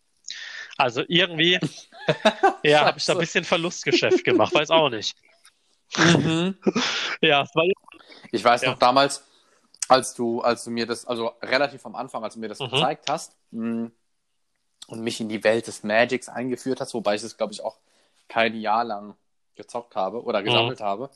Also 0.77 1.05
irgendwie, 1.07 1.61
ja, 2.65 2.87
habe 2.87 2.99
ich 2.99 3.05
da 3.05 3.13
ein 3.13 3.19
bisschen 3.19 3.45
Verlustgeschäft 3.45 4.25
gemacht, 4.25 4.55
weiß 4.55 4.71
auch 4.71 4.89
nicht. 4.89 5.17
Mhm. 5.97 6.57
Ja, 7.21 7.47
war 7.55 7.65
Ich 8.33 8.43
weiß 8.43 8.63
Ja. 8.63 8.71
noch 8.71 8.79
damals, 8.79 9.25
als 9.89 10.15
du, 10.15 10.41
als 10.41 10.65
du 10.65 10.71
mir 10.71 10.87
das, 10.87 11.05
also 11.05 11.33
relativ 11.43 11.85
am 11.87 11.95
Anfang, 11.95 12.25
als 12.25 12.35
du 12.35 12.41
mir 12.41 12.49
das 12.49 12.59
Mhm. 12.59 12.71
gezeigt 12.71 13.09
hast 13.09 13.37
mh, 13.51 13.91
und 14.89 15.01
mich 15.01 15.21
in 15.21 15.29
die 15.29 15.45
Welt 15.45 15.67
des 15.67 15.85
Magics 15.85 16.29
eingeführt 16.29 16.81
hast, 16.81 16.95
wobei 16.95 17.15
ich 17.15 17.23
es, 17.23 17.37
glaube 17.37 17.53
ich, 17.53 17.63
auch 17.63 17.77
kein 18.29 18.59
Jahr 18.59 18.85
lang 18.85 19.17
gezockt 19.55 19.97
habe 19.97 20.23
oder 20.23 20.43
gesammelt 20.43 20.81
habe, 20.81 21.11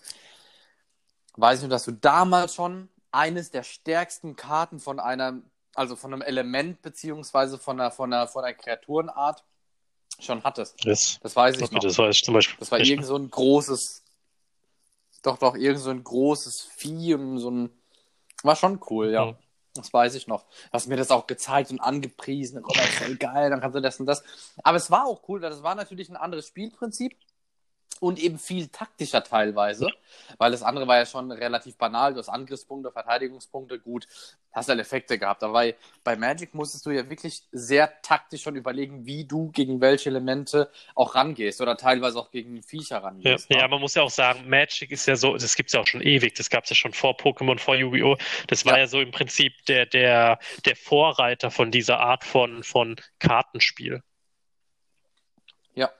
weiß 1.36 1.58
ich 1.58 1.62
nur, 1.62 1.70
dass 1.70 1.84
du 1.84 1.92
damals 1.92 2.54
schon 2.54 2.88
eines 3.12 3.50
der 3.50 3.62
stärksten 3.62 4.36
Karten 4.36 4.80
von 4.80 5.00
einer, 5.00 5.40
also 5.74 5.96
von 5.96 6.12
einem 6.12 6.22
Element 6.22 6.82
beziehungsweise 6.82 7.58
von 7.58 7.80
einer, 7.80 7.90
von 7.90 8.12
einer, 8.12 8.28
von 8.28 8.44
einer 8.44 8.54
Kreaturenart 8.54 9.44
schon 10.18 10.42
hattest. 10.44 10.84
das. 10.84 11.18
Das 11.20 11.36
weiß 11.36 11.60
ich 11.60 11.70
noch. 11.70 11.80
Das 11.80 11.98
weiß 11.98 12.16
ich 12.16 12.22
zum 12.24 12.34
Beispiel. 12.34 12.56
Das 12.58 12.70
war 12.70 12.78
irgend 12.78 13.06
so 13.06 13.16
ein 13.16 13.30
großes, 13.30 14.02
doch, 15.22 15.38
doch, 15.38 15.54
irgend 15.56 15.80
so 15.80 15.90
ein 15.90 16.04
großes 16.04 16.62
Vieh 16.62 17.14
und 17.14 17.38
so 17.38 17.50
ein, 17.50 17.70
war 18.42 18.56
schon 18.56 18.80
cool, 18.90 19.10
ja. 19.10 19.26
Mhm. 19.26 19.36
Das 19.74 19.92
weiß 19.92 20.14
ich 20.14 20.26
noch. 20.26 20.46
Hast 20.72 20.88
mir 20.88 20.96
das 20.96 21.10
auch 21.10 21.26
gezeigt 21.26 21.70
und 21.70 21.80
angepriesen. 21.80 22.64
Oh, 22.64 22.72
das 22.74 22.88
ist 22.88 22.94
voll 22.94 23.16
geil, 23.16 23.50
dann 23.50 23.60
kannst 23.60 23.76
du 23.76 23.80
das 23.80 24.00
und 24.00 24.06
das. 24.06 24.24
Aber 24.62 24.78
es 24.78 24.90
war 24.90 25.06
auch 25.06 25.28
cool, 25.28 25.42
weil 25.42 25.50
das 25.50 25.62
war 25.62 25.74
natürlich 25.74 26.08
ein 26.08 26.16
anderes 26.16 26.46
Spielprinzip 26.46 27.14
und 28.02 28.18
eben 28.18 28.38
viel 28.38 28.68
taktischer 28.68 29.22
teilweise, 29.24 29.88
weil 30.38 30.50
das 30.50 30.62
andere 30.62 30.86
war 30.86 30.98
ja 30.98 31.06
schon 31.06 31.30
relativ 31.32 31.76
banal. 31.76 32.12
Du 32.12 32.18
hast 32.18 32.28
Angriffspunkte, 32.28 32.90
Verteidigungspunkte, 32.92 33.78
gut, 33.78 34.06
hast 34.52 34.68
halt 34.68 34.80
Effekte 34.80 35.18
gehabt. 35.18 35.42
Aber 35.42 35.52
bei, 35.52 35.76
bei 36.02 36.16
Magic 36.16 36.54
musstest 36.54 36.86
du 36.86 36.90
ja 36.90 37.08
wirklich 37.10 37.42
sehr 37.52 38.00
taktisch 38.02 38.42
schon 38.42 38.56
überlegen, 38.56 39.04
wie 39.06 39.24
du 39.24 39.50
gegen 39.52 39.80
welche 39.80 40.08
Elemente 40.10 40.70
auch 40.94 41.14
rangehst 41.14 41.60
oder 41.60 41.76
teilweise 41.76 42.18
auch 42.18 42.30
gegen 42.30 42.62
Viecher 42.62 42.96
Ja, 42.96 43.02
rangehst. 43.02 43.50
ja, 43.50 43.62
ne? 43.62 43.68
man 43.68 43.80
muss 43.80 43.94
ja 43.94 44.02
auch 44.02 44.10
sagen, 44.10 44.48
Magic 44.48 44.90
ist 44.90 45.06
ja 45.06 45.16
so, 45.16 45.34
das 45.36 45.54
gibt's 45.56 45.72
ja 45.72 45.80
auch 45.80 45.86
schon 45.86 46.00
ewig, 46.02 46.34
das 46.34 46.50
gab's 46.50 46.70
ja 46.70 46.76
schon 46.76 46.92
vor 46.92 47.16
Pokémon, 47.16 47.58
vor 47.58 47.76
Yu-Gi-Oh! 47.76 48.16
Das 48.46 48.64
war 48.64 48.74
Ja. 48.74 48.78
ja 48.80 48.86
so 48.86 49.00
im 49.00 49.10
Prinzip 49.10 49.52
der, 49.66 49.86
der, 49.86 50.38
der 50.64 50.76
Vorreiter 50.76 51.50
von 51.50 51.70
dieser 51.70 52.00
Art 52.00 52.24
von, 52.24 52.62
von 52.62 52.96
Kartenspiel. 53.18 54.02
ja, 55.74 55.90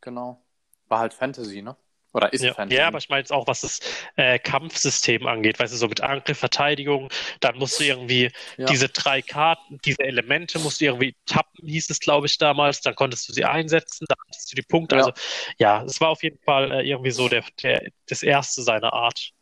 genau. 0.00 0.42
War 0.88 1.00
halt 1.00 1.14
Fantasy, 1.14 1.62
ne? 1.62 1.76
Oder 2.14 2.32
ist 2.32 2.42
Ja, 2.42 2.54
Fantasy. 2.54 2.78
ja, 2.80 2.86
aber 2.88 2.98
ich 2.98 3.10
meine 3.10 3.20
jetzt 3.20 3.32
auch, 3.32 3.46
was 3.46 3.60
das 3.60 3.80
äh, 4.16 4.38
Kampfsystem 4.38 5.26
angeht, 5.26 5.58
weißt 5.60 5.74
du, 5.74 5.76
so 5.76 5.88
mit 5.88 6.00
Angriff, 6.00 6.38
Verteidigung, 6.38 7.10
dann 7.40 7.58
musst 7.58 7.78
du 7.78 7.84
irgendwie 7.84 8.32
Ja. 8.56 8.64
diese 8.66 8.88
drei 8.88 9.20
Karten, 9.20 9.78
diese 9.84 10.02
Elemente 10.02 10.58
musst 10.58 10.80
du 10.80 10.86
irgendwie 10.86 11.14
tappen, 11.26 11.66
hieß 11.68 11.90
es, 11.90 12.00
glaube 12.00 12.26
ich, 12.26 12.38
damals, 12.38 12.80
dann 12.80 12.94
konntest 12.94 13.28
du 13.28 13.34
sie 13.34 13.44
einsetzen, 13.44 14.06
dann 14.08 14.16
hattest 14.26 14.50
du 14.50 14.56
die 14.56 14.62
Punkte. 14.62 14.96
Ja. 14.96 15.04
Also 15.04 15.12
ja, 15.58 15.84
es 15.84 16.00
war 16.00 16.08
auf 16.08 16.22
jeden 16.22 16.38
Fall 16.40 16.72
äh, 16.72 16.88
irgendwie 16.88 17.10
so 17.10 17.28
der, 17.28 17.44
der, 17.62 17.90
das 18.08 18.22
erste 18.22 18.62
seiner 18.62 18.94
Art. 18.94 19.32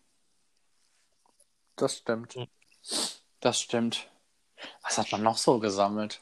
Das 1.76 1.98
stimmt. 1.98 2.34
Mhm. 2.34 2.46
Das 3.40 3.60
stimmt. 3.60 4.08
Was 4.82 4.98
hat 4.98 5.12
man 5.12 5.22
noch 5.22 5.36
so 5.38 5.60
gesammelt? 5.60 6.20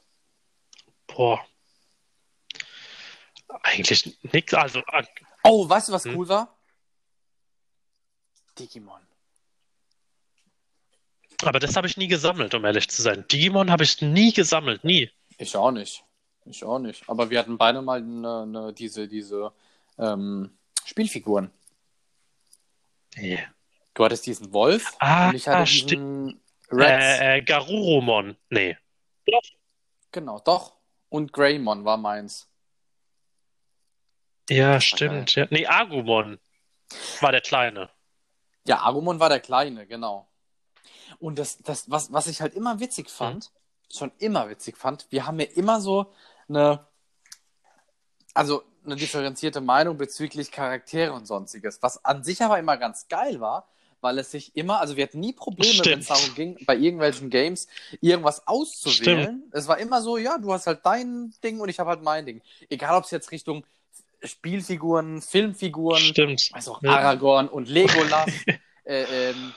Boah. 1.06 1.44
Eigentlich 3.62 4.18
nix, 4.32 4.52
also 4.54 4.80
äh, 4.92 5.04
Oh, 5.44 5.68
weißt 5.68 5.88
du, 5.88 5.92
was 5.92 6.04
Hm? 6.04 6.16
cool 6.16 6.28
war? 6.28 6.56
Digimon. 8.58 9.00
Aber 11.42 11.58
das 11.58 11.76
habe 11.76 11.86
ich 11.86 11.96
nie 11.96 12.06
gesammelt, 12.08 12.54
um 12.54 12.64
ehrlich 12.64 12.88
zu 12.88 13.02
sein. 13.02 13.26
Digimon 13.28 13.70
habe 13.70 13.84
ich 13.84 14.00
nie 14.00 14.32
gesammelt, 14.32 14.84
nie. 14.84 15.10
Ich 15.38 15.56
auch 15.56 15.70
nicht. 15.72 16.04
Ich 16.46 16.64
auch 16.64 16.78
nicht. 16.78 17.08
Aber 17.08 17.28
wir 17.30 17.38
hatten 17.38 17.58
beide 17.58 17.82
mal 17.82 17.98
eine, 17.98 18.42
eine, 18.42 18.72
diese, 18.72 19.08
diese 19.08 19.52
ähm, 19.98 20.56
Spielfiguren. 20.84 21.50
Nee. 23.16 23.42
Du 23.94 24.04
hattest 24.04 24.26
diesen 24.26 24.52
Wolf 24.52 24.94
Ah, 24.98 25.28
und 25.28 25.34
ich 25.36 25.46
hatte 25.48 25.66
stimmt. 25.66 25.90
diesen 25.90 26.40
Reds. 26.70 27.20
Äh, 27.20 27.38
äh, 27.38 27.42
Garurumon. 27.42 28.36
Nee. 28.50 28.76
Genau, 30.12 30.38
doch. 30.40 30.76
Und 31.08 31.32
Greymon 31.32 31.84
war 31.84 31.96
meins. 31.96 32.48
Ja, 34.50 34.80
stimmt. 34.80 35.34
Ja. 35.34 35.46
Nee, 35.50 35.66
Agumon 35.66 36.38
war 37.20 37.32
der 37.32 37.40
Kleine. 37.40 37.88
Ja, 38.66 38.82
Agumon 38.82 39.20
war 39.20 39.28
der 39.28 39.40
Kleine, 39.40 39.86
genau. 39.86 40.28
Und 41.18 41.38
das, 41.38 41.58
das 41.58 41.90
was, 41.90 42.12
was 42.12 42.26
ich 42.26 42.40
halt 42.40 42.54
immer 42.54 42.80
witzig 42.80 43.10
fand, 43.10 43.50
schon 43.92 44.12
immer 44.18 44.48
witzig 44.48 44.76
fand, 44.76 45.06
wir 45.10 45.26
haben 45.26 45.38
ja 45.38 45.46
immer 45.54 45.80
so 45.80 46.12
eine, 46.48 46.86
also 48.34 48.62
eine 48.84 48.96
differenzierte 48.96 49.60
Meinung 49.60 49.96
bezüglich 49.96 50.50
Charaktere 50.50 51.12
und 51.12 51.26
sonstiges, 51.26 51.82
was 51.82 52.04
an 52.04 52.24
sich 52.24 52.42
aber 52.42 52.58
immer 52.58 52.76
ganz 52.76 53.08
geil 53.08 53.40
war, 53.40 53.68
weil 54.00 54.18
es 54.18 54.30
sich 54.30 54.54
immer, 54.56 54.80
also 54.80 54.96
wir 54.96 55.04
hatten 55.04 55.20
nie 55.20 55.32
Probleme, 55.32 55.82
wenn 55.84 56.00
es 56.00 56.08
darum 56.08 56.34
ging, 56.34 56.58
bei 56.66 56.76
irgendwelchen 56.76 57.30
Games 57.30 57.68
irgendwas 58.02 58.46
auszuwählen. 58.46 59.22
Stimmt. 59.22 59.54
Es 59.54 59.68
war 59.68 59.78
immer 59.78 60.02
so, 60.02 60.18
ja, 60.18 60.36
du 60.36 60.52
hast 60.52 60.66
halt 60.66 60.84
dein 60.84 61.32
Ding 61.42 61.60
und 61.60 61.68
ich 61.70 61.78
habe 61.78 61.90
halt 61.90 62.02
mein 62.02 62.26
Ding. 62.26 62.42
Egal, 62.68 62.96
ob 62.96 63.04
es 63.04 63.10
jetzt 63.10 63.30
Richtung 63.30 63.64
Spielfiguren, 64.24 65.20
Filmfiguren, 65.22 66.00
Stimmt. 66.00 66.50
also 66.52 66.78
Aragorn 66.84 67.48
und 67.48 67.68
Legolas 67.68 68.30
äh, 68.84 69.30
ähm, 69.30 69.52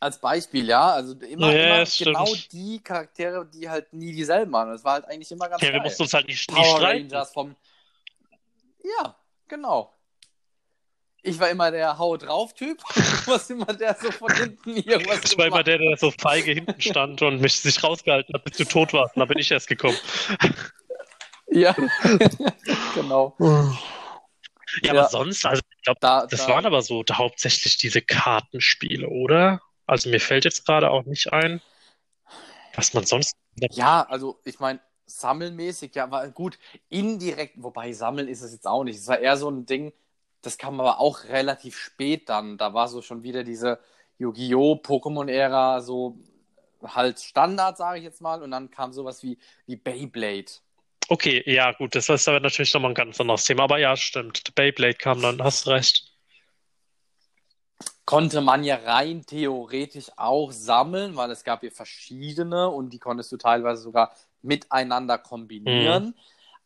als 0.00 0.18
Beispiel, 0.18 0.66
ja. 0.66 0.90
Also 0.90 1.14
immer, 1.14 1.52
ja, 1.52 1.82
immer 1.82 1.84
genau 1.98 2.34
die 2.50 2.80
Charaktere, 2.82 3.46
die 3.46 3.68
halt 3.68 3.92
nie 3.92 4.12
dieselben 4.12 4.52
waren. 4.52 4.70
Das 4.70 4.84
war 4.84 4.94
halt 4.94 5.04
eigentlich 5.06 5.30
immer 5.30 5.48
ganz 5.48 5.62
Ja, 5.62 5.68
geil. 5.70 5.78
wir 5.78 5.82
mussten 5.84 6.02
uns 6.02 6.12
halt 6.14 6.26
nicht, 6.26 6.48
Power 6.48 6.64
streiten. 6.76 7.10
Rangers 7.10 7.32
vom 7.32 7.54
Ja, 8.82 9.16
genau. 9.48 9.92
Ich 11.24 11.38
war 11.38 11.50
immer 11.50 11.70
der 11.70 11.98
Hau 11.98 12.16
drauf 12.16 12.52
Typ. 12.52 12.82
Du 13.24 13.30
warst 13.30 13.50
immer 13.50 13.66
der 13.66 13.94
so 13.94 14.10
von 14.10 14.34
hinten 14.34 14.76
irgendwas. 14.76 15.20
Ich 15.24 15.38
war 15.38 15.46
immer 15.46 15.62
der, 15.62 15.78
der 15.78 15.96
so 15.96 16.10
feige 16.10 16.50
hinten 16.52 16.80
stand 16.80 17.22
und 17.22 17.40
mich 17.40 17.60
sich 17.60 17.80
rausgehalten 17.84 18.34
hat, 18.34 18.42
bis 18.42 18.56
du 18.56 18.64
tot 18.64 18.92
warst. 18.92 19.16
Da 19.16 19.24
bin 19.24 19.38
ich 19.38 19.48
erst 19.52 19.68
gekommen. 19.68 19.96
Ja, 21.52 21.74
genau. 22.94 23.36
Ja, 24.82 24.92
aber 24.92 25.08
sonst, 25.08 25.44
also 25.44 25.60
ich 25.76 25.82
glaube, 25.82 25.98
da, 26.00 26.26
das 26.26 26.46
da, 26.46 26.52
waren 26.52 26.66
aber 26.66 26.82
so 26.82 27.04
hauptsächlich 27.12 27.76
diese 27.76 28.00
Kartenspiele, 28.00 29.08
oder? 29.08 29.60
Also 29.86 30.08
mir 30.08 30.20
fällt 30.20 30.44
jetzt 30.44 30.64
gerade 30.64 30.90
auch 30.90 31.04
nicht 31.04 31.32
ein, 31.32 31.60
was 32.74 32.94
man 32.94 33.04
sonst. 33.04 33.36
Ja, 33.72 34.02
also 34.08 34.40
ich 34.44 34.60
meine, 34.60 34.80
sammelmäßig, 35.06 35.94
ja, 35.94 36.10
war 36.10 36.28
gut, 36.30 36.58
indirekt, 36.88 37.62
wobei 37.62 37.92
sammeln 37.92 38.28
ist 38.28 38.40
es 38.42 38.52
jetzt 38.52 38.66
auch 38.66 38.84
nicht. 38.84 38.96
Es 38.96 39.08
war 39.08 39.18
eher 39.18 39.36
so 39.36 39.50
ein 39.50 39.66
Ding, 39.66 39.92
das 40.40 40.56
kam 40.56 40.80
aber 40.80 41.00
auch 41.00 41.24
relativ 41.24 41.76
spät 41.76 42.28
dann. 42.28 42.56
Da 42.56 42.72
war 42.74 42.88
so 42.88 43.02
schon 43.02 43.22
wieder 43.22 43.44
diese 43.44 43.78
Yu-Gi-Oh! 44.18 44.80
Pokémon-Ära, 44.82 45.82
so 45.82 46.18
halt 46.82 47.20
Standard, 47.20 47.76
sage 47.76 47.98
ich 47.98 48.04
jetzt 48.04 48.20
mal, 48.20 48.42
und 48.42 48.50
dann 48.50 48.70
kam 48.70 48.92
sowas 48.92 49.22
wie, 49.22 49.38
wie 49.66 49.76
Beyblade. 49.76 50.50
Okay, 51.12 51.42
ja, 51.44 51.72
gut, 51.72 51.94
das 51.94 52.08
ist 52.08 52.26
aber 52.26 52.40
natürlich 52.40 52.72
nochmal 52.72 52.92
ein 52.92 52.94
ganz 52.94 53.20
anderes 53.20 53.44
Thema. 53.44 53.64
Aber 53.64 53.76
ja, 53.76 53.98
stimmt. 53.98 54.54
Beyblade 54.54 54.94
kam 54.94 55.20
dann, 55.20 55.42
hast 55.42 55.68
recht. 55.68 56.10
Konnte 58.06 58.40
man 58.40 58.64
ja 58.64 58.76
rein 58.76 59.22
theoretisch 59.26 60.10
auch 60.16 60.52
sammeln, 60.52 61.14
weil 61.14 61.30
es 61.30 61.44
gab 61.44 61.60
hier 61.60 61.70
verschiedene 61.70 62.70
und 62.70 62.94
die 62.94 62.98
konntest 62.98 63.30
du 63.30 63.36
teilweise 63.36 63.82
sogar 63.82 64.16
miteinander 64.40 65.18
kombinieren. 65.18 66.04
Mhm. 66.04 66.14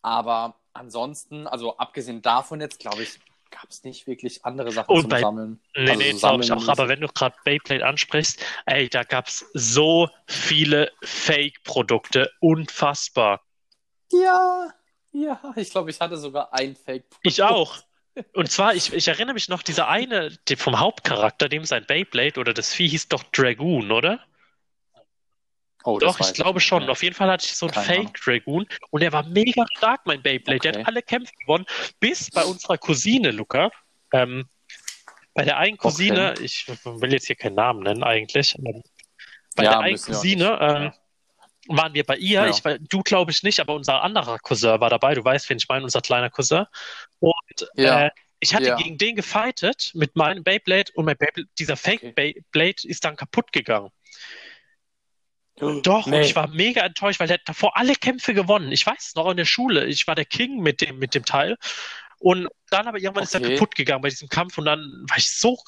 Aber 0.02 0.54
ansonsten, 0.74 1.48
also 1.48 1.76
abgesehen 1.78 2.22
davon 2.22 2.60
jetzt, 2.60 2.78
glaube 2.78 3.02
ich, 3.02 3.18
gab 3.50 3.68
es 3.68 3.82
nicht 3.82 4.06
wirklich 4.06 4.44
andere 4.44 4.70
Sachen 4.70 4.94
und 4.94 5.00
zum 5.00 5.10
bei, 5.10 5.20
Sammeln. 5.22 5.60
Nee, 5.74 5.90
also 5.90 5.98
nee, 5.98 6.12
so 6.12 6.18
glaube 6.20 6.44
ich 6.44 6.52
auch. 6.52 6.68
Aber 6.68 6.86
wenn 6.86 7.00
du 7.00 7.08
gerade 7.08 7.34
Beyblade 7.44 7.84
ansprichst, 7.84 8.40
ey, 8.66 8.88
da 8.88 9.02
gab 9.02 9.26
es 9.26 9.44
so 9.54 10.08
viele 10.28 10.92
Fake-Produkte. 11.02 12.30
Unfassbar. 12.38 13.40
Ja, 14.22 14.68
ja, 15.12 15.40
ich 15.56 15.70
glaube, 15.70 15.90
ich 15.90 16.00
hatte 16.00 16.16
sogar 16.16 16.52
ein 16.52 16.76
Fake. 16.76 17.04
Ich 17.22 17.42
auch. 17.42 17.78
Und 18.32 18.50
zwar, 18.50 18.74
ich, 18.74 18.92
ich 18.92 19.08
erinnere 19.08 19.34
mich 19.34 19.48
noch, 19.48 19.62
dieser 19.62 19.88
eine 19.88 20.30
vom 20.56 20.78
Hauptcharakter, 20.78 21.48
dem 21.48 21.64
sein 21.64 21.84
Beyblade 21.86 22.40
oder 22.40 22.54
das 22.54 22.72
Vieh 22.72 22.88
hieß 22.88 23.08
doch 23.08 23.22
Dragoon, 23.24 23.92
oder? 23.92 24.20
Oh, 25.84 25.98
Doch, 25.98 26.18
ich 26.18 26.32
glaube 26.32 26.58
schon. 26.58 26.82
Mehr. 26.82 26.92
Auf 26.92 27.02
jeden 27.02 27.14
Fall 27.14 27.30
hatte 27.30 27.46
ich 27.46 27.54
so 27.54 27.66
einen 27.66 27.84
Fake 27.84 28.14
Dragoon 28.14 28.66
und 28.90 29.02
der 29.02 29.12
war 29.12 29.22
mega 29.22 29.64
stark, 29.76 30.00
mein 30.04 30.20
Beyblade. 30.20 30.56
Okay. 30.56 30.72
Der 30.72 30.80
hat 30.80 30.88
alle 30.88 31.00
Kämpfe 31.02 31.32
gewonnen, 31.40 31.64
bis 32.00 32.30
bei 32.30 32.44
unserer 32.44 32.76
Cousine, 32.76 33.30
Luca. 33.30 33.70
Ähm, 34.12 34.48
bei 35.34 35.44
der 35.44 35.58
einen 35.58 35.76
Cousine, 35.76 36.32
okay. 36.32 36.44
ich 36.44 36.66
will 36.84 37.12
jetzt 37.12 37.26
hier 37.26 37.36
keinen 37.36 37.54
Namen 37.54 37.82
nennen 37.84 38.02
eigentlich, 38.02 38.56
bei 39.54 39.62
ja, 39.64 39.70
der 39.70 39.78
einen 39.80 40.00
Cousine, 40.00 40.58
ähm, 40.60 40.92
waren 41.68 41.94
wir 41.94 42.04
bei 42.04 42.16
ihr. 42.16 42.44
Ja. 42.44 42.48
Ich, 42.48 42.62
du 42.88 43.02
glaube 43.02 43.30
ich 43.30 43.42
nicht, 43.42 43.60
aber 43.60 43.74
unser 43.74 44.02
anderer 44.02 44.38
Cousin 44.38 44.80
war 44.80 44.90
dabei. 44.90 45.14
Du 45.14 45.24
weißt, 45.24 45.48
wen 45.50 45.58
ich 45.58 45.68
meine, 45.68 45.84
unser 45.84 46.00
kleiner 46.00 46.30
Cousin. 46.30 46.66
Und 47.20 47.68
ja. 47.74 48.06
äh, 48.06 48.10
ich 48.40 48.54
hatte 48.54 48.66
ja. 48.66 48.76
gegen 48.76 48.98
den 48.98 49.16
gefightet 49.16 49.92
mit 49.94 50.16
meinem 50.16 50.44
Beyblade 50.44 50.92
und 50.94 51.04
mein 51.04 51.16
Beyblade, 51.16 51.48
dieser 51.58 51.76
Fake 51.76 52.02
okay. 52.02 52.12
Beyblade 52.14 52.86
ist 52.86 53.04
dann 53.04 53.16
kaputt 53.16 53.52
gegangen. 53.52 53.90
Doch, 55.58 56.06
nee. 56.06 56.16
und 56.16 56.22
ich 56.22 56.36
war 56.36 56.48
mega 56.48 56.82
enttäuscht, 56.82 57.18
weil 57.18 57.28
der 57.28 57.38
hat 57.38 57.48
davor 57.48 57.78
alle 57.78 57.94
Kämpfe 57.94 58.34
gewonnen. 58.34 58.72
Ich 58.72 58.86
weiß 58.86 59.14
noch 59.14 59.30
in 59.30 59.38
der 59.38 59.46
Schule, 59.46 59.86
ich 59.86 60.06
war 60.06 60.14
der 60.14 60.26
King 60.26 60.60
mit 60.60 60.82
dem, 60.82 60.98
mit 60.98 61.14
dem 61.14 61.24
Teil. 61.24 61.56
Und 62.18 62.48
dann 62.70 62.86
aber 62.88 62.98
irgendwann 62.98 63.24
okay. 63.24 63.36
ist 63.36 63.42
er 63.42 63.50
kaputt 63.50 63.74
gegangen 63.74 64.02
bei 64.02 64.08
diesem 64.08 64.28
Kampf 64.28 64.56
und 64.58 64.64
dann 64.64 64.80
war 65.08 65.18
ich 65.18 65.30
so, 65.30 65.58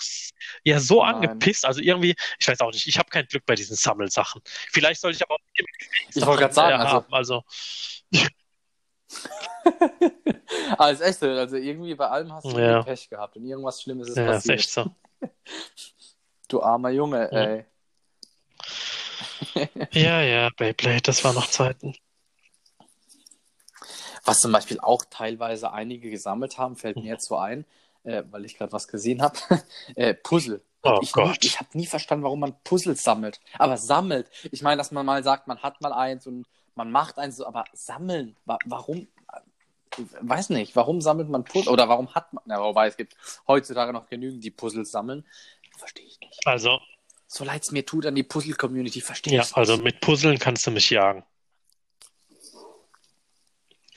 ja, 0.64 0.80
so 0.80 1.00
oh 1.00 1.04
angepisst. 1.04 1.66
Also 1.66 1.80
irgendwie, 1.80 2.14
ich 2.38 2.48
weiß 2.48 2.60
auch 2.60 2.72
nicht, 2.72 2.86
ich 2.86 2.98
habe 2.98 3.10
kein 3.10 3.26
Glück 3.26 3.44
bei 3.46 3.54
diesen 3.54 3.76
Sammelsachen. 3.76 4.40
Vielleicht 4.44 5.00
sollte 5.00 5.16
ich 5.16 5.22
aber 5.22 5.34
auch 5.34 5.38
Ich 6.14 6.26
wollte 6.26 6.42
gerade 6.42 6.54
sagen, 6.54 6.80
also. 6.80 6.92
Haben, 6.92 7.12
also. 7.12 7.44
aber 10.76 10.90
ist 10.92 11.00
echt 11.00 11.18
so, 11.20 11.26
also 11.26 11.56
irgendwie 11.56 11.94
bei 11.94 12.08
allem 12.08 12.32
hast 12.32 12.44
du 12.44 12.58
ja. 12.58 12.82
Pech 12.82 13.08
gehabt 13.08 13.36
und 13.36 13.44
irgendwas 13.46 13.82
Schlimmes 13.82 14.08
ist 14.08 14.16
ja, 14.16 14.26
passiert. 14.26 14.58
Ist 14.58 14.64
echt 14.64 14.70
so. 14.70 14.94
du 16.48 16.62
armer 16.62 16.90
Junge, 16.90 17.30
ey. 17.30 17.64
ja, 19.92 20.22
ja, 20.22 20.50
Beyblade, 20.56 21.02
das 21.02 21.22
war 21.24 21.32
noch 21.32 21.46
Zeiten. 21.46 21.94
Was 24.28 24.40
zum 24.40 24.52
Beispiel 24.52 24.78
auch 24.80 25.04
teilweise 25.08 25.72
einige 25.72 26.10
gesammelt 26.10 26.58
haben, 26.58 26.76
fällt 26.76 26.96
mir 26.96 27.04
jetzt 27.04 27.26
so 27.26 27.36
ein, 27.36 27.64
äh, 28.04 28.22
weil 28.30 28.44
ich 28.44 28.56
gerade 28.56 28.72
was 28.72 28.88
gesehen 28.88 29.22
habe. 29.22 29.38
äh, 29.96 30.14
Puzzle. 30.14 30.60
Oh 30.82 30.98
ich 31.02 31.12
Gott. 31.12 31.26
Nie, 31.26 31.36
ich 31.42 31.58
habe 31.58 31.70
nie 31.72 31.86
verstanden, 31.86 32.24
warum 32.24 32.40
man 32.40 32.54
Puzzles 32.62 33.02
sammelt. 33.02 33.40
Aber 33.58 33.76
sammelt. 33.76 34.30
Ich 34.52 34.62
meine, 34.62 34.76
dass 34.76 34.92
man 34.92 35.04
mal 35.04 35.24
sagt, 35.24 35.48
man 35.48 35.58
hat 35.62 35.80
mal 35.80 35.92
eins 35.92 36.26
und 36.26 36.46
man 36.74 36.90
macht 36.90 37.18
eins, 37.18 37.40
aber 37.40 37.64
sammeln. 37.72 38.36
Wa 38.44 38.58
warum? 38.64 39.08
Ich 39.96 40.04
weiß 40.20 40.50
nicht, 40.50 40.76
warum 40.76 41.00
sammelt 41.00 41.28
man 41.28 41.44
Puzzle? 41.44 41.72
Oder 41.72 41.88
warum 41.88 42.14
hat 42.14 42.32
man. 42.32 42.44
Ja, 42.46 42.60
wobei 42.60 42.86
es 42.86 42.96
gibt 42.96 43.16
heutzutage 43.48 43.92
noch 43.92 44.08
genügend, 44.08 44.44
die 44.44 44.50
Puzzles 44.50 44.92
sammeln. 44.92 45.24
Verstehe 45.76 46.04
ich 46.04 46.20
nicht. 46.20 46.46
Also. 46.46 46.78
So 47.30 47.44
leid 47.44 47.62
es 47.62 47.72
mir 47.72 47.84
tut 47.84 48.06
an 48.06 48.14
die 48.14 48.22
Puzzle-Community, 48.22 49.02
verstehe 49.02 49.38
ich 49.38 49.50
Ja, 49.50 49.56
also 49.56 49.76
mit 49.76 50.00
Puzzeln 50.00 50.38
kannst 50.38 50.66
du 50.66 50.70
mich 50.70 50.88
jagen. 50.88 51.24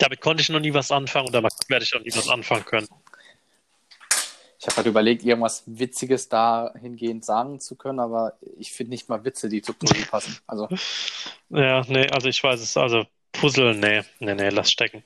Damit 0.02 0.20
konnte 0.20 0.42
ich 0.42 0.50
noch 0.50 0.60
nie 0.60 0.74
was 0.74 0.92
anfangen 0.92 1.28
und 1.28 1.34
damit 1.34 1.54
werde 1.68 1.86
ich 1.86 1.96
auch 1.96 2.00
nie 2.00 2.12
was 2.16 2.28
anfangen 2.28 2.66
können. 2.66 2.88
Ich 4.60 4.66
habe 4.66 4.78
halt 4.78 4.88
überlegt, 4.88 5.24
irgendwas 5.24 5.64
Witziges 5.68 6.28
dahingehend 6.28 7.24
sagen 7.24 7.60
zu 7.60 7.76
können, 7.76 8.00
aber 8.00 8.34
ich 8.58 8.72
finde 8.72 8.92
nicht 8.92 9.10
mal 9.10 9.24
Witze, 9.24 9.48
die 9.48 9.62
zu 9.62 9.74
Puzzle 9.74 10.06
passen. 10.06 10.38
Also. 10.48 10.68
Ja, 11.50 11.84
nee, 11.88 12.08
also 12.10 12.30
ich 12.30 12.44
weiß 12.44 12.62
es, 12.62 12.76
also 12.78 13.06
Puzzle, 13.32 13.76
nee, 13.76 14.04
nee, 14.20 14.34
nee, 14.34 14.50
lass 14.50 14.72
stecken. 14.72 15.04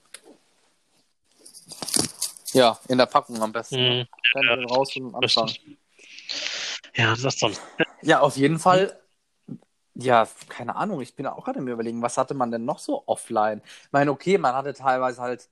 Ja, 2.53 2.79
in 2.87 2.97
der 2.97 3.05
Packung 3.05 3.41
am 3.41 3.51
besten. 3.51 4.01
Mm, 4.01 4.07
ja, 4.41 4.53
raus 4.69 4.95
und 4.95 5.13
anfangen. 5.13 5.77
Ja, 6.95 7.15
das 7.21 7.37
sonst. 7.37 7.61
Ja, 8.01 8.21
auf 8.21 8.37
jeden 8.37 8.59
Fall 8.59 8.97
ja, 9.95 10.27
keine 10.49 10.75
Ahnung, 10.75 11.01
ich 11.01 11.15
bin 11.15 11.25
auch 11.25 11.45
gerade 11.45 11.61
mir 11.61 11.71
überlegen, 11.71 12.01
was 12.01 12.17
hatte 12.17 12.33
man 12.33 12.51
denn 12.51 12.65
noch 12.65 12.79
so 12.79 13.03
offline? 13.05 13.61
Ich 13.65 13.91
meine, 13.91 14.11
okay, 14.11 14.37
man 14.37 14.53
hatte 14.53 14.73
teilweise 14.73 15.21
halt 15.21 15.49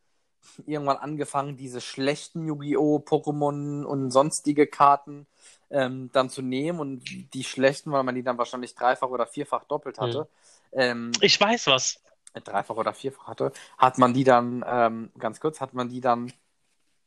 irgendwann 0.65 0.97
angefangen, 0.97 1.55
diese 1.55 1.79
schlechten 1.79 2.45
Yu-Gi-Oh!, 2.45 2.97
Pokémon 2.97 3.83
und 3.83 4.11
sonstige 4.11 4.67
Karten 4.67 5.25
ähm, 5.69 6.09
dann 6.11 6.29
zu 6.29 6.41
nehmen 6.41 6.79
und 6.79 7.33
die 7.33 7.43
schlechten, 7.43 7.91
weil 7.91 8.03
man 8.03 8.15
die 8.15 8.23
dann 8.23 8.37
wahrscheinlich 8.37 8.75
dreifach 8.75 9.09
oder 9.09 9.25
vierfach 9.25 9.63
doppelt 9.63 9.99
hatte. 9.99 10.27
Hm. 10.71 10.79
Ähm, 10.79 11.11
ich 11.21 11.39
weiß 11.39 11.67
was. 11.67 11.99
Dreifach 12.33 12.75
oder 12.75 12.93
vierfach 12.93 13.27
hatte, 13.27 13.53
hat 13.77 13.97
man 13.97 14.13
die 14.13 14.23
dann, 14.23 14.65
ähm, 14.67 15.11
ganz 15.17 15.39
kurz, 15.39 15.61
hat 15.61 15.73
man 15.73 15.89
die 15.89 16.01
dann 16.01 16.33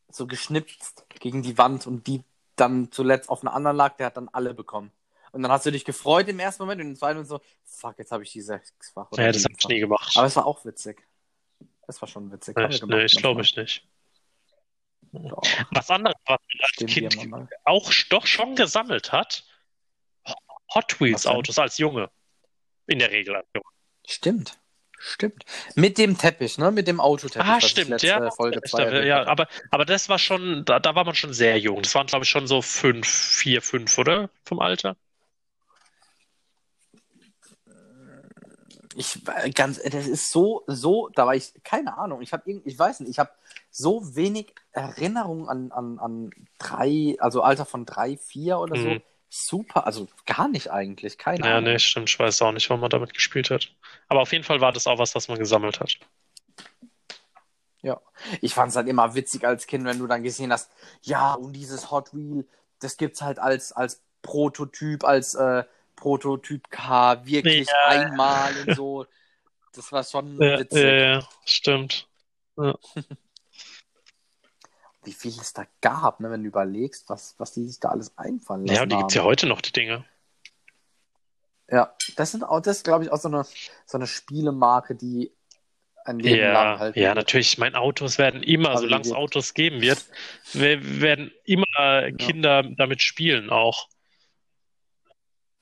so 0.09 0.25
geschnipst 0.25 1.05
gegen 1.19 1.41
die 1.41 1.57
Wand 1.57 1.85
und 1.85 2.07
die 2.07 2.23
dann 2.55 2.91
zuletzt 2.91 3.29
auf 3.29 3.41
einer 3.41 3.53
anderen 3.53 3.77
lag, 3.77 3.97
der 3.97 4.07
hat 4.07 4.17
dann 4.17 4.29
alle 4.31 4.53
bekommen. 4.53 4.91
Und 5.31 5.43
dann 5.43 5.51
hast 5.51 5.65
du 5.65 5.71
dich 5.71 5.85
gefreut 5.85 6.27
im 6.27 6.39
ersten 6.39 6.63
Moment 6.63 6.81
und 6.81 6.87
im 6.87 6.95
zweiten 6.95 7.23
so, 7.25 7.41
fuck, 7.65 7.97
jetzt 7.99 8.11
habe 8.11 8.23
ich 8.23 8.31
die 8.31 8.41
sechsfach. 8.41 9.07
Ja, 9.17 9.31
das 9.31 9.43
habe 9.43 9.55
ich 9.57 9.67
nie 9.67 9.79
gemacht. 9.79 10.15
Aber 10.15 10.27
es 10.27 10.35
war 10.35 10.45
auch 10.45 10.63
witzig. 10.65 11.03
Das 11.85 12.01
war 12.01 12.07
schon 12.07 12.31
witzig. 12.31 12.57
Echt? 12.57 12.85
Nee, 12.85 13.05
ich 13.05 13.15
glaube 13.15 13.41
ich 13.41 13.55
nicht. 13.55 13.85
Doch. 15.13 15.41
Was 15.71 15.89
anderes, 15.89 16.15
was 16.25 16.39
man 16.39 16.61
als 16.61 16.93
Kind 16.93 17.17
auch 17.63 17.91
doch 18.09 18.25
schon 18.25 18.55
gesammelt 18.55 19.11
hat, 19.11 19.45
Hot 20.75 20.99
Wheels 20.99 21.25
Autos 21.25 21.57
als 21.59 21.77
Junge. 21.77 22.09
In 22.87 22.99
der 22.99 23.11
Regel 23.11 23.35
als 23.35 23.47
Junge. 23.55 23.69
Stimmt. 24.05 24.59
Stimmt. 24.99 25.45
Mit 25.75 25.97
dem 25.97 26.17
Teppich, 26.17 26.57
ne? 26.57 26.71
Mit 26.71 26.87
dem 26.87 26.99
Autoteppich. 26.99 27.47
Ah, 27.47 27.61
stimmt, 27.61 28.01
ja. 28.01 28.31
Folge 28.31 28.61
zwei 28.63 29.05
ja 29.05 29.27
aber, 29.27 29.47
aber 29.69 29.85
das 29.85 30.09
war 30.09 30.17
schon, 30.17 30.65
da, 30.65 30.79
da 30.79 30.95
war 30.95 31.05
man 31.05 31.13
schon 31.13 31.33
sehr 31.33 31.59
jung. 31.59 31.83
Das 31.83 31.93
waren, 31.93 32.07
glaube 32.07 32.25
ich, 32.25 32.29
schon 32.29 32.47
so 32.47 32.61
fünf, 32.61 33.07
vier, 33.07 33.61
fünf, 33.61 33.97
oder? 33.97 34.29
Vom 34.43 34.59
Alter. 34.59 34.97
Ich 38.97 39.21
äh, 39.27 39.51
ganz, 39.51 39.79
das 39.81 40.07
ist 40.07 40.31
so, 40.31 40.63
so, 40.67 41.09
da 41.09 41.27
war 41.27 41.35
ich, 41.35 41.53
keine 41.63 41.97
Ahnung, 41.97 42.21
ich 42.21 42.33
habe 42.33 42.51
ich 42.51 42.77
weiß 42.79 43.01
nicht, 43.01 43.11
ich 43.11 43.19
habe 43.19 43.29
so 43.69 44.15
wenig 44.15 44.55
Erinnerungen 44.71 45.47
an, 45.47 45.71
an, 45.71 45.99
an 45.99 46.31
drei, 46.57 47.15
also 47.19 47.41
Alter 47.43 47.65
von 47.65 47.85
drei, 47.85 48.17
vier 48.17 48.59
oder 48.59 48.77
so. 48.77 48.97
Mhm. 48.97 49.01
Super, 49.29 49.85
also 49.85 50.07
gar 50.25 50.47
nicht 50.47 50.71
eigentlich, 50.71 51.17
keine 51.17 51.43
Ja, 51.43 51.49
Ahnung. 51.49 51.61
nee, 51.61 51.79
stimmt. 51.79 52.09
Ich 52.09 52.19
weiß 52.19 52.41
auch 52.41 52.51
nicht, 52.51 52.69
wann 52.69 52.79
man 52.79 52.89
damit 52.89 53.13
gespielt 53.13 53.49
hat. 53.49 53.75
Aber 54.07 54.21
auf 54.21 54.31
jeden 54.33 54.43
Fall 54.43 54.61
war 54.61 54.71
das 54.71 54.87
auch 54.87 54.99
was, 54.99 55.15
was 55.15 55.27
man 55.29 55.39
gesammelt 55.39 55.79
hat. 55.79 55.97
Ja, 57.81 58.01
ich 58.41 58.53
fand 58.53 58.71
es 58.71 58.75
halt 58.75 58.87
immer 58.87 59.13
witzig 59.15 59.45
als 59.45 59.67
Kind, 59.67 59.85
wenn 59.85 59.99
du 59.99 60.07
dann 60.07 60.23
gesehen 60.23 60.51
hast, 60.51 60.71
ja, 61.03 61.33
und 61.33 61.53
dieses 61.53 61.91
Hot 61.91 62.13
Wheel, 62.13 62.47
das 62.79 62.97
gibt's 62.97 63.21
halt 63.21 63.39
als, 63.39 63.71
als 63.71 64.01
Prototyp, 64.23 65.03
als 65.03 65.35
äh, 65.35 65.63
Prototyp 65.97 66.69
K, 66.69 67.25
wirklich 67.25 67.67
Ja. 67.67 67.87
einmal 67.87 68.55
und 68.57 68.73
so. 68.73 69.05
Das 69.73 69.91
war 69.91 70.03
schon 70.05 70.39
Ja, 70.41 70.59
witzig. 70.59 70.81
ja, 70.81 70.93
ja, 70.93 71.29
stimmt. 71.45 72.07
Wie 75.03 75.13
viel 75.13 75.31
es 75.31 75.53
da 75.53 75.65
gab, 75.81 76.19
ne, 76.19 76.31
wenn 76.31 76.43
du 76.43 76.47
überlegst, 76.49 77.09
was, 77.09 77.35
was 77.37 77.51
die 77.53 77.65
sich 77.65 77.79
da 77.79 77.89
alles 77.89 78.17
einfallen 78.17 78.65
lassen 78.65 78.75
Ja, 78.75 78.83
und 78.83 78.89
die 78.91 78.97
gibt's 78.97 79.13
ja 79.13 79.21
haben. 79.21 79.27
heute 79.29 79.45
noch, 79.47 79.61
die 79.61 79.71
Dinge. 79.71 80.05
Ja, 81.69 81.93
das 82.15 82.31
sind 82.31 82.43
auch, 82.43 82.61
das 82.61 82.83
glaube 82.83 83.03
ich 83.03 83.11
auch 83.11 83.19
so 83.19 83.27
eine, 83.27 83.45
so 83.85 83.97
eine 83.97 84.07
Spielemarke, 84.07 84.95
die 84.95 85.33
ein 86.05 86.19
Leben 86.19 86.37
lang 86.53 86.73
Ja, 86.73 86.79
halt. 86.79 86.95
ja, 86.95 87.13
natürlich. 87.13 87.53
Ich 87.53 87.57
meine, 87.57 87.77
Autos 87.79 88.17
werden 88.17 88.41
immer, 88.43 88.69
Also 88.71 88.83
solange 88.83 89.03
es 89.05 89.11
Autos 89.11 89.53
geben 89.53 89.81
wird, 89.81 90.05
we- 90.53 91.01
werden 91.01 91.31
immer 91.43 92.11
Kinder 92.13 92.63
damit 92.63 93.01
spielen 93.01 93.49
auch. 93.49 93.89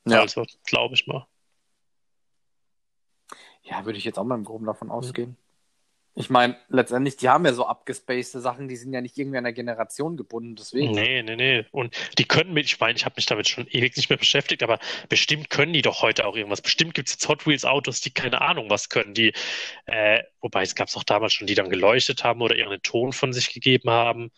Ja. 0.07 0.21
Also, 0.21 0.45
glaube 0.65 0.95
ich 0.95 1.07
mal. 1.07 1.27
Ja, 3.63 3.85
würde 3.85 3.97
ich 3.97 4.05
jetzt 4.05 4.19
auch 4.19 4.23
mal 4.23 4.35
im 4.35 4.43
Groben 4.43 4.65
davon 4.65 4.91
ausgehen. 4.91 5.37
Ich 6.17 6.29
meine, 6.29 6.55
letztendlich, 6.69 7.17
die 7.17 7.27
haben 7.27 7.45
ja 7.45 7.51
so 7.51 7.65
abgespacede 7.65 8.39
Sachen, 8.39 8.69
die 8.69 8.77
sind 8.77 8.93
ja 8.93 9.01
nicht 9.01 9.17
irgendwie 9.17 9.37
an 9.37 9.43
der 9.43 9.51
Generation 9.51 10.15
gebunden, 10.15 10.55
deswegen. 10.55 10.91
Nee, 10.91 11.21
nee, 11.23 11.35
nee. 11.35 11.65
Und 11.71 11.93
die 12.17 12.23
können 12.23 12.53
mit, 12.53 12.67
ich 12.67 12.79
meine, 12.79 12.95
ich 12.95 13.03
habe 13.03 13.15
mich 13.17 13.25
damit 13.25 13.49
schon 13.49 13.67
ewig 13.67 13.97
nicht 13.97 14.09
mehr 14.09 14.17
beschäftigt, 14.17 14.63
aber 14.63 14.79
bestimmt 15.09 15.49
können 15.49 15.73
die 15.73 15.81
doch 15.81 16.01
heute 16.01 16.25
auch 16.25 16.37
irgendwas. 16.37 16.61
Bestimmt 16.61 16.93
gibt 16.93 17.09
es 17.09 17.15
jetzt 17.15 17.27
Hot 17.27 17.45
Wheels 17.45 17.65
Autos, 17.65 17.99
die 17.99 18.11
keine 18.11 18.39
Ahnung 18.39 18.69
was 18.69 18.87
können. 18.87 19.13
Die, 19.13 19.33
äh, 19.87 20.23
wobei 20.39 20.61
es 20.61 20.75
gab 20.75 20.87
es 20.87 20.95
auch 20.95 21.03
damals 21.03 21.33
schon, 21.33 21.47
die 21.47 21.55
dann 21.55 21.69
geleuchtet 21.69 22.23
haben 22.23 22.41
oder 22.41 22.55
irgendeinen 22.55 22.83
Ton 22.83 23.11
von 23.11 23.33
sich 23.33 23.53
gegeben 23.53 23.89
haben. 23.89 24.31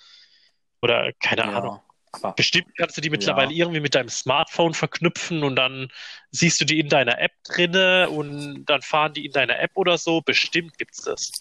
Oder 0.82 1.13
keine 1.13 1.43
Ahnung. 1.43 1.80
Aber 2.12 2.34
Bestimmt 2.34 2.76
kannst 2.78 2.97
du 2.97 3.01
die 3.01 3.10
mittlerweile 3.10 3.51
Ja. 3.51 3.58
irgendwie 3.66 3.80
mit 3.80 3.95
deinem 3.95 4.10
Smartphone 4.10 4.74
verknüpfen 4.74 5.43
und 5.43 5.55
dann 5.55 5.89
siehst 6.32 6.60
du 6.62 6.66
die 6.66 6.80
in 6.80 6.89
deiner 6.89 7.20
App 7.20 7.32
drinne 7.43 8.10
und 8.10 8.66
dann 8.66 8.82
fahren 8.82 9.14
die 9.14 9.26
in 9.26 9.32
deiner 9.32 9.60
App 9.60 9.72
oder 9.76 9.97
so. 9.97 10.22
Bestimmt 10.22 10.78
gibt's 10.78 11.01
das. 11.03 11.32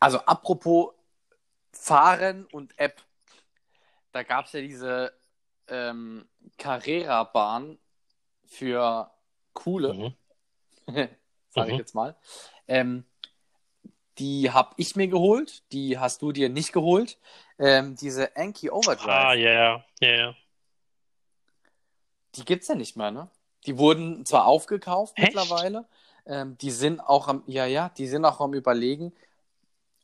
Also 0.00 0.18
apropos 0.20 0.94
Fahren 1.72 2.44
und 2.46 2.78
App, 2.78 3.02
da 4.12 4.22
gab 4.22 4.46
es 4.46 4.52
ja 4.52 4.60
diese 4.60 5.12
ähm, 5.68 6.28
Carrera-Bahn 6.56 7.78
für 8.46 9.10
Coole, 9.52 9.94
Mhm. 9.94 10.14
sage 11.50 11.70
ich 11.70 11.74
Mhm. 11.74 11.78
jetzt 11.78 11.94
mal. 11.94 12.16
Ähm, 12.66 13.04
die 14.18 14.50
habe 14.50 14.74
ich 14.78 14.96
mir 14.96 15.08
geholt, 15.08 15.62
die 15.72 15.98
hast 15.98 16.22
du 16.22 16.32
dir 16.32 16.48
nicht 16.48 16.72
geholt. 16.72 17.18
Ähm, 17.58 17.96
diese 17.96 18.36
Anki 18.36 18.70
Overdrive, 18.70 19.08
Ah, 19.08 19.34
ja, 19.34 19.52
ja, 19.52 19.84
ja, 20.00 20.10
ja. 20.14 20.34
die 22.34 22.44
gibt's 22.44 22.68
ja 22.68 22.74
nicht 22.74 22.96
mehr, 22.96 23.10
ne? 23.10 23.28
Die 23.66 23.78
wurden 23.78 24.24
zwar 24.24 24.46
aufgekauft 24.46 25.14
Echt? 25.16 25.34
mittlerweile, 25.34 25.86
ähm, 26.26 26.56
die 26.58 26.70
sind 26.70 27.00
auch 27.00 27.26
am, 27.28 27.42
ja, 27.46 27.66
ja, 27.66 27.88
die 27.88 28.06
sind 28.06 28.24
auch 28.24 28.40
am 28.40 28.54
überlegen, 28.54 29.12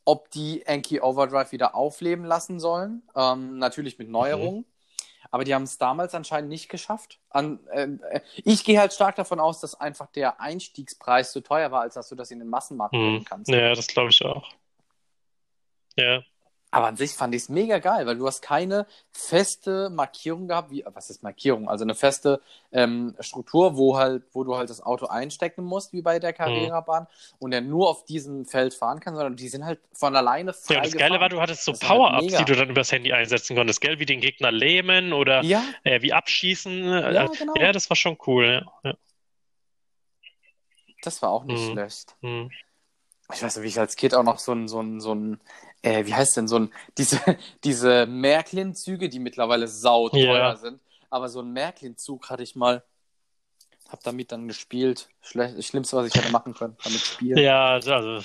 ob 0.03 0.29
die 0.31 0.67
Anki 0.67 0.99
Overdrive 1.01 1.51
wieder 1.51 1.75
aufleben 1.75 2.25
lassen 2.25 2.59
sollen. 2.59 3.03
Ähm, 3.15 3.57
natürlich 3.57 3.97
mit 3.97 4.09
Neuerungen. 4.09 4.65
Aber 5.31 5.43
die 5.43 5.55
haben 5.55 5.63
es 5.63 5.77
damals 5.79 6.13
anscheinend 6.13 6.49
nicht 6.49 6.69
geschafft. 6.69 7.19
An, 7.29 7.59
ähm, 7.71 8.01
äh, 8.11 8.21
ich 8.35 8.63
gehe 8.63 8.79
halt 8.79 8.93
stark 8.93 9.15
davon 9.15 9.39
aus, 9.39 9.59
dass 9.59 9.73
einfach 9.79 10.07
der 10.11 10.39
Einstiegspreis 10.39 11.31
zu 11.31 11.41
teuer 11.41 11.71
war, 11.71 11.81
als 11.81 11.95
dass 11.95 12.09
du 12.09 12.15
das 12.15 12.29
in 12.31 12.39
den 12.39 12.49
Massenmarkt 12.49 12.91
bringen 12.91 13.17
Hm. 13.19 13.25
kannst. 13.25 13.51
Ja, 13.51 13.73
das 13.73 13.87
glaube 13.87 14.11
ich 14.11 14.23
auch. 14.23 14.47
Ja, 15.97 16.23
Aber 16.75 16.87
an 16.87 16.97
sich 16.97 17.13
fand 17.13 17.33
ich 17.33 17.43
es 17.43 17.47
mega 17.49 17.79
geil, 17.79 18.05
weil 18.05 18.17
du 18.17 18.27
hast 18.27 18.41
keine 18.41 18.85
feste 19.13 19.89
Markierung 19.89 20.49
gehabt, 20.49 20.71
wie, 20.71 20.83
was 20.93 21.09
ist 21.09 21.23
Markierung? 21.23 21.69
Also 21.69 21.85
eine 21.85 21.95
feste 21.95 22.41
ähm, 22.73 23.15
Struktur, 23.21 23.77
wo 23.77 23.97
halt, 23.97 24.23
wo 24.33 24.43
du 24.43 24.57
halt 24.57 24.69
das 24.69 24.81
Auto 24.81 25.05
einstecken 25.05 25.63
musst, 25.63 25.93
wie 25.93 26.01
bei 26.01 26.19
der 26.19 26.31
Mhm. 26.31 26.35
Carrera-Bahn, 26.35 27.07
und 27.39 27.51
der 27.51 27.61
nur 27.61 27.89
auf 27.89 28.03
diesem 28.03 28.45
Feld 28.45 28.73
fahren 28.73 28.99
kann, 28.99 29.15
sondern 29.15 29.37
die 29.37 29.47
sind 29.47 29.63
halt 29.63 29.79
von 29.93 30.17
alleine 30.17 30.51
frei 30.51 30.73
Ja, 30.73 30.81
das 30.81 30.91
Geile 30.91 31.03
gefahren. 31.13 31.21
war, 31.21 31.29
du 31.29 31.41
hattest 31.41 31.63
so 31.63 31.71
halt 31.71 31.79
Power-Ups, 31.81 32.25
mega. 32.25 32.37
die 32.39 32.43
du 32.45 32.55
dann 32.57 32.69
übers 32.69 32.91
Handy 32.91 33.13
einsetzen 33.13 33.55
konntest, 33.55 33.79
gell? 33.79 33.99
Wie 33.99 34.05
den 34.05 34.19
Gegner 34.19 34.51
lähmen 34.51 35.13
oder 35.13 35.43
Ja, 35.45 35.63
äh, 35.85 36.01
wie 36.01 36.11
abschießen. 36.11 36.83
ja, 36.83 37.11
Ja, 37.11 37.27
genau. 37.27 37.53
ja, 37.57 37.71
das 37.71 37.89
war 37.89 37.95
schon 37.95 38.17
cool. 38.27 38.65
Ja. 38.83 38.89
Ja. 38.91 38.97
Das 41.03 41.21
war 41.21 41.29
auch 41.29 41.45
nicht 41.45 41.69
Mhm. 41.69 41.71
schlecht. 41.71 42.15
Hm. 42.21 42.51
Ich 43.33 43.41
weiß 43.41 43.55
nicht, 43.55 43.63
wie 43.63 43.69
ich 43.69 43.79
als 43.79 43.95
Kind 43.95 44.13
auch 44.13 44.21
noch 44.23 44.37
so 44.37 44.51
ein, 44.51 44.67
so 44.67 44.79
ein, 44.81 44.99
so 44.99 45.13
ein, 45.15 45.39
äh, 45.85 46.05
wie 46.05 46.13
heißt 46.13 46.35
denn 46.35 46.47
so 46.47 46.57
ein, 46.57 46.73
diese, 46.97 47.19
diese 47.63 48.05
Märklin-Züge, 48.07 49.07
die 49.07 49.19
mittlerweile 49.19 49.67
sauteuer 49.67 50.23
Ja. 50.37 50.55
sind. 50.55 50.79
Aber 51.09 51.29
so 51.29 51.41
ein 51.41 51.53
Märklin-Zug 51.53 52.29
hatte 52.29 52.43
ich 52.43 52.55
mal, 52.55 52.83
hab 53.89 54.03
damit 54.03 54.31
dann 54.31 54.47
gespielt. 54.47 55.09
Schle 55.21 55.53
das 55.55 55.65
Schlimmste, 55.65 55.95
was 55.95 56.07
ich 56.07 56.15
hätte 56.15 56.31
machen 56.31 56.55
können, 56.55 56.75
damit 56.83 56.99
spielen. 57.01 57.37
Ja, 57.37 57.73
also 57.73 58.23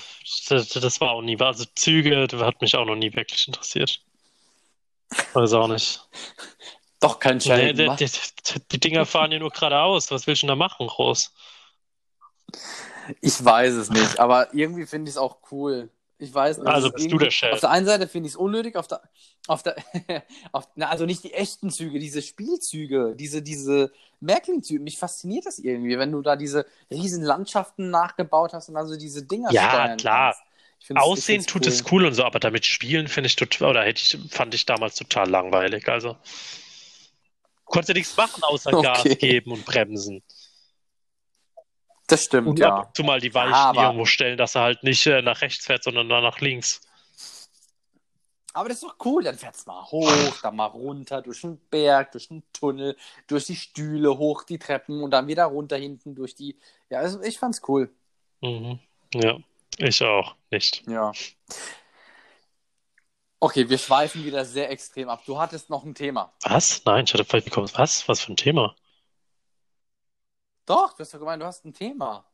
das, 0.49 0.69
das 0.69 0.99
war 0.99 1.11
auch 1.11 1.21
nie. 1.21 1.39
Also 1.39 1.65
Züge, 1.75 2.27
das 2.27 2.41
hat 2.41 2.61
mich 2.61 2.75
auch 2.75 2.85
noch 2.85 2.95
nie 2.95 3.13
wirklich 3.15 3.47
interessiert. 3.47 4.01
Weiß 5.33 5.53
auch 5.53 5.67
nicht. 5.67 6.01
Doch 6.99 7.19
kein 7.19 7.37
Nee, 7.37 7.41
Sheldon, 7.41 7.95
die, 7.97 8.05
die, 8.05 8.59
die 8.71 8.79
Dinger 8.79 9.05
fahren 9.05 9.31
ja 9.31 9.39
nur 9.39 9.51
geradeaus. 9.51 10.11
Was 10.11 10.27
willst 10.27 10.41
du 10.43 10.47
denn 10.47 10.51
da 10.51 10.55
machen, 10.55 10.87
groß? 10.87 11.31
Ich 13.21 13.43
weiß 13.43 13.73
es 13.73 13.89
nicht, 13.89 14.19
aber 14.19 14.53
irgendwie 14.53 14.85
finde 14.85 15.09
ich 15.09 15.15
es 15.15 15.17
auch 15.17 15.37
cool. 15.51 15.89
Ich 16.21 16.31
weiß 16.31 16.59
nicht. 16.59 16.67
Also 16.67 16.91
bist 16.91 17.11
du 17.11 17.17
der 17.17 17.31
Chef. 17.31 17.51
Auf 17.51 17.61
der 17.61 17.71
einen 17.71 17.87
Seite 17.87 18.07
finde 18.07 18.27
ich 18.27 18.33
es 18.33 18.35
unnötig, 18.35 18.75
auf 18.75 18.87
der, 18.87 19.01
auf 19.47 19.63
der, 19.63 19.75
auf, 20.51 20.69
na, 20.75 20.89
also 20.89 21.07
nicht 21.07 21.23
die 21.23 21.33
echten 21.33 21.71
Züge, 21.71 21.97
diese 21.97 22.21
Spielzüge, 22.21 23.15
diese, 23.17 23.41
diese 23.41 23.91
Märklin-Züge. 24.19 24.83
Mich 24.83 24.99
fasziniert 24.99 25.47
das 25.47 25.57
irgendwie, 25.57 25.97
wenn 25.97 26.11
du 26.11 26.21
da 26.21 26.35
diese 26.35 26.67
riesen 26.91 27.23
Landschaften 27.23 27.89
nachgebaut 27.89 28.53
hast 28.53 28.69
und 28.69 28.77
also 28.77 28.97
diese 28.97 29.25
Dinger 29.25 29.51
Ja, 29.51 29.95
klar. 29.95 30.35
Aussehen 30.93 31.43
tut 31.43 31.65
es 31.65 31.91
cool 31.91 32.05
und 32.05 32.13
so, 32.13 32.23
aber 32.23 32.39
damit 32.39 32.67
spielen 32.67 33.07
finde 33.07 33.27
ich 33.27 33.35
total, 33.35 33.71
oder 33.71 33.83
hätte 33.83 34.01
ich, 34.03 34.31
fand 34.31 34.53
ich 34.53 34.67
damals 34.67 34.95
total 34.95 35.27
langweilig. 35.27 35.87
Also 35.89 36.17
konntest 37.65 37.89
du 37.89 37.93
nichts 37.93 38.15
machen, 38.15 38.43
außer 38.43 38.73
Okay. 38.73 38.83
Gas 38.83 39.17
geben 39.17 39.51
und 39.53 39.65
bremsen. 39.65 40.21
Das 42.11 42.25
stimmt, 42.25 42.47
Und 42.47 42.59
ja. 42.59 42.75
ab 42.75 42.87
und 42.87 42.95
zu 42.95 43.03
mal 43.03 43.19
die 43.19 43.33
Weichen 43.33 43.53
aber- 43.53 43.83
irgendwo 43.83 44.05
stellen, 44.05 44.37
dass 44.37 44.55
er 44.55 44.61
halt 44.63 44.83
nicht 44.83 45.05
äh, 45.07 45.21
nach 45.21 45.41
rechts 45.41 45.65
fährt, 45.65 45.83
sondern 45.83 46.09
dann 46.09 46.23
nach 46.23 46.39
links. 46.39 46.81
Aber 48.53 48.67
das 48.67 48.79
ist 48.79 48.83
doch 48.83 48.95
cool. 49.05 49.23
Dann 49.23 49.37
fährt's 49.37 49.65
mal 49.65 49.81
hoch, 49.85 50.37
dann 50.43 50.57
mal 50.57 50.65
runter, 50.65 51.21
durch 51.21 51.39
den 51.39 51.57
Berg, 51.69 52.11
durch 52.11 52.27
den 52.27 52.43
Tunnel, 52.51 52.97
durch 53.27 53.45
die 53.45 53.55
Stühle, 53.55 54.17
hoch 54.17 54.43
die 54.43 54.59
Treppen 54.59 55.01
und 55.03 55.11
dann 55.11 55.27
wieder 55.27 55.45
runter 55.45 55.77
hinten 55.77 56.15
durch 56.15 56.35
die. 56.35 56.57
Ja, 56.89 56.99
also 56.99 57.21
ich 57.21 57.39
fand's 57.39 57.61
cool. 57.69 57.89
Mhm. 58.41 58.79
Ja, 59.13 59.37
ich 59.77 60.03
auch 60.03 60.35
nicht. 60.49 60.83
Ja. 60.87 61.13
Okay, 63.39 63.69
wir 63.69 63.77
schweifen 63.77 64.23
wieder 64.25 64.43
sehr 64.45 64.69
extrem 64.69 65.07
ab. 65.09 65.23
Du 65.25 65.39
hattest 65.39 65.69
noch 65.69 65.83
ein 65.85 65.95
Thema. 65.95 66.31
Was? 66.43 66.83
Nein, 66.85 67.05
ich 67.05 67.13
hatte 67.13 67.23
vielleicht 67.25 67.45
bekommen. 67.45 67.69
Was? 67.75 68.07
Was 68.07 68.19
für 68.21 68.33
ein 68.33 68.37
Thema? 68.37 68.75
Doch, 70.65 70.93
du 70.93 70.99
hast 70.99 71.13
doch 71.13 71.19
gemeint, 71.19 71.41
du 71.41 71.45
hast 71.45 71.65
ein 71.65 71.73
Thema. 71.73 72.25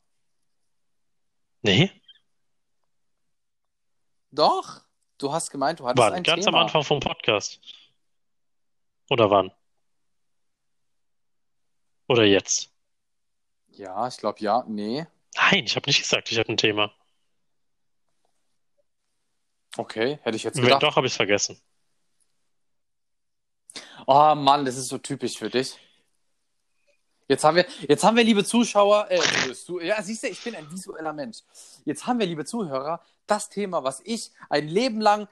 Nee, 1.61 1.91
Doch, 4.31 4.81
du 5.17 5.31
hast 5.31 5.49
gemeint, 5.49 5.79
du 5.79 5.87
hattest 5.87 5.97
wann? 6.05 6.13
ein 6.13 6.23
Ganz 6.23 6.45
Thema. 6.45 6.57
am 6.59 6.63
Anfang 6.65 6.83
vom 6.83 6.99
Podcast. 6.99 7.59
Oder 9.09 9.31
wann? 9.31 9.51
Oder 12.07 12.23
jetzt? 12.25 12.71
Ja, 13.69 14.07
ich 14.07 14.17
glaube 14.17 14.39
ja. 14.41 14.63
Nee. 14.67 15.07
Nein, 15.35 15.65
ich 15.65 15.75
habe 15.75 15.89
nicht 15.89 15.99
gesagt, 15.99 16.31
ich 16.31 16.37
habe 16.39 16.49
ein 16.51 16.57
Thema. 16.57 16.93
Okay, 19.77 20.19
hätte 20.23 20.35
ich 20.35 20.43
jetzt 20.43 20.57
Wenn 20.57 20.63
gedacht. 20.65 20.83
doch, 20.83 20.95
habe 20.95 21.07
ich 21.07 21.13
es 21.13 21.17
vergessen. 21.17 21.59
Oh 24.05 24.35
Mann, 24.35 24.65
das 24.65 24.77
ist 24.77 24.87
so 24.89 24.97
typisch 24.97 25.37
für 25.37 25.49
dich. 25.49 25.77
Jetzt 27.27 27.43
haben 27.43 27.57
wir, 27.57 27.65
jetzt 27.87 28.03
haben 28.03 28.15
wir, 28.15 28.23
liebe 28.23 28.45
Zuschauer, 28.45 29.07
äh, 29.09 29.19
du, 29.65 29.81
ja, 29.81 30.01
siehst 30.01 30.23
du, 30.23 30.27
ich 30.27 30.41
bin 30.41 30.55
ein 30.55 30.71
visueller 30.71 31.11
Mensch. 31.11 31.39
Jetzt 31.83 32.07
haben 32.07 32.19
wir, 32.19 32.25
liebe 32.25 32.45
Zuhörer, 32.45 33.01
das 33.25 33.49
Thema, 33.49 33.83
was 33.83 34.01
ich 34.05 34.31
ein 34.49 34.67
Leben 34.67 35.01
lang 35.01 35.27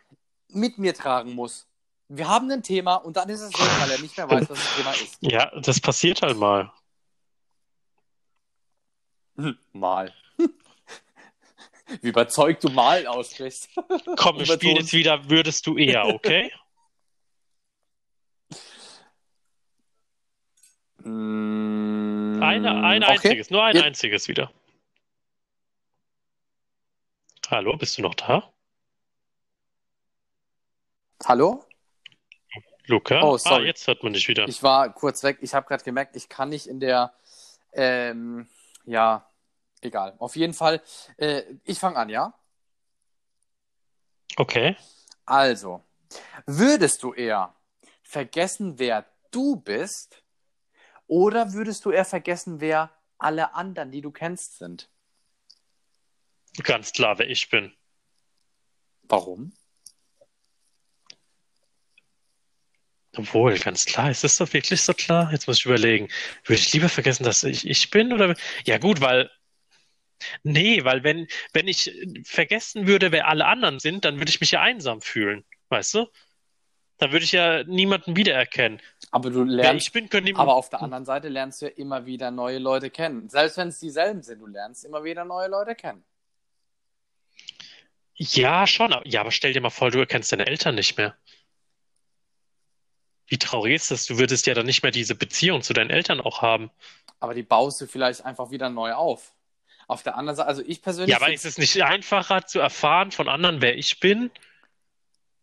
mit 0.49 0.77
mir 0.77 0.93
tragen 0.93 1.33
muss. 1.33 1.67
Wir 2.09 2.27
haben 2.27 2.51
ein 2.51 2.63
Thema 2.63 2.95
und 2.95 3.17
dann 3.17 3.29
ist 3.29 3.41
es 3.41 3.53
weg, 3.53 3.69
weil 3.79 3.91
er 3.91 3.99
nicht 3.99 4.15
mehr 4.17 4.29
weiß, 4.29 4.49
was 4.49 4.59
das 4.59 4.75
Thema 4.75 4.91
ist. 4.91 5.17
Ja, 5.21 5.51
das 5.61 5.79
passiert 5.79 6.21
halt 6.21 6.37
mal. 6.37 6.71
Hm, 9.37 9.57
mal. 9.73 10.13
Wie 12.01 12.09
überzeugt 12.09 12.63
du 12.63 12.69
mal 12.69 13.07
aussprichst. 13.07 13.69
Komm, 14.17 14.37
wir 14.37 14.45
spielen 14.45 14.77
jetzt 14.77 14.93
wieder, 14.93 15.29
würdest 15.29 15.65
du 15.65 15.77
eher, 15.77 16.05
okay? 16.07 16.51
Mm, 20.99 21.53
Eine, 22.45 22.83
ein 22.83 23.03
okay. 23.03 23.13
einziges, 23.13 23.49
nur 23.49 23.63
ein 23.63 23.75
Ja. 23.75 23.83
einziges 23.83 24.27
wieder. 24.27 24.51
Hallo, 27.49 27.75
bist 27.77 27.97
du 27.97 28.01
noch 28.01 28.15
da? 28.15 28.51
Hallo? 31.25 31.63
Luca? 32.87 33.21
Oh, 33.23 33.33
Ah, 33.33 33.37
sorry. 33.37 33.65
jetzt 33.65 33.87
hört 33.87 34.03
man 34.03 34.13
dich 34.13 34.27
wieder. 34.27 34.47
Ich 34.47 34.61
war 34.61 34.93
kurz 34.93 35.23
weg. 35.23 35.39
Ich 35.41 35.53
habe 35.53 35.67
gerade 35.67 35.83
gemerkt, 35.83 36.15
ich 36.15 36.29
kann 36.29 36.49
nicht 36.49 36.67
in 36.67 36.79
der. 36.79 37.13
Ähm, 37.73 38.47
ja, 38.85 39.27
egal. 39.81 40.15
Auf 40.19 40.35
jeden 40.35 40.53
Fall. 40.53 40.81
Äh, 41.17 41.43
ich 41.63 41.79
fange 41.79 41.97
an, 41.97 42.09
ja? 42.09 42.33
Okay. 44.37 44.75
Also, 45.25 45.83
würdest 46.45 47.01
du 47.01 47.13
eher 47.13 47.55
vergessen, 48.03 48.77
wer 48.77 49.05
du 49.31 49.55
bist, 49.55 50.23
oder 51.07 51.53
würdest 51.53 51.85
du 51.85 51.91
eher 51.91 52.05
vergessen, 52.05 52.59
wer 52.59 52.91
alle 53.17 53.53
anderen, 53.53 53.91
die 53.91 54.01
du 54.01 54.11
kennst, 54.11 54.57
sind? 54.57 54.89
Ganz 56.63 56.91
klar, 56.93 57.19
wer 57.19 57.29
ich 57.29 57.49
bin. 57.49 57.73
Warum? 59.03 59.53
Obwohl, 63.17 63.57
ganz 63.59 63.85
klar, 63.85 64.11
ist 64.11 64.23
das 64.23 64.37
doch 64.37 64.51
wirklich 64.53 64.81
so 64.81 64.93
klar? 64.93 65.31
Jetzt 65.31 65.47
muss 65.47 65.59
ich 65.59 65.65
überlegen. 65.65 66.09
Würde 66.43 66.61
ich 66.61 66.73
lieber 66.73 66.89
vergessen, 66.89 67.23
dass 67.23 67.43
ich 67.43 67.67
ich 67.67 67.89
bin 67.89 68.11
oder? 68.11 68.35
Ja 68.65 68.77
gut, 68.77 69.01
weil 69.01 69.29
nee, 70.43 70.83
weil 70.83 71.03
wenn 71.03 71.27
wenn 71.53 71.67
ich 71.67 71.91
vergessen 72.23 72.87
würde, 72.87 73.11
wer 73.11 73.27
alle 73.27 73.45
anderen 73.45 73.79
sind, 73.79 74.05
dann 74.05 74.17
würde 74.19 74.29
ich 74.29 74.41
mich 74.41 74.51
ja 74.51 74.61
einsam 74.61 75.01
fühlen, 75.01 75.45
weißt 75.69 75.93
du? 75.93 76.07
Dann 76.97 77.11
würde 77.11 77.25
ich 77.25 77.31
ja 77.33 77.63
niemanden 77.63 78.15
wiedererkennen. 78.15 78.81
Aber 79.15 79.29
du 79.29 79.45
lernst. 79.45 79.87
ich 79.87 79.93
bin, 79.93 80.35
Aber 80.35 80.55
auf 80.55 80.69
der 80.69 80.81
anderen 80.81 81.05
Seite 81.05 81.29
lernst 81.29 81.61
du 81.61 81.67
ja 81.67 81.71
immer 81.77 82.05
wieder 82.05 82.31
neue 82.31 82.57
Leute 82.57 82.89
kennen. 82.89 83.29
Selbst 83.29 83.55
wenn 83.55 83.69
es 83.69 83.79
dieselben 83.79 84.21
sind, 84.21 84.41
du 84.41 84.45
lernst 84.45 84.83
immer 84.83 85.05
wieder 85.05 85.23
neue 85.23 85.47
Leute 85.47 85.73
kennen. 85.73 86.03
Ja, 88.15 88.67
schon. 88.67 88.93
Ja, 89.05 89.21
aber 89.21 89.31
stell 89.31 89.53
dir 89.53 89.61
mal 89.61 89.69
vor, 89.69 89.89
du 89.89 89.99
erkennst 89.99 90.33
deine 90.33 90.47
Eltern 90.47 90.75
nicht 90.75 90.97
mehr. 90.97 91.15
Wie 93.27 93.37
traurig 93.37 93.75
ist 93.75 93.89
das? 93.89 94.05
Du 94.05 94.17
würdest 94.17 94.47
ja 94.47 94.53
dann 94.53 94.65
nicht 94.65 94.83
mehr 94.83 94.91
diese 94.91 95.15
Beziehung 95.15 95.61
zu 95.61 95.71
deinen 95.71 95.91
Eltern 95.91 96.19
auch 96.19 96.41
haben. 96.41 96.69
Aber 97.21 97.33
die 97.33 97.43
baust 97.43 97.79
du 97.79 97.87
vielleicht 97.87 98.25
einfach 98.25 98.51
wieder 98.51 98.69
neu 98.69 98.91
auf. 98.95 99.33
Auf 99.87 100.03
der 100.03 100.17
anderen 100.17 100.35
Seite, 100.35 100.49
also 100.49 100.61
ich 100.67 100.81
persönlich. 100.81 101.11
Ja, 101.11 101.21
aber 101.21 101.31
ist 101.31 101.45
es 101.45 101.57
nicht 101.57 101.81
einfacher 101.81 102.47
zu 102.47 102.59
erfahren 102.59 103.11
von 103.11 103.29
anderen, 103.29 103.61
wer 103.61 103.77
ich 103.77 104.01
bin? 104.01 104.29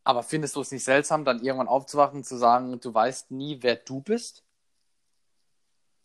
Aber 0.05 0.23
findest 0.23 0.57
du 0.57 0.61
es 0.61 0.71
nicht 0.71 0.85
seltsam, 0.85 1.25
dann 1.25 1.43
irgendwann 1.43 1.69
aufzuwachen 1.69 2.19
und 2.19 2.25
zu 2.25 2.37
sagen, 2.37 2.81
du 2.81 2.93
weißt 2.93 3.31
nie, 3.31 3.59
wer 3.61 3.77
du 3.77 4.01
bist? 4.01 4.45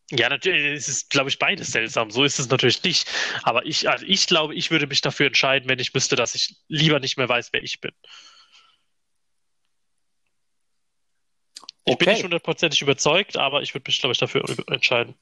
Ja, 0.09 0.29
natürlich 0.29 0.65
ist 0.73 0.87
es, 0.87 1.09
glaube 1.09 1.29
ich, 1.29 1.37
beides 1.37 1.71
seltsam. 1.71 2.11
So 2.11 2.23
ist 2.23 2.39
es 2.39 2.49
natürlich 2.49 2.81
nicht. 2.83 3.09
Aber 3.43 3.65
ich, 3.65 3.89
also 3.89 4.05
ich 4.05 4.25
glaube, 4.27 4.55
ich 4.55 4.71
würde 4.71 4.87
mich 4.87 5.01
dafür 5.01 5.27
entscheiden, 5.27 5.67
wenn 5.67 5.79
ich 5.79 5.93
wüsste, 5.93 6.15
dass 6.15 6.33
ich 6.33 6.55
lieber 6.69 6.99
nicht 6.99 7.17
mehr 7.17 7.27
weiß, 7.27 7.49
wer 7.51 7.61
ich 7.61 7.81
bin. 7.81 7.91
Ich 11.83 11.97
bin 11.97 12.09
nicht 12.09 12.23
hundertprozentig 12.23 12.81
überzeugt, 12.81 13.37
aber 13.37 13.61
ich 13.61 13.73
würde 13.73 13.85
mich, 13.87 13.99
glaube 13.99 14.11
ich, 14.11 14.17
dafür 14.17 14.43
entscheiden. 14.67 15.15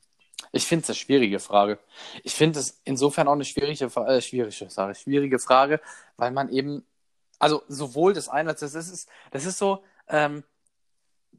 Ich 0.52 0.66
finde 0.66 0.84
es 0.84 0.90
eine 0.90 0.96
schwierige 0.96 1.40
Frage. 1.40 1.80
Ich 2.24 2.34
finde 2.34 2.60
es 2.60 2.82
insofern 2.84 3.28
auch 3.28 3.34
eine 3.34 3.46
schwierige, 3.46 3.86
äh, 3.86 4.22
schwierige, 4.22 4.70
sage 4.70 4.96
schwierige 4.96 5.40
Frage, 5.40 5.82
weil 6.18 6.32
man 6.32 6.50
eben, 6.50 6.84
also 7.40 7.64
sowohl 7.68 8.14
das 8.14 8.30
eine 8.30 8.52
als 8.52 8.62
das 8.62 8.76
ist, 8.76 9.10
das 9.32 9.46
ist 9.46 9.58
so, 9.58 9.84
ähm, 10.08 10.44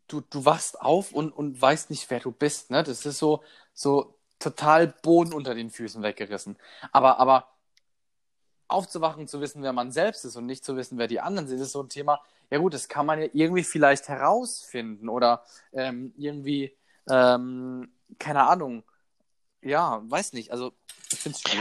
du, 0.09 0.21
du 0.21 0.45
wachst 0.45 0.81
auf 0.81 1.13
und, 1.13 1.33
und 1.33 1.61
weißt 1.61 1.91
nicht, 1.91 2.09
wer 2.11 2.21
du 2.21 2.33
bist, 2.33 2.71
ne? 2.71 2.83
Das 2.83 3.05
ist 3.07 3.19
so, 3.19 3.43
so 3.75 4.15
total 4.39 4.89
Boden 4.89 5.33
unter 5.33 5.55
den 5.55 5.71
Füßen 5.71 6.03
weggerissen. 6.03 6.57
Aber, 6.93 7.19
aber 7.19 7.49
aufzuwachen, 8.69 9.29
zu 9.29 9.41
wissen, 9.41 9.63
wer 9.63 9.73
man 9.73 9.93
selbst 9.93 10.25
ist 10.25 10.37
und 10.37 10.47
nicht 10.47 10.65
zu 10.65 10.77
wissen, 10.77 10.99
wer 10.99 11.07
die 11.07 11.21
anderen 11.21 11.49
sind, 11.49 11.61
ist 11.61 11.73
so 11.73 11.83
ein 11.83 11.89
Thema. 11.89 12.21
Ja 12.51 12.59
gut, 12.59 12.75
das 12.75 12.89
kann 12.89 13.07
man 13.07 13.21
ja 13.21 13.29
irgendwie 13.33 13.65
vielleicht 13.65 14.09
herausfinden 14.09 15.09
oder 15.09 15.45
ähm, 15.73 16.13
irgendwie, 16.17 16.77
ähm, 17.09 17.91
keine 18.19 18.45
Ahnung. 18.47 18.85
Ja, 19.63 20.03
weiß 20.05 20.33
nicht. 20.33 20.53
Also 20.53 20.73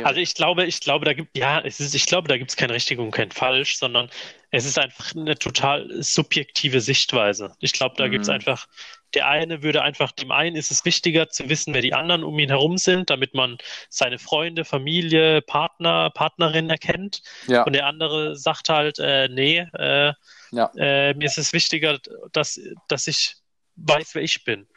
Also 0.04 0.20
ich 0.20 0.34
glaube, 0.34 0.66
ich 0.66 0.80
glaube, 0.80 1.06
da 1.06 1.14
gibt, 1.14 1.38
ja, 1.38 1.60
es 1.62 1.80
ist, 1.80 1.94
ich 1.94 2.06
glaube, 2.08 2.28
da 2.28 2.38
gibt 2.38 2.50
es 2.52 2.58
kein 2.58 2.72
richtig 2.72 3.00
und 3.00 3.12
kein 3.12 3.32
falsch, 3.32 3.78
sondern 3.78 4.10
es 4.52 4.66
ist 4.66 4.80
einfach 4.80 5.16
eine 5.16 5.38
total 5.38 5.88
subjektive 6.02 6.82
Sichtweise. 6.82 7.56
Ich 7.60 7.74
glaube, 7.74 7.96
da 7.98 8.08
Mhm. 8.08 8.12
gibt 8.12 8.24
es 8.24 8.30
einfach, 8.30 8.68
der 9.14 9.28
eine 9.28 9.62
würde 9.62 9.82
einfach, 9.84 10.12
dem 10.12 10.32
einen 10.32 10.56
ist 10.56 10.72
es 10.72 10.84
wichtiger 10.84 11.30
zu 11.30 11.48
wissen, 11.48 11.74
wer 11.74 11.82
die 11.82 11.94
anderen 11.94 12.24
um 12.24 12.38
ihn 12.40 12.50
herum 12.50 12.78
sind, 12.78 13.10
damit 13.10 13.34
man 13.34 13.58
seine 13.90 14.18
Freunde, 14.20 14.66
Familie, 14.66 15.42
Partner, 15.42 16.10
Partnerin 16.10 16.70
erkennt. 16.70 17.22
ja, 17.48 17.64
Und 17.64 17.74
der 17.74 17.86
andere 17.86 18.36
sagt 18.36 18.70
halt, 18.70 18.98
äh, 19.00 19.28
nee, 19.30 19.60
äh, 19.74 20.14
ja, 20.52 20.72
äh, 20.76 21.14
mir 21.14 21.26
ist 21.26 21.38
es 21.38 21.54
wichtiger, 21.54 22.00
dass, 22.32 22.60
dass 22.88 23.08
ich 23.08 23.36
weiß, 23.76 24.16
wer 24.16 24.24
ich 24.24 24.44
bin. 24.44 24.68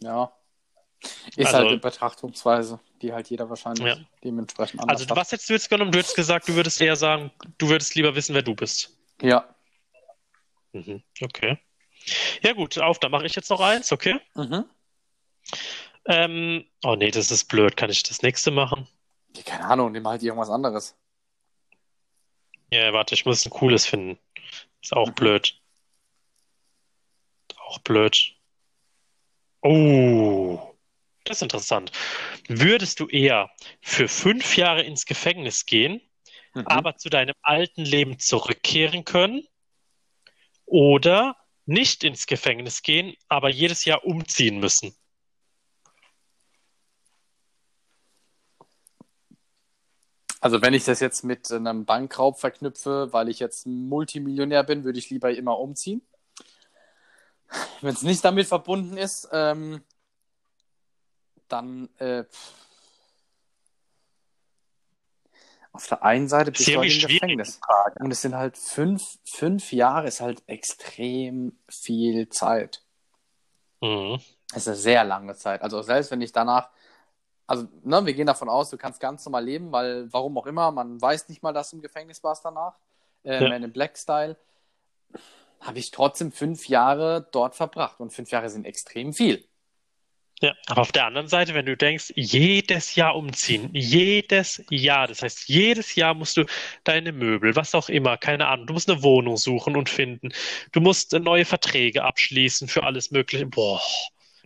ja. 0.00 0.32
Ist 1.36 1.46
Also- 1.46 1.58
halt 1.58 1.68
eine 1.68 1.78
Betrachtungsweise, 1.78 2.78
die 3.00 3.12
halt 3.12 3.30
jeder 3.30 3.48
wahrscheinlich 3.48 3.86
Ja. 3.86 3.96
dementsprechend 4.22 4.80
anders 4.80 5.00
Also 5.02 5.16
was 5.16 5.32
hättest 5.32 5.48
du 5.48 5.54
jetzt 5.54 5.70
genommen? 5.70 5.92
Du 5.92 5.98
hättest 5.98 6.16
gesagt, 6.16 6.48
du 6.48 6.54
würdest 6.54 6.80
eher 6.80 6.96
sagen, 6.96 7.30
du 7.58 7.68
würdest 7.68 7.94
lieber 7.94 8.14
wissen, 8.14 8.34
wer 8.34 8.42
du 8.42 8.54
bist. 8.54 8.96
Ja. 9.22 9.54
Mhm, 10.72 11.02
okay. 11.22 11.58
Ja 12.42 12.52
gut, 12.52 12.78
auf, 12.78 12.98
da 12.98 13.08
mache 13.08 13.26
ich 13.26 13.34
jetzt 13.34 13.50
noch 13.50 13.60
eins, 13.60 13.92
okay? 13.92 14.20
Mhm. 14.34 14.64
Ähm, 16.06 16.64
oh 16.84 16.94
nee, 16.96 17.10
das 17.10 17.30
ist 17.30 17.44
blöd. 17.44 17.76
Kann 17.76 17.90
ich 17.90 18.02
das 18.02 18.22
nächste 18.22 18.50
machen? 18.50 18.86
Ja, 19.36 19.42
Keine 19.42 19.64
Ahnung, 19.66 19.92
nimm 19.92 20.06
halt 20.06 20.22
irgendwas 20.22 20.50
anderes. 20.50 20.96
Ja, 22.72 22.92
warte, 22.92 23.14
ich 23.14 23.24
muss 23.26 23.44
ein 23.44 23.50
cooles 23.50 23.86
finden. 23.86 24.18
Ist 24.82 24.92
auch 24.94 25.08
Mhm. 25.08 25.14
blöd. 25.14 25.60
Auch 27.66 27.78
blöd. 27.80 28.34
Oh, 29.62 30.69
das 31.24 31.38
ist 31.38 31.42
interessant. 31.42 31.92
Würdest 32.48 33.00
du 33.00 33.06
eher 33.06 33.50
für 33.80 34.08
fünf 34.08 34.56
Jahre 34.56 34.82
ins 34.82 35.06
Gefängnis 35.06 35.66
gehen, 35.66 36.00
Mhm. 36.54 36.66
aber 36.66 36.96
zu 36.96 37.10
deinem 37.10 37.34
alten 37.42 37.82
Leben 37.84 38.18
zurückkehren 38.18 39.04
können? 39.04 39.46
Oder 40.66 41.36
nicht 41.66 42.02
ins 42.04 42.26
Gefängnis 42.26 42.82
gehen, 42.82 43.14
aber 43.28 43.50
jedes 43.50 43.84
Jahr 43.84 44.04
umziehen 44.04 44.58
müssen? 44.58 44.94
Also 50.40 50.62
wenn 50.62 50.72
ich 50.72 50.84
das 50.84 51.00
jetzt 51.00 51.22
mit 51.22 51.50
einem 51.52 51.84
Bankraub 51.84 52.38
verknüpfe, 52.40 53.12
weil 53.12 53.28
ich 53.28 53.40
jetzt 53.40 53.66
Multimillionär 53.66 54.64
bin, 54.64 54.84
würde 54.84 54.98
ich 54.98 55.10
lieber 55.10 55.30
immer 55.30 55.58
umziehen. 55.58 56.00
Wenn 57.82 57.92
es 57.92 58.02
nicht 58.02 58.24
damit 58.24 58.46
verbunden 58.46 58.96
ist, 58.96 59.28
ähm, 59.32 59.82
dann 61.52 61.88
äh, 61.98 62.24
auf 65.72 65.86
der 65.86 66.02
einen 66.02 66.28
Seite 66.28 66.50
bist 66.50 66.68
Ist 66.68 66.74
du 66.74 66.80
halt 66.80 66.92
im 66.92 67.08
Gefängnis. 67.08 67.60
Und 68.00 68.10
es 68.10 68.22
sind 68.22 68.34
halt 68.34 68.56
fünf, 68.56 69.18
fünf 69.24 69.72
Jahre, 69.72 70.08
ist 70.08 70.20
halt 70.20 70.42
extrem 70.46 71.56
viel 71.68 72.28
Zeit. 72.28 72.82
Mhm. 73.80 74.20
Es 74.52 74.62
ist 74.62 74.68
eine 74.68 74.76
sehr 74.76 75.04
lange 75.04 75.34
Zeit. 75.36 75.62
Also 75.62 75.82
selbst 75.82 76.10
wenn 76.10 76.20
ich 76.20 76.32
danach, 76.32 76.70
also 77.46 77.68
ne, 77.82 78.04
wir 78.04 78.14
gehen 78.14 78.26
davon 78.26 78.48
aus, 78.48 78.70
du 78.70 78.76
kannst 78.76 79.00
ganz 79.00 79.24
normal 79.24 79.44
leben, 79.44 79.70
weil 79.70 80.12
warum 80.12 80.36
auch 80.38 80.46
immer, 80.46 80.72
man 80.72 81.00
weiß 81.00 81.28
nicht 81.28 81.42
mal, 81.42 81.52
dass 81.52 81.70
du 81.70 81.76
im 81.76 81.82
Gefängnis 81.82 82.22
warst 82.24 82.44
danach, 82.44 82.76
äh, 83.24 83.42
Ja. 83.42 83.48
Man 83.48 83.62
in 83.62 83.72
Black 83.72 83.96
Style, 83.96 84.36
habe 85.60 85.78
ich 85.78 85.90
trotzdem 85.90 86.32
fünf 86.32 86.68
Jahre 86.68 87.28
dort 87.32 87.54
verbracht. 87.54 88.00
Und 88.00 88.12
fünf 88.12 88.30
Jahre 88.30 88.50
sind 88.50 88.66
extrem 88.66 89.12
viel. 89.12 89.44
Ja, 90.42 90.54
aber 90.68 90.80
auf 90.80 90.92
der 90.92 91.04
anderen 91.04 91.28
Seite, 91.28 91.52
wenn 91.52 91.66
du 91.66 91.76
denkst, 91.76 92.14
jedes 92.16 92.94
Jahr 92.94 93.14
umziehen, 93.14 93.68
jedes 93.74 94.64
Jahr, 94.70 95.06
das 95.06 95.22
heißt, 95.22 95.48
jedes 95.48 95.94
Jahr 95.96 96.14
musst 96.14 96.38
du 96.38 96.46
deine 96.82 97.12
Möbel, 97.12 97.56
was 97.56 97.74
auch 97.74 97.90
immer, 97.90 98.16
keine 98.16 98.48
Ahnung, 98.48 98.66
du 98.66 98.72
musst 98.72 98.88
eine 98.88 99.02
Wohnung 99.02 99.36
suchen 99.36 99.76
und 99.76 99.90
finden, 99.90 100.30
du 100.72 100.80
musst 100.80 101.12
äh, 101.12 101.20
neue 101.20 101.44
Verträge 101.44 102.04
abschließen 102.04 102.68
für 102.68 102.84
alles 102.84 103.10
Mögliche. 103.10 103.44
Boah, 103.44 103.82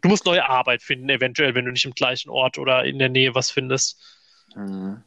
du 0.03 0.09
musst 0.09 0.27
neue 0.27 0.49
Arbeit 0.49 0.83
finden, 0.83 1.09
eventuell, 1.11 1.55
wenn 1.55 1.65
du 1.65 1.71
nicht 1.71 1.85
im 1.85 1.95
gleichen 1.95 2.29
Ort 2.29 2.59
oder 2.59 2.85
in 2.85 2.99
der 2.99 3.09
Nähe 3.09 3.37
was 3.37 3.53
findest. 3.53 4.03
Mhm. 4.57 5.05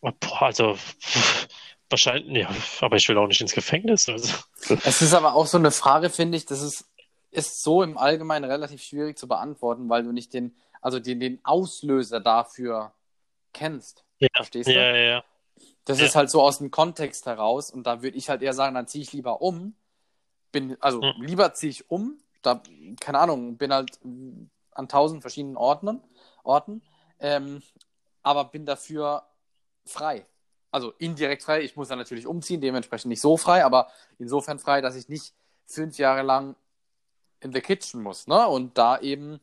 Boah, 0.00 0.42
also 0.42 0.78
wahrscheinlich, 1.90 2.44
ja, 2.44 2.50
aber 2.80 2.94
ich 2.94 3.08
will 3.08 3.18
auch 3.18 3.26
nicht 3.26 3.40
ins 3.40 3.54
Gefängnis. 3.54 4.08
Also. 4.08 4.32
Es 4.84 5.02
ist 5.02 5.14
aber 5.14 5.34
auch 5.34 5.46
so 5.46 5.58
eine 5.58 5.72
Frage, 5.72 6.10
finde 6.10 6.38
ich, 6.38 6.46
das 6.46 6.62
ist, 6.62 6.84
ist 7.36 7.62
so 7.62 7.82
im 7.82 7.98
Allgemeinen 7.98 8.50
relativ 8.50 8.82
schwierig 8.82 9.18
zu 9.18 9.28
beantworten, 9.28 9.88
weil 9.88 10.02
du 10.02 10.12
nicht 10.12 10.32
den, 10.32 10.56
also 10.80 10.98
den, 10.98 11.20
den 11.20 11.44
Auslöser 11.44 12.20
dafür 12.20 12.92
kennst. 13.52 14.04
Ja. 14.18 14.28
Verstehst 14.34 14.68
du? 14.68 14.74
Ja, 14.74 14.94
ja, 14.94 15.02
ja. 15.02 15.24
Das 15.84 16.00
Ja. 16.00 16.06
ist 16.06 16.16
halt 16.16 16.30
so 16.30 16.42
aus 16.42 16.58
dem 16.58 16.70
Kontext 16.70 17.26
heraus 17.26 17.70
und 17.70 17.86
da 17.86 18.02
würde 18.02 18.16
ich 18.16 18.28
halt 18.28 18.42
eher 18.42 18.52
sagen, 18.52 18.74
dann 18.74 18.86
ziehe 18.86 19.02
ich 19.02 19.12
lieber 19.12 19.42
um. 19.42 19.74
Bin, 20.52 20.76
also 20.80 21.02
Hm. 21.02 21.22
lieber 21.22 21.52
ziehe 21.54 21.70
ich 21.70 21.90
um, 21.90 22.18
da, 22.42 22.62
keine 23.00 23.18
Ahnung, 23.18 23.56
bin 23.56 23.72
halt 23.72 23.98
an 24.72 24.88
tausend 24.88 25.22
verschiedenen 25.22 25.56
Orten, 25.56 26.02
Orten 26.44 26.82
ähm, 27.18 27.62
aber 28.22 28.44
bin 28.46 28.66
dafür 28.66 29.24
frei. 29.84 30.26
Also 30.70 30.92
indirekt 30.98 31.42
frei, 31.42 31.62
ich 31.62 31.76
muss 31.76 31.88
dann 31.88 31.98
natürlich 31.98 32.26
umziehen, 32.26 32.60
dementsprechend 32.60 33.08
nicht 33.08 33.20
so 33.20 33.36
frei, 33.36 33.64
aber 33.64 33.88
insofern 34.18 34.58
frei, 34.58 34.80
dass 34.80 34.96
ich 34.96 35.08
nicht 35.08 35.34
fünf 35.66 35.98
Jahre 35.98 36.22
lang 36.22 36.56
in 37.40 37.52
the 37.52 37.60
kitchen 37.60 38.02
muss, 38.02 38.26
ne? 38.26 38.46
Und 38.46 38.76
da 38.78 38.98
eben 38.98 39.40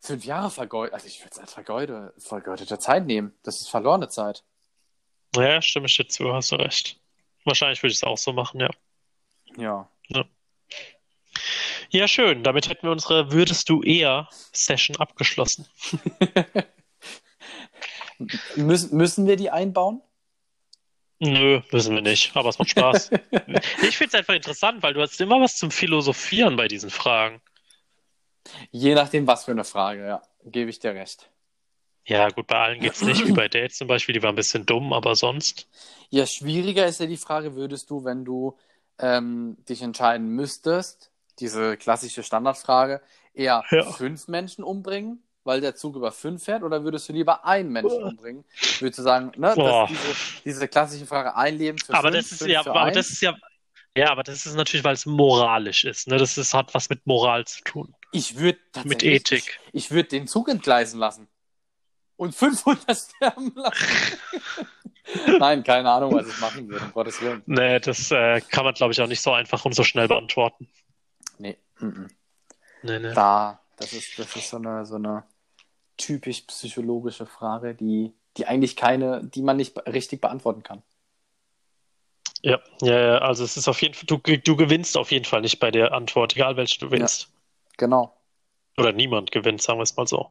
fünf 0.00 0.24
Jahre 0.24 0.50
vergeudet, 0.50 0.94
also 0.94 1.06
ich 1.06 1.20
würde 1.20 1.30
es 1.32 1.38
als 1.38 1.52
vergeude, 1.52 2.12
vergeudete 2.18 2.78
Zeit 2.78 3.06
nehmen. 3.06 3.34
Das 3.42 3.60
ist 3.60 3.68
verlorene 3.68 4.08
Zeit. 4.08 4.44
Ja, 5.34 5.60
stimme 5.62 5.86
ich 5.86 5.96
dir 5.96 6.06
zu, 6.06 6.32
hast 6.32 6.52
du 6.52 6.56
recht. 6.56 7.00
Wahrscheinlich 7.44 7.82
würde 7.82 7.92
ich 7.92 7.98
es 7.98 8.04
auch 8.04 8.18
so 8.18 8.32
machen, 8.32 8.60
ja. 8.60 8.70
Ja. 9.56 9.88
Ja, 11.90 12.08
schön. 12.08 12.42
Damit 12.42 12.68
hätten 12.68 12.82
wir 12.84 12.90
unsere 12.90 13.32
Würdest 13.32 13.68
du 13.68 13.82
eher 13.82 14.28
Session 14.52 14.96
abgeschlossen. 14.96 15.66
Müssen, 18.56 18.96
müssen 18.96 19.26
wir 19.26 19.36
die 19.36 19.50
einbauen? 19.50 20.00
Nö, 21.20 21.60
müssen 21.72 21.94
wir 21.94 22.02
nicht, 22.02 22.36
aber 22.36 22.48
es 22.48 22.58
macht 22.58 22.70
Spaß. 22.70 23.10
ich 23.82 23.96
finde 23.96 24.08
es 24.08 24.14
einfach 24.14 24.34
interessant, 24.34 24.82
weil 24.82 24.94
du 24.94 25.00
hast 25.00 25.20
immer 25.20 25.40
was 25.40 25.56
zum 25.56 25.70
Philosophieren 25.70 26.56
bei 26.56 26.68
diesen 26.68 26.90
Fragen. 26.90 27.40
Je 28.70 28.94
nachdem, 28.94 29.26
was 29.26 29.44
für 29.44 29.52
eine 29.52 29.64
Frage, 29.64 30.06
ja. 30.06 30.22
Gebe 30.44 30.70
ich 30.70 30.78
dir 30.78 30.94
recht. 30.94 31.30
Ja, 32.06 32.28
gut, 32.28 32.46
bei 32.46 32.58
allen 32.58 32.80
geht's 32.80 33.00
nicht, 33.00 33.26
wie 33.26 33.32
bei 33.32 33.48
Dates 33.48 33.78
zum 33.78 33.88
Beispiel, 33.88 34.12
die 34.12 34.22
war 34.22 34.30
ein 34.30 34.36
bisschen 34.36 34.66
dumm, 34.66 34.92
aber 34.92 35.14
sonst. 35.14 35.68
Ja, 36.10 36.26
schwieriger 36.26 36.86
ist 36.86 37.00
ja 37.00 37.06
die 37.06 37.16
Frage, 37.16 37.54
würdest 37.54 37.88
du, 37.88 38.04
wenn 38.04 38.26
du 38.26 38.58
ähm, 38.98 39.56
dich 39.68 39.80
entscheiden 39.80 40.28
müsstest, 40.28 41.10
diese 41.38 41.78
klassische 41.78 42.22
Standardfrage, 42.22 43.00
eher 43.32 43.64
Ja. 43.70 43.84
fünf 43.84 44.28
Menschen 44.28 44.62
umbringen, 44.62 45.22
weil 45.44 45.60
der 45.60 45.74
Zug 45.74 45.96
über 45.96 46.10
fünf 46.10 46.44
fährt, 46.44 46.62
oder 46.62 46.82
würdest 46.84 47.08
du 47.08 47.12
lieber 47.12 47.44
einen 47.44 47.70
Menschen 47.70 48.02
umbringen? 48.02 48.44
Würdest 48.80 48.98
du 48.98 49.02
sagen, 49.02 49.32
ne, 49.36 49.54
diese, 49.88 50.16
diese 50.44 50.68
klassische 50.68 51.06
Frage, 51.06 51.36
ein 51.36 51.56
Leben 51.56 51.78
für 51.78 51.94
Aber 51.94 52.10
fünf, 52.10 52.22
das 52.22 52.32
ist 52.32 52.38
fünf 52.38 52.50
ja, 52.50 52.62
für 52.62 52.70
aber 52.70 52.82
einen? 52.82 52.94
das 52.94 53.10
ist 53.10 53.20
ja, 53.20 53.36
ja, 53.96 54.10
aber 54.10 54.24
das 54.24 54.44
ist 54.44 54.56
natürlich, 54.56 54.82
weil 54.82 54.94
es 54.94 55.06
moralisch 55.06 55.84
ist, 55.84 56.08
ne? 56.08 56.16
Das 56.16 56.36
ist, 56.36 56.52
hat 56.52 56.74
was 56.74 56.88
mit 56.88 57.06
Moral 57.06 57.44
zu 57.44 57.62
tun. 57.62 57.94
Ich 58.10 58.38
würde 58.38 58.58
Mit 58.84 59.02
Ethik. 59.04 59.60
Ich, 59.72 59.84
ich 59.84 59.90
würde 59.90 60.08
den 60.08 60.26
Zug 60.26 60.48
entgleisen 60.48 60.98
lassen. 60.98 61.28
Und 62.16 62.34
500 62.34 62.96
sterben 62.96 63.52
lassen. 63.54 64.18
Nein, 65.38 65.62
keine 65.62 65.90
Ahnung, 65.90 66.14
was 66.14 66.28
ich 66.28 66.40
machen 66.40 66.68
würde, 66.68 66.84
um 66.84 66.92
Gottes 66.92 67.20
Willen. 67.20 67.42
Nee, 67.46 67.78
das 67.80 68.10
äh, 68.10 68.40
kann 68.40 68.64
man, 68.64 68.74
glaube 68.74 68.92
ich, 68.92 69.00
auch 69.00 69.06
nicht 69.06 69.20
so 69.20 69.32
einfach 69.32 69.64
und 69.64 69.74
so 69.74 69.84
schnell 69.84 70.08
beantworten. 70.08 70.68
Nee, 71.38 71.58
mhm. 71.78 72.08
Nee, 72.82 72.98
nee. 72.98 73.14
da, 73.14 73.60
das 73.76 73.92
ist, 73.92 74.18
das 74.18 74.34
ist 74.34 74.48
so 74.48 74.56
eine, 74.56 74.86
so 74.86 74.96
eine 74.96 75.24
typisch 75.96 76.42
psychologische 76.42 77.26
Frage, 77.26 77.74
die, 77.74 78.12
die 78.36 78.46
eigentlich 78.46 78.76
keine, 78.76 79.24
die 79.24 79.42
man 79.42 79.56
nicht 79.56 79.76
richtig 79.86 80.20
beantworten 80.20 80.62
kann. 80.62 80.82
Ja, 82.42 82.60
ja, 82.82 83.00
ja, 83.00 83.18
also 83.18 83.42
es 83.42 83.56
ist 83.56 83.68
auf 83.68 83.80
jeden 83.80 83.94
Fall, 83.94 84.04
du, 84.06 84.18
du 84.18 84.56
gewinnst 84.56 84.96
auf 84.98 85.10
jeden 85.10 85.24
Fall 85.24 85.40
nicht 85.40 85.60
bei 85.60 85.70
der 85.70 85.92
Antwort, 85.92 86.36
egal 86.36 86.56
welche 86.56 86.78
du 86.78 86.90
willst. 86.90 87.28
Genau. 87.78 88.14
Oder 88.76 88.92
niemand 88.92 89.30
gewinnt, 89.30 89.62
sagen 89.62 89.78
wir 89.78 89.84
es 89.84 89.96
mal 89.96 90.06
so. 90.06 90.30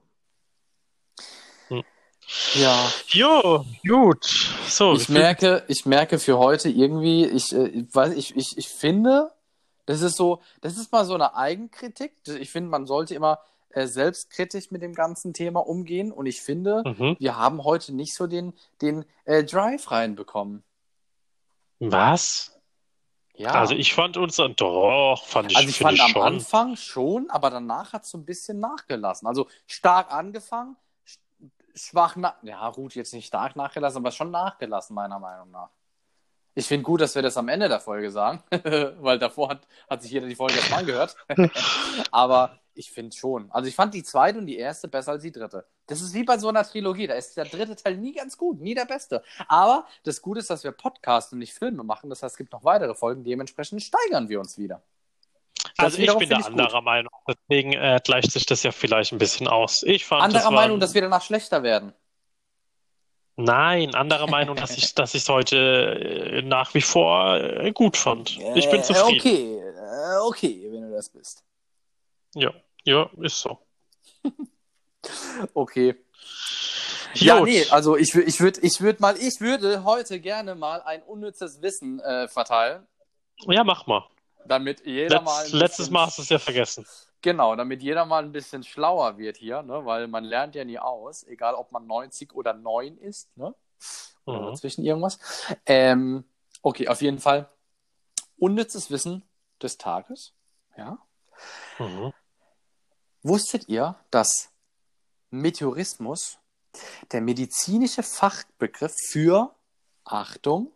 Ja, 2.55 2.91
Jo, 3.09 3.65
gut. 3.85 4.25
So, 4.67 4.93
ich 4.93 5.09
merke, 5.09 5.63
ich 5.67 5.85
merke 5.85 6.19
für 6.19 6.37
heute 6.37 6.69
irgendwie, 6.69 7.25
ich, 7.25 7.53
äh, 7.53 7.67
ich 7.67 7.93
weiß, 7.93 8.13
ich, 8.13 8.35
ich, 8.35 8.57
ich 8.57 8.67
finde, 8.69 9.31
das 9.85 10.01
ist 10.01 10.15
so, 10.15 10.41
das 10.61 10.77
ist 10.77 10.91
mal 10.91 11.05
so 11.05 11.15
eine 11.15 11.35
Eigenkritik. 11.35 12.13
Ich 12.39 12.49
finde, 12.49 12.69
man 12.69 12.85
sollte 12.85 13.13
immer 13.15 13.39
äh, 13.73 13.87
selbstkritisch 13.87 14.71
mit 14.71 14.81
dem 14.81 14.93
ganzen 14.93 15.33
Thema 15.33 15.59
umgehen 15.67 16.11
und 16.11 16.25
ich 16.25 16.41
finde, 16.41 16.83
Mhm. 16.85 17.15
wir 17.19 17.37
haben 17.37 17.63
heute 17.63 17.93
nicht 17.93 18.15
so 18.15 18.27
den, 18.27 18.53
den 18.81 19.05
äh, 19.25 19.43
Drive 19.43 19.91
reinbekommen. 19.91 20.63
Was? 21.79 22.59
Ja. 23.35 23.51
Also 23.53 23.73
ich 23.73 23.93
fand 23.93 24.15
uns, 24.15 24.37
doch, 24.37 25.23
fand 25.25 25.51
ich, 25.51 25.57
Also 25.57 25.69
ich 25.69 25.79
fand 25.79 25.99
am 25.99 26.09
schon. 26.11 26.21
Anfang 26.21 26.75
schon, 26.75 27.29
aber 27.29 27.49
danach 27.49 27.91
hat 27.93 28.03
es 28.03 28.11
so 28.11 28.17
ein 28.17 28.25
bisschen 28.25 28.59
nachgelassen. 28.59 29.27
Also 29.27 29.47
stark 29.65 30.11
angefangen, 30.11 30.75
sch- 31.07 31.17
schwach 31.75 32.15
nach. 32.15 32.35
Ja, 32.43 32.65
Ruth 32.67 32.93
jetzt 32.95 33.13
nicht 33.13 33.25
stark 33.25 33.55
nachgelassen, 33.55 33.97
aber 33.97 34.11
schon 34.11 34.29
nachgelassen, 34.29 34.93
meiner 34.93 35.17
Meinung 35.19 35.49
nach. 35.49 35.69
Ich 36.55 36.67
finde 36.67 36.83
gut, 36.83 37.01
dass 37.01 37.15
wir 37.15 37.23
das 37.23 37.35
am 37.35 37.49
Ende 37.49 37.67
der 37.67 37.79
Folge 37.79 38.11
sagen, 38.11 38.43
weil 39.01 39.17
davor 39.17 39.49
hat, 39.49 39.67
hat 39.89 40.03
sich 40.03 40.11
jeder 40.11 40.27
die 40.27 40.35
Folge 40.35 40.53
erstmal 40.53 40.81
angehört. 40.81 41.15
aber 42.11 42.59
ich 42.75 42.91
finde 42.91 43.15
schon. 43.15 43.51
Also 43.51 43.67
ich 43.69 43.75
fand 43.75 43.93
die 43.93 44.03
zweite 44.03 44.39
und 44.39 44.45
die 44.47 44.57
erste 44.57 44.87
besser 44.87 45.11
als 45.13 45.23
die 45.23 45.31
dritte. 45.31 45.65
Das 45.87 46.01
ist 46.01 46.13
wie 46.13 46.23
bei 46.23 46.37
so 46.37 46.49
einer 46.49 46.63
Trilogie. 46.63 47.07
Da 47.07 47.13
ist 47.15 47.35
der 47.37 47.45
dritte 47.45 47.75
Teil 47.75 47.97
nie 47.97 48.13
ganz 48.13 48.37
gut, 48.37 48.59
nie 48.59 48.73
der 48.75 48.85
beste. 48.85 49.23
Aber 49.47 49.85
das 50.03 50.21
Gute 50.21 50.39
ist, 50.39 50.49
dass 50.49 50.63
wir 50.63 50.71
Podcasts 50.71 51.31
und 51.33 51.39
nicht 51.39 51.53
Filme 51.53 51.83
machen. 51.83 52.09
Das 52.09 52.23
heißt, 52.23 52.33
es 52.33 52.37
gibt 52.37 52.51
noch 52.53 52.63
weitere 52.63 52.95
Folgen. 52.95 53.23
Dementsprechend 53.23 53.81
steigern 53.83 54.29
wir 54.29 54.39
uns 54.39 54.57
wieder. 54.57 54.81
Das 55.77 55.85
Also 55.85 55.97
ich 55.99 56.17
bin 56.17 56.29
da 56.29 56.37
ich 56.39 56.45
gut. 56.45 56.51
anderer 56.59 56.81
Meinung. 56.81 57.11
Deswegen 57.27 57.73
äh, 57.73 57.99
gleicht 58.03 58.31
sich 58.31 58.45
das 58.45 58.63
ja 58.63 58.71
vielleicht 58.71 59.11
ein 59.11 59.17
bisschen 59.17 59.47
aus. 59.47 59.83
Ich 59.83 60.05
fand, 60.05 60.23
Anderer 60.23 60.43
das 60.43 60.51
Meinung, 60.51 60.77
ein- 60.77 60.79
dass 60.81 60.93
wir 60.93 61.01
danach 61.01 61.21
schlechter 61.21 61.63
werden. 61.63 61.93
Nein, 63.35 63.95
anderer 63.95 64.29
Meinung, 64.29 64.55
dass 64.55 64.77
ich 64.77 64.93
dass 64.93 65.15
ich 65.15 65.23
es 65.23 65.29
heute 65.29 65.57
äh, 65.57 66.41
nach 66.43 66.73
wie 66.75 66.81
vor 66.81 67.35
äh, 67.37 67.71
gut 67.71 67.97
fand. 67.97 68.37
Ich 68.55 68.69
bin 68.69 68.81
Äh, 68.81 68.83
zufrieden. 68.83 69.19
Okay, 69.19 69.57
äh, 69.59 70.17
okay, 70.27 70.67
wenn 70.71 70.83
du 70.83 70.91
das 70.91 71.09
bist. 71.09 71.43
Ja, 72.35 72.51
ja, 72.83 73.09
ist 73.21 73.39
so. 73.41 73.57
Okay. 75.53 75.95
Ja, 77.15 77.41
nee, 77.41 77.65
also 77.69 77.95
ich, 77.97 78.15
ich 78.15 78.39
würde 78.39 78.59
ich 78.61 78.79
würd 78.81 78.99
mal, 78.99 79.17
ich 79.17 79.39
würde 79.39 79.83
heute 79.83 80.19
gerne 80.19 80.55
mal 80.55 80.81
ein 80.81 81.03
unnützes 81.03 81.61
Wissen 81.61 81.99
äh, 81.99 82.27
verteilen, 82.27 82.87
Ja, 83.41 83.63
mach 83.63 83.85
mal. 83.85 84.07
damit 84.45 84.85
jeder 84.85 85.21
mal. 85.21 85.43
Letz, 85.43 85.53
ein 85.53 85.59
letztes 85.59 85.89
Mal 85.91 86.05
hast 86.07 86.17
du 86.17 86.21
es 86.23 86.29
ja 86.29 86.39
vergessen. 86.39 86.87
Genau, 87.21 87.55
damit 87.55 87.83
jeder 87.83 88.05
mal 88.05 88.23
ein 88.23 88.31
bisschen 88.31 88.63
schlauer 88.63 89.17
wird 89.17 89.37
hier, 89.37 89.61
ne? 89.61 89.85
weil 89.85 90.07
man 90.07 90.23
lernt 90.23 90.55
ja 90.55 90.63
nie 90.65 90.79
aus, 90.79 91.23
egal 91.27 91.53
ob 91.55 91.71
man 91.71 91.85
90 91.85 92.33
oder 92.33 92.53
9 92.53 92.97
ist, 92.97 93.35
ne? 93.37 93.53
Oder 94.25 94.39
Mhm. 94.39 94.45
dazwischen 94.47 94.83
irgendwas. 94.85 95.19
Ähm, 95.65 96.23
okay, 96.61 96.87
auf 96.87 97.01
jeden 97.01 97.19
Fall. 97.19 97.49
Unnützes 98.37 98.89
Wissen 98.89 99.23
des 99.61 99.77
Tages. 99.77 100.33
Ja. 100.77 100.97
Mhm. 101.79 102.13
Wusstet 103.23 103.69
ihr, 103.69 103.95
dass 104.11 104.49
Meteorismus 105.29 106.37
der 107.11 107.21
medizinische 107.21 108.03
Fachbegriff 108.03 108.93
für, 109.09 109.55
Achtung, 110.03 110.71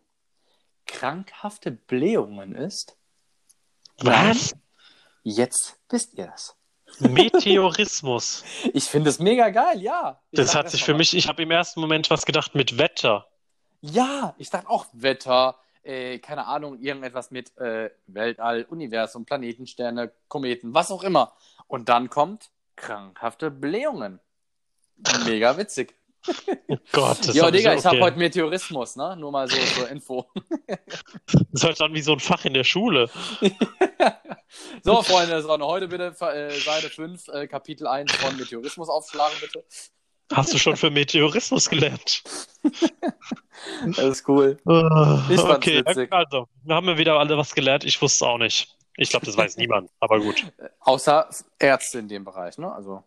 krankhafte 0.86 1.70
Blähungen 1.70 2.54
ist? 2.54 2.96
Was? 3.98 4.54
Jetzt 5.22 5.78
wisst 5.90 6.14
ihr 6.14 6.26
das. 6.28 6.56
Meteorismus. 7.00 8.44
Ich 8.72 8.84
finde 8.84 9.10
es 9.10 9.18
mega 9.18 9.50
geil, 9.50 9.82
ja. 9.82 10.20
Ich 10.30 10.38
Das 10.38 10.54
hat 10.54 10.70
sich 10.70 10.84
für 10.84 10.94
mich, 10.94 11.14
ich 11.14 11.28
habe 11.28 11.42
im 11.42 11.50
ersten 11.50 11.80
Moment 11.80 12.08
was 12.10 12.24
gedacht 12.24 12.54
mit 12.54 12.78
Wetter. 12.78 13.28
Ja, 13.80 14.34
ich 14.38 14.50
dachte 14.50 14.68
auch 14.68 14.86
Wetter, 14.92 15.56
äh, 15.88 16.18
keine 16.18 16.46
Ahnung, 16.46 16.78
irgendetwas 16.78 17.30
mit 17.30 17.56
äh, 17.56 17.90
Weltall, 18.06 18.66
Universum, 18.68 19.24
Planetensterne, 19.24 20.12
Kometen, 20.28 20.74
was 20.74 20.90
auch 20.90 21.02
immer. 21.02 21.32
Und 21.66 21.88
dann 21.88 22.10
kommt 22.10 22.50
krankhafte 22.76 23.50
Blähungen. 23.50 24.20
Mega 25.24 25.56
witzig. 25.56 25.94
Oh 26.66 26.76
Gott, 26.92 27.26
das 27.26 27.34
ja, 27.34 27.44
hab 27.44 27.52
Digga, 27.52 27.72
so- 27.72 27.78
ich 27.78 27.86
habe 27.86 27.96
okay. 27.96 28.04
heute 28.04 28.18
Meteorismus, 28.18 28.96
ne? 28.96 29.16
Nur 29.16 29.32
mal 29.32 29.48
so 29.48 29.56
zur 29.74 29.88
Info. 29.88 30.26
Das 31.52 31.62
hört 31.64 31.80
an 31.80 31.94
wie 31.94 32.02
so 32.02 32.12
ein 32.12 32.20
Fach 32.20 32.44
in 32.44 32.54
der 32.54 32.64
Schule. 32.64 33.10
so, 34.82 35.02
Freunde 35.02 35.30
der 35.30 35.42
Sonne, 35.42 35.64
heute 35.64 35.88
bitte 35.88 36.14
äh, 36.20 36.50
Seite 36.60 36.88
5, 36.88 37.28
äh, 37.28 37.46
Kapitel 37.48 37.86
1 37.86 38.12
von 38.12 38.36
Meteorismus 38.36 38.88
aufschlagen, 38.88 39.36
bitte. 39.40 39.64
Hast 40.32 40.52
du 40.52 40.58
schon 40.58 40.76
für 40.76 40.90
Meteorismus 40.90 41.68
gelernt? 41.68 42.22
Das 43.96 43.98
ist 43.98 44.28
cool. 44.28 44.58
Ich 45.28 45.36
Ich 45.36 45.46
fand's 45.46 45.68
okay, 45.68 45.80
witzig. 45.86 46.12
also, 46.12 46.48
wir 46.62 46.74
haben 46.74 46.86
ja 46.86 46.96
wieder 46.98 47.18
alle 47.18 47.36
was 47.36 47.54
gelernt. 47.54 47.84
Ich 47.84 48.00
wusste 48.00 48.24
es 48.24 48.28
auch 48.28 48.38
nicht. 48.38 48.76
Ich 48.96 49.10
glaube, 49.10 49.26
das 49.26 49.36
weiß 49.36 49.56
niemand, 49.58 49.90
aber 50.00 50.20
gut. 50.20 50.46
Außer 50.80 51.28
Ärzte 51.58 51.98
in 51.98 52.08
dem 52.08 52.24
Bereich, 52.24 52.56
ne? 52.58 52.72
Also, 52.72 53.02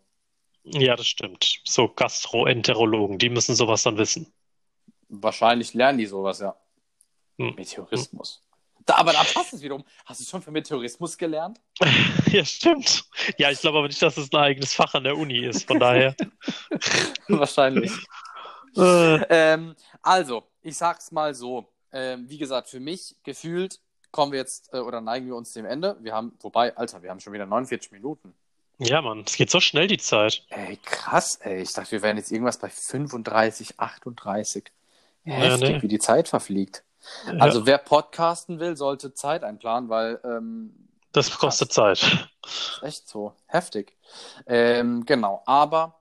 Ja, 0.63 0.95
das 0.95 1.07
stimmt. 1.07 1.61
So 1.65 1.88
Gastroenterologen, 1.89 3.17
die 3.17 3.30
müssen 3.30 3.55
sowas 3.55 3.84
dann 3.84 3.97
wissen. 3.97 4.34
wahrscheinlich 5.09 5.74
lernen 5.74 5.97
die 5.99 6.05
sowas, 6.05 6.39
ja. 6.39 6.55
Hm. 7.39 7.55
Meteorismus. 7.55 8.41
Da, 8.86 8.95
aber 8.95 9.13
da 9.13 9.23
passt 9.23 9.53
es 9.53 9.61
wiederum. 9.61 9.84
Hast 10.05 10.21
du 10.21 10.25
schon 10.25 10.41
für 10.41 10.51
Meteorismus 10.51 11.17
gelernt? 11.17 11.59
Ja, 12.32 12.45
stimmt. 12.45 13.03
Ja, 13.38 13.51
ich 13.51 13.59
glaube 13.59 13.79
aber 13.79 13.88
nicht, 13.88 14.01
dass 14.01 14.15
es 14.15 14.32
ein 14.32 14.38
eigenes 14.39 14.73
Fach 14.73 14.93
an 14.93 15.03
der 15.03 15.17
Uni 15.17 15.39
ist. 15.45 15.67
Von 15.67 15.79
daher. 15.82 16.15
Wahrscheinlich. 17.27 17.91
Äh, 18.77 19.15
ähm, 19.29 19.75
also, 20.01 20.43
ich 20.61 20.77
sag's 20.77 21.11
mal 21.11 21.34
so. 21.36 21.67
Ähm, 21.91 22.29
wie 22.29 22.38
gesagt, 22.38 22.69
für 22.69 22.79
mich 22.79 23.17
gefühlt 23.23 23.82
kommen 24.11 24.32
wir 24.32 24.39
jetzt 24.39 24.73
äh, 24.73 24.77
oder 24.77 25.01
neigen 25.01 25.27
wir 25.27 25.36
uns 25.36 25.51
dem 25.51 25.65
Ende. 25.65 25.97
Wir 25.99 26.13
haben, 26.13 26.32
wobei, 26.39 26.73
Alter, 26.77 27.03
wir 27.03 27.09
haben 27.09 27.19
schon 27.19 27.34
wieder 27.34 27.45
49 27.45 27.91
Minuten. 27.91 28.34
ja, 28.77 29.01
Mann, 29.01 29.23
es 29.27 29.36
geht 29.36 29.49
so 29.49 29.59
schnell 29.59 29.88
die 29.88 29.97
Zeit. 29.97 30.45
Ey, 30.49 30.77
krass, 30.84 31.36
ey. 31.41 31.61
Ich 31.63 31.73
dachte, 31.73 31.91
wir 31.91 32.01
wären 32.01 32.15
jetzt 32.15 32.32
irgendwas 32.32 32.59
bei 32.59 32.69
35, 32.69 33.77
38. 33.77 34.71
Ja, 35.25 35.34
Heftig, 35.34 35.69
nee. 35.69 35.82
wie 35.82 35.88
die 35.89 35.99
Zeit 35.99 36.29
verfliegt. 36.29 36.84
Also, 37.39 37.66
wer 37.66 37.78
podcasten 37.78 38.60
will, 38.60 38.78
sollte 38.78 39.14
Zeit 39.14 39.43
einplanen, 39.43 39.89
weil 39.89 40.20
ähm, 40.24 40.88
Das 41.12 41.38
kostet 41.38 41.74
Zeit. 41.74 42.30
ist 42.45 42.80
echt 42.84 43.08
so 43.08 43.36
heftig. 43.47 43.97
Ähm, 44.45 45.06
genau, 45.06 45.41
aber 45.45 45.99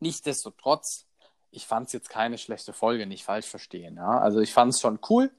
nichtsdestotrotz, 0.00 1.06
ich 1.50 1.66
fand 1.66 1.88
es 1.88 1.92
jetzt 1.92 2.08
keine 2.08 2.38
schlechte 2.38 2.72
Folge, 2.72 3.06
nicht 3.06 3.24
falsch 3.24 3.46
verstehen. 3.46 3.96
Ja? 3.96 4.20
Also 4.20 4.40
ich 4.40 4.52
fand 4.52 4.74
es 4.74 4.80
schon 4.80 4.98
cool. 5.08 5.30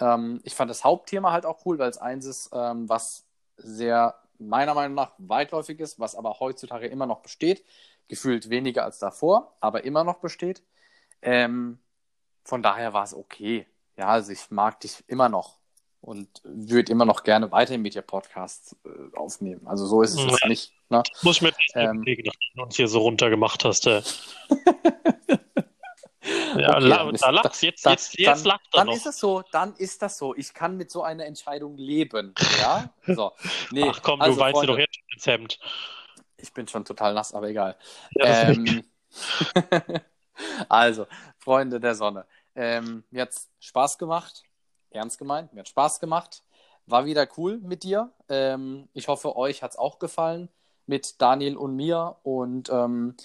Ähm, 0.00 0.40
ich 0.44 0.54
fand 0.54 0.70
das 0.70 0.84
Hauptthema 0.84 1.32
halt 1.32 1.46
auch 1.46 1.64
cool, 1.66 1.78
weil 1.78 1.90
es 1.90 1.98
eins 1.98 2.26
ist, 2.26 2.50
ähm, 2.52 2.88
was 2.88 3.24
sehr 3.56 4.14
meiner 4.38 4.74
Meinung 4.74 4.94
nach 4.94 5.12
weitläufig 5.18 5.80
ist, 5.80 5.98
was 6.00 6.14
aber 6.14 6.40
heutzutage 6.40 6.86
immer 6.86 7.06
noch 7.06 7.20
besteht. 7.20 7.64
Gefühlt 8.08 8.50
weniger 8.50 8.84
als 8.84 8.98
davor, 8.98 9.56
aber 9.60 9.84
immer 9.84 10.02
noch 10.02 10.18
besteht. 10.18 10.62
Ähm, 11.22 11.78
von 12.44 12.62
daher 12.62 12.92
war 12.92 13.04
es 13.04 13.14
okay. 13.14 13.66
Ja, 13.96 14.08
also 14.08 14.32
ich 14.32 14.50
mag 14.50 14.80
dich 14.80 15.02
immer 15.06 15.28
noch 15.28 15.58
und 16.00 16.28
würde 16.44 16.90
immer 16.92 17.04
noch 17.04 17.22
gerne 17.24 17.52
weiterhin 17.52 17.82
mit 17.82 17.94
dir 17.94 18.02
Podcasts 18.02 18.74
äh, 18.84 19.16
aufnehmen. 19.16 19.66
Also 19.66 19.86
so 19.86 20.02
ist 20.02 20.14
es 20.18 20.40
Ja. 20.40 20.48
nicht. 20.48 20.72
Ne? 20.88 21.02
Muss 21.22 21.36
ich 21.36 21.42
mir 21.42 21.52
Ähm. 21.74 21.96
überlegen, 21.98 22.22
nachdem 22.26 22.48
du 22.56 22.62
uns 22.62 22.76
hier 22.76 22.88
so 22.88 23.00
runtergemacht 23.00 23.64
hast. 23.64 23.86
Äh. 23.86 24.02
ja, 26.56 26.76
Okay, 26.76 26.88
la 26.88 27.12
da 27.12 27.30
lachst 27.30 27.62
jetzt, 27.62 27.84
Da- 27.86 27.90
jetzt, 27.90 28.18
jetzt 28.18 28.26
dann, 28.26 28.44
lacht 28.48 28.60
er 28.72 28.78
dann 28.78 28.86
noch. 28.88 28.94
ist 28.96 29.06
es 29.06 29.18
so, 29.18 29.42
dann 29.52 29.74
ist 29.76 30.00
das 30.02 30.16
so. 30.18 30.34
Ich 30.34 30.52
kann 30.54 30.76
mit 30.76 30.90
so 30.90 31.02
einer 31.02 31.26
Entscheidung 31.26 31.76
leben. 31.76 32.34
Ja? 32.60 32.92
So. 33.06 33.32
Nee, 33.70 33.88
Ach 33.92 34.00
komm, 34.02 34.20
also, 34.20 34.34
du 34.36 34.40
weißt 34.40 34.52
Freunde, 34.56 34.72
doch 34.72 34.78
jetzt 34.78 34.94
schon 34.96 35.08
ins 35.14 35.26
Hemd. 35.26 35.58
Ich 36.38 36.52
bin 36.54 36.66
schon 36.68 36.84
total 36.84 37.12
nass, 37.14 37.34
aber 37.34 37.48
egal. 37.48 37.76
Ja, 38.14 38.48
Ähm, 38.50 38.82
also, 40.68 41.06
Freunde 41.38 41.80
der 41.80 41.94
Sonne. 41.94 42.26
Ähm, 42.60 43.04
mir 43.10 43.22
hat's 43.22 43.48
Spaß 43.60 43.96
gemacht. 43.96 44.42
Ernst 44.90 45.18
gemeint, 45.18 45.54
mir 45.54 45.60
hat 45.60 45.68
Spaß 45.68 45.98
gemacht. 45.98 46.42
War 46.84 47.06
wieder 47.06 47.26
cool 47.38 47.56
mit 47.58 47.84
dir. 47.84 48.12
Ähm, 48.28 48.86
ich 48.92 49.08
hoffe, 49.08 49.34
euch 49.34 49.62
hat's 49.62 49.76
auch 49.76 49.98
gefallen 49.98 50.50
mit 50.86 51.22
Daniel 51.22 51.56
und 51.56 51.74
mir. 51.74 52.16
Und 52.22 52.68
ähm, 52.68 53.16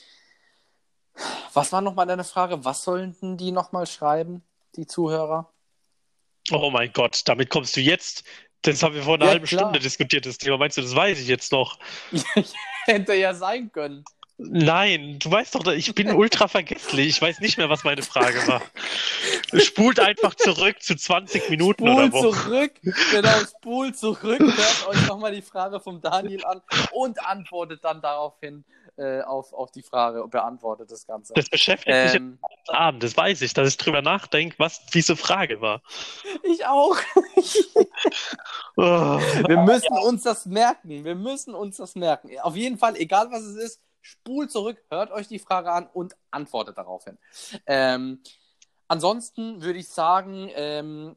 was 1.53 1.73
war 1.73 1.81
nochmal 1.81 2.07
deine 2.07 2.23
Frage? 2.23 2.63
Was 2.63 2.85
sollten 2.85 3.35
die 3.35 3.51
nochmal 3.51 3.87
schreiben, 3.87 4.41
die 4.77 4.87
Zuhörer? 4.87 5.51
Oh 6.51 6.69
mein 6.69 6.93
Gott, 6.93 7.21
damit 7.25 7.49
kommst 7.49 7.75
du 7.75 7.81
jetzt. 7.81 8.23
Das 8.61 8.83
haben 8.83 8.95
wir 8.95 9.03
vor 9.03 9.15
einer 9.15 9.25
Ja, 9.25 9.31
halben 9.31 9.47
klar. 9.47 9.63
Stunde 9.63 9.79
diskutiert, 9.79 10.25
das 10.25 10.37
Thema. 10.37 10.57
Meinst 10.57 10.77
du, 10.77 10.81
das 10.81 10.95
weiß 10.95 11.19
ich 11.19 11.27
jetzt 11.27 11.51
noch? 11.51 11.77
Hätte 12.85 13.15
ja 13.15 13.33
sein 13.33 13.69
können. 13.71 14.05
Nein, 14.37 15.17
du 15.19 15.31
weißt 15.31 15.55
doch, 15.55 15.65
ich 15.67 15.95
bin 15.95 16.11
ultra 16.11 16.49
vergesslich. 16.49 17.07
Ich 17.07 17.21
weiß 17.21 17.39
nicht 17.39 17.57
mehr, 17.57 17.69
was 17.69 17.85
meine 17.85 18.01
Frage 18.01 18.45
war. 18.47 18.61
Spult 19.61 19.99
einfach 19.99 20.35
zurück 20.35 20.81
zu 20.81 20.95
20 20.95 21.49
Minuten 21.49 21.87
Spul 21.87 22.03
oder 22.03 22.11
wo. 22.11 22.31
zurück, 22.31 22.73
genau, 23.11 23.39
spul 23.39 23.95
zurück, 23.95 24.41
hört 24.41 24.87
euch 24.87 25.07
nochmal 25.07 25.33
die 25.33 25.41
Frage 25.41 25.79
vom 25.79 26.01
Daniel 26.01 26.43
an 26.45 26.61
und 26.91 27.25
antwortet 27.25 27.83
dann 27.85 28.01
daraufhin 28.01 28.65
äh, 28.97 29.21
auf, 29.21 29.53
auf 29.53 29.71
die 29.71 29.83
Frage, 29.83 30.27
beantwortet 30.27 30.91
das 30.91 31.07
Ganze. 31.07 31.33
Das 31.33 31.49
beschäftigt 31.49 31.95
mich 31.95 32.15
Ähm, 32.15 32.39
jetzt 32.49 32.69
am 32.69 32.75
Abend, 32.75 33.03
das 33.03 33.15
weiß 33.15 33.41
ich, 33.41 33.53
dass 33.53 33.69
ich 33.69 33.77
drüber 33.77 34.01
nachdenke, 34.01 34.55
was 34.57 34.85
diese 34.87 35.15
Frage 35.15 35.61
war. 35.61 35.81
ich 36.43 36.65
auch. 36.65 36.97
Oh. 38.77 38.81
Wir 39.47 39.61
müssen 39.61 39.97
uns 39.99 40.23
das 40.23 40.45
merken. 40.45 41.05
Wir 41.05 41.15
müssen 41.15 41.55
uns 41.55 41.77
das 41.77 41.95
merken. 41.95 42.29
Auf 42.41 42.57
jeden 42.57 42.77
Fall, 42.77 42.97
egal 42.97 43.31
was 43.31 43.43
es 43.43 43.55
ist, 43.55 43.81
spult 44.05 44.51
zurück, 44.51 44.77
hört 44.89 45.11
euch 45.11 45.27
die 45.27 45.39
Frage 45.39 45.71
an 45.71 45.87
und 45.91 46.15
antwortet 46.31 46.77
daraufhin. 46.77 47.17
Ähm, 47.65 48.21
ansonsten 48.87 49.61
würde 49.63 49.79
ich 49.79 49.89
sagen, 49.89 50.49
ähm, 50.53 51.15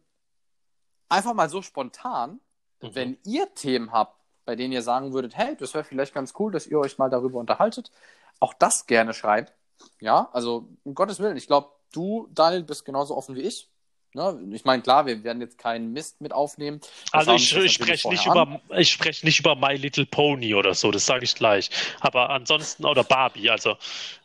einfach 1.09 1.35
mal 1.35 1.51
so 1.51 1.63
spontan, 1.63 2.41
Mhm. 2.81 2.95
wenn 2.95 3.19
ihr 3.25 3.55
Themen 3.55 3.93
habt, 3.93 4.17
bei 4.45 4.57
denen 4.57 4.73
ihr 4.73 4.83
sagen 4.83 5.13
würdet, 5.13 5.37
hey, 5.37 5.57
das 5.57 5.75
wäre 5.75 5.85
vielleicht 5.85 6.15
ganz 6.15 6.33
cool, 6.39 6.53
dass 6.53 6.67
ihr 6.67 6.79
euch 6.79 6.97
mal 6.97 7.11
darüber 7.11 7.39
unterhaltet, 7.39 7.91
auch 8.41 8.55
das 8.55 8.87
gerne 8.87 9.13
schreibt. 9.13 9.53
Ja, 10.01 10.29
also 10.33 10.69
um 10.85 10.95
Gottes 10.95 11.19
Willen, 11.19 11.37
ich 11.37 11.47
glaube, 11.47 11.71
du, 11.93 12.29
Daniel, 12.31 12.63
bist 12.63 12.85
genauso 12.85 13.17
offen 13.17 13.35
wie 13.35 13.43
ich. 13.43 13.71
Ne? 14.19 14.37
Ich 14.53 14.65
meine, 14.65 14.83
klar, 14.83 15.07
wir 15.07 15.23
werden 15.23 15.41
jetzt 15.41 15.59
keinen 15.59 15.93
Mist 15.93 16.21
mit 16.21 16.33
aufnehmen. 16.33 16.81
Wir 16.81 17.21
Also 17.21 17.35
ich, 17.35 17.51
das 17.51 17.63
ich 17.63 17.73
spreche 17.75 18.09
nicht 18.09 18.27
über 18.27 18.61
ich 18.77 18.91
spreche 18.91 19.25
nicht 19.25 19.39
über 19.39 19.55
My 19.55 19.77
Little 19.77 20.07
Pony 20.07 20.57
oder 20.57 20.75
so, 20.75 20.91
das 20.91 21.07
sage 21.07 21.23
ich 21.23 21.37
gleich. 21.37 21.71
Aber 22.01 22.31
ansonsten 22.31 22.85
oder 22.85 23.05
Barbie, 23.05 23.49
also 23.49 23.77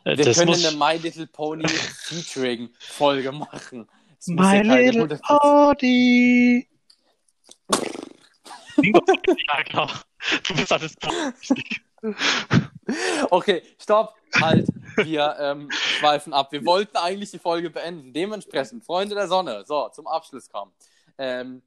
äh, 0.04 0.16
Wir 0.16 0.24
das 0.24 0.38
können 0.38 0.50
muss 0.50 0.66
eine 0.66 0.76
My 0.76 0.96
Little 0.96 1.28
Pony 1.28 1.68
Featuring-Folge 1.68 3.30
machen. 3.30 3.86
Muss 4.26 4.26
My 4.26 4.62
Little 4.62 5.18
100 5.18 5.22
Pony. 5.22 6.66
ja, 8.82 9.62
genau. 9.62 9.86
Du 10.48 10.54
bist 10.54 10.72
alles 10.72 10.96
richtig. 11.40 11.82
Okay, 13.30 13.62
stopp, 13.78 14.14
halt. 14.34 14.68
Wir 14.96 15.36
ähm, 15.40 15.70
schweifen 15.70 16.32
ab. 16.32 16.52
Wir 16.52 16.64
wollten 16.64 16.96
eigentlich 16.96 17.30
die 17.30 17.38
Folge 17.38 17.70
beenden. 17.70 18.12
Dementsprechend, 18.12 18.84
Freunde 18.84 19.14
der 19.14 19.28
Sonne, 19.28 19.64
so, 19.66 19.88
zum 19.88 20.06
Abschluss 20.06 20.48
kommen. 20.48 20.72
Ähm, 21.18 21.62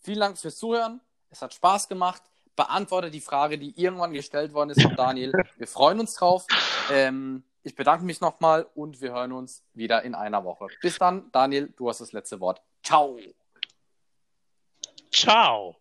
vielen 0.00 0.20
Dank 0.20 0.38
fürs 0.38 0.56
Zuhören. 0.56 1.00
Es 1.30 1.42
hat 1.42 1.54
Spaß 1.54 1.88
gemacht. 1.88 2.22
Beantworte 2.56 3.10
die 3.10 3.20
Frage, 3.20 3.58
die 3.58 3.80
irgendwann 3.80 4.12
gestellt 4.12 4.52
worden 4.52 4.70
ist 4.70 4.82
von 4.82 4.94
Daniel. 4.94 5.32
Wir 5.56 5.66
freuen 5.66 6.00
uns 6.00 6.14
drauf. 6.14 6.46
Ähm, 6.90 7.44
ich 7.62 7.74
bedanke 7.74 8.04
mich 8.04 8.20
nochmal 8.20 8.66
und 8.74 9.00
wir 9.00 9.12
hören 9.12 9.32
uns 9.32 9.62
wieder 9.74 10.02
in 10.02 10.14
einer 10.14 10.44
Woche. 10.44 10.66
Bis 10.80 10.98
dann, 10.98 11.30
Daniel, 11.32 11.72
du 11.76 11.88
hast 11.88 12.00
das 12.00 12.12
letzte 12.12 12.40
Wort. 12.40 12.60
Ciao. 12.82 13.18
Ciao. 15.10 15.79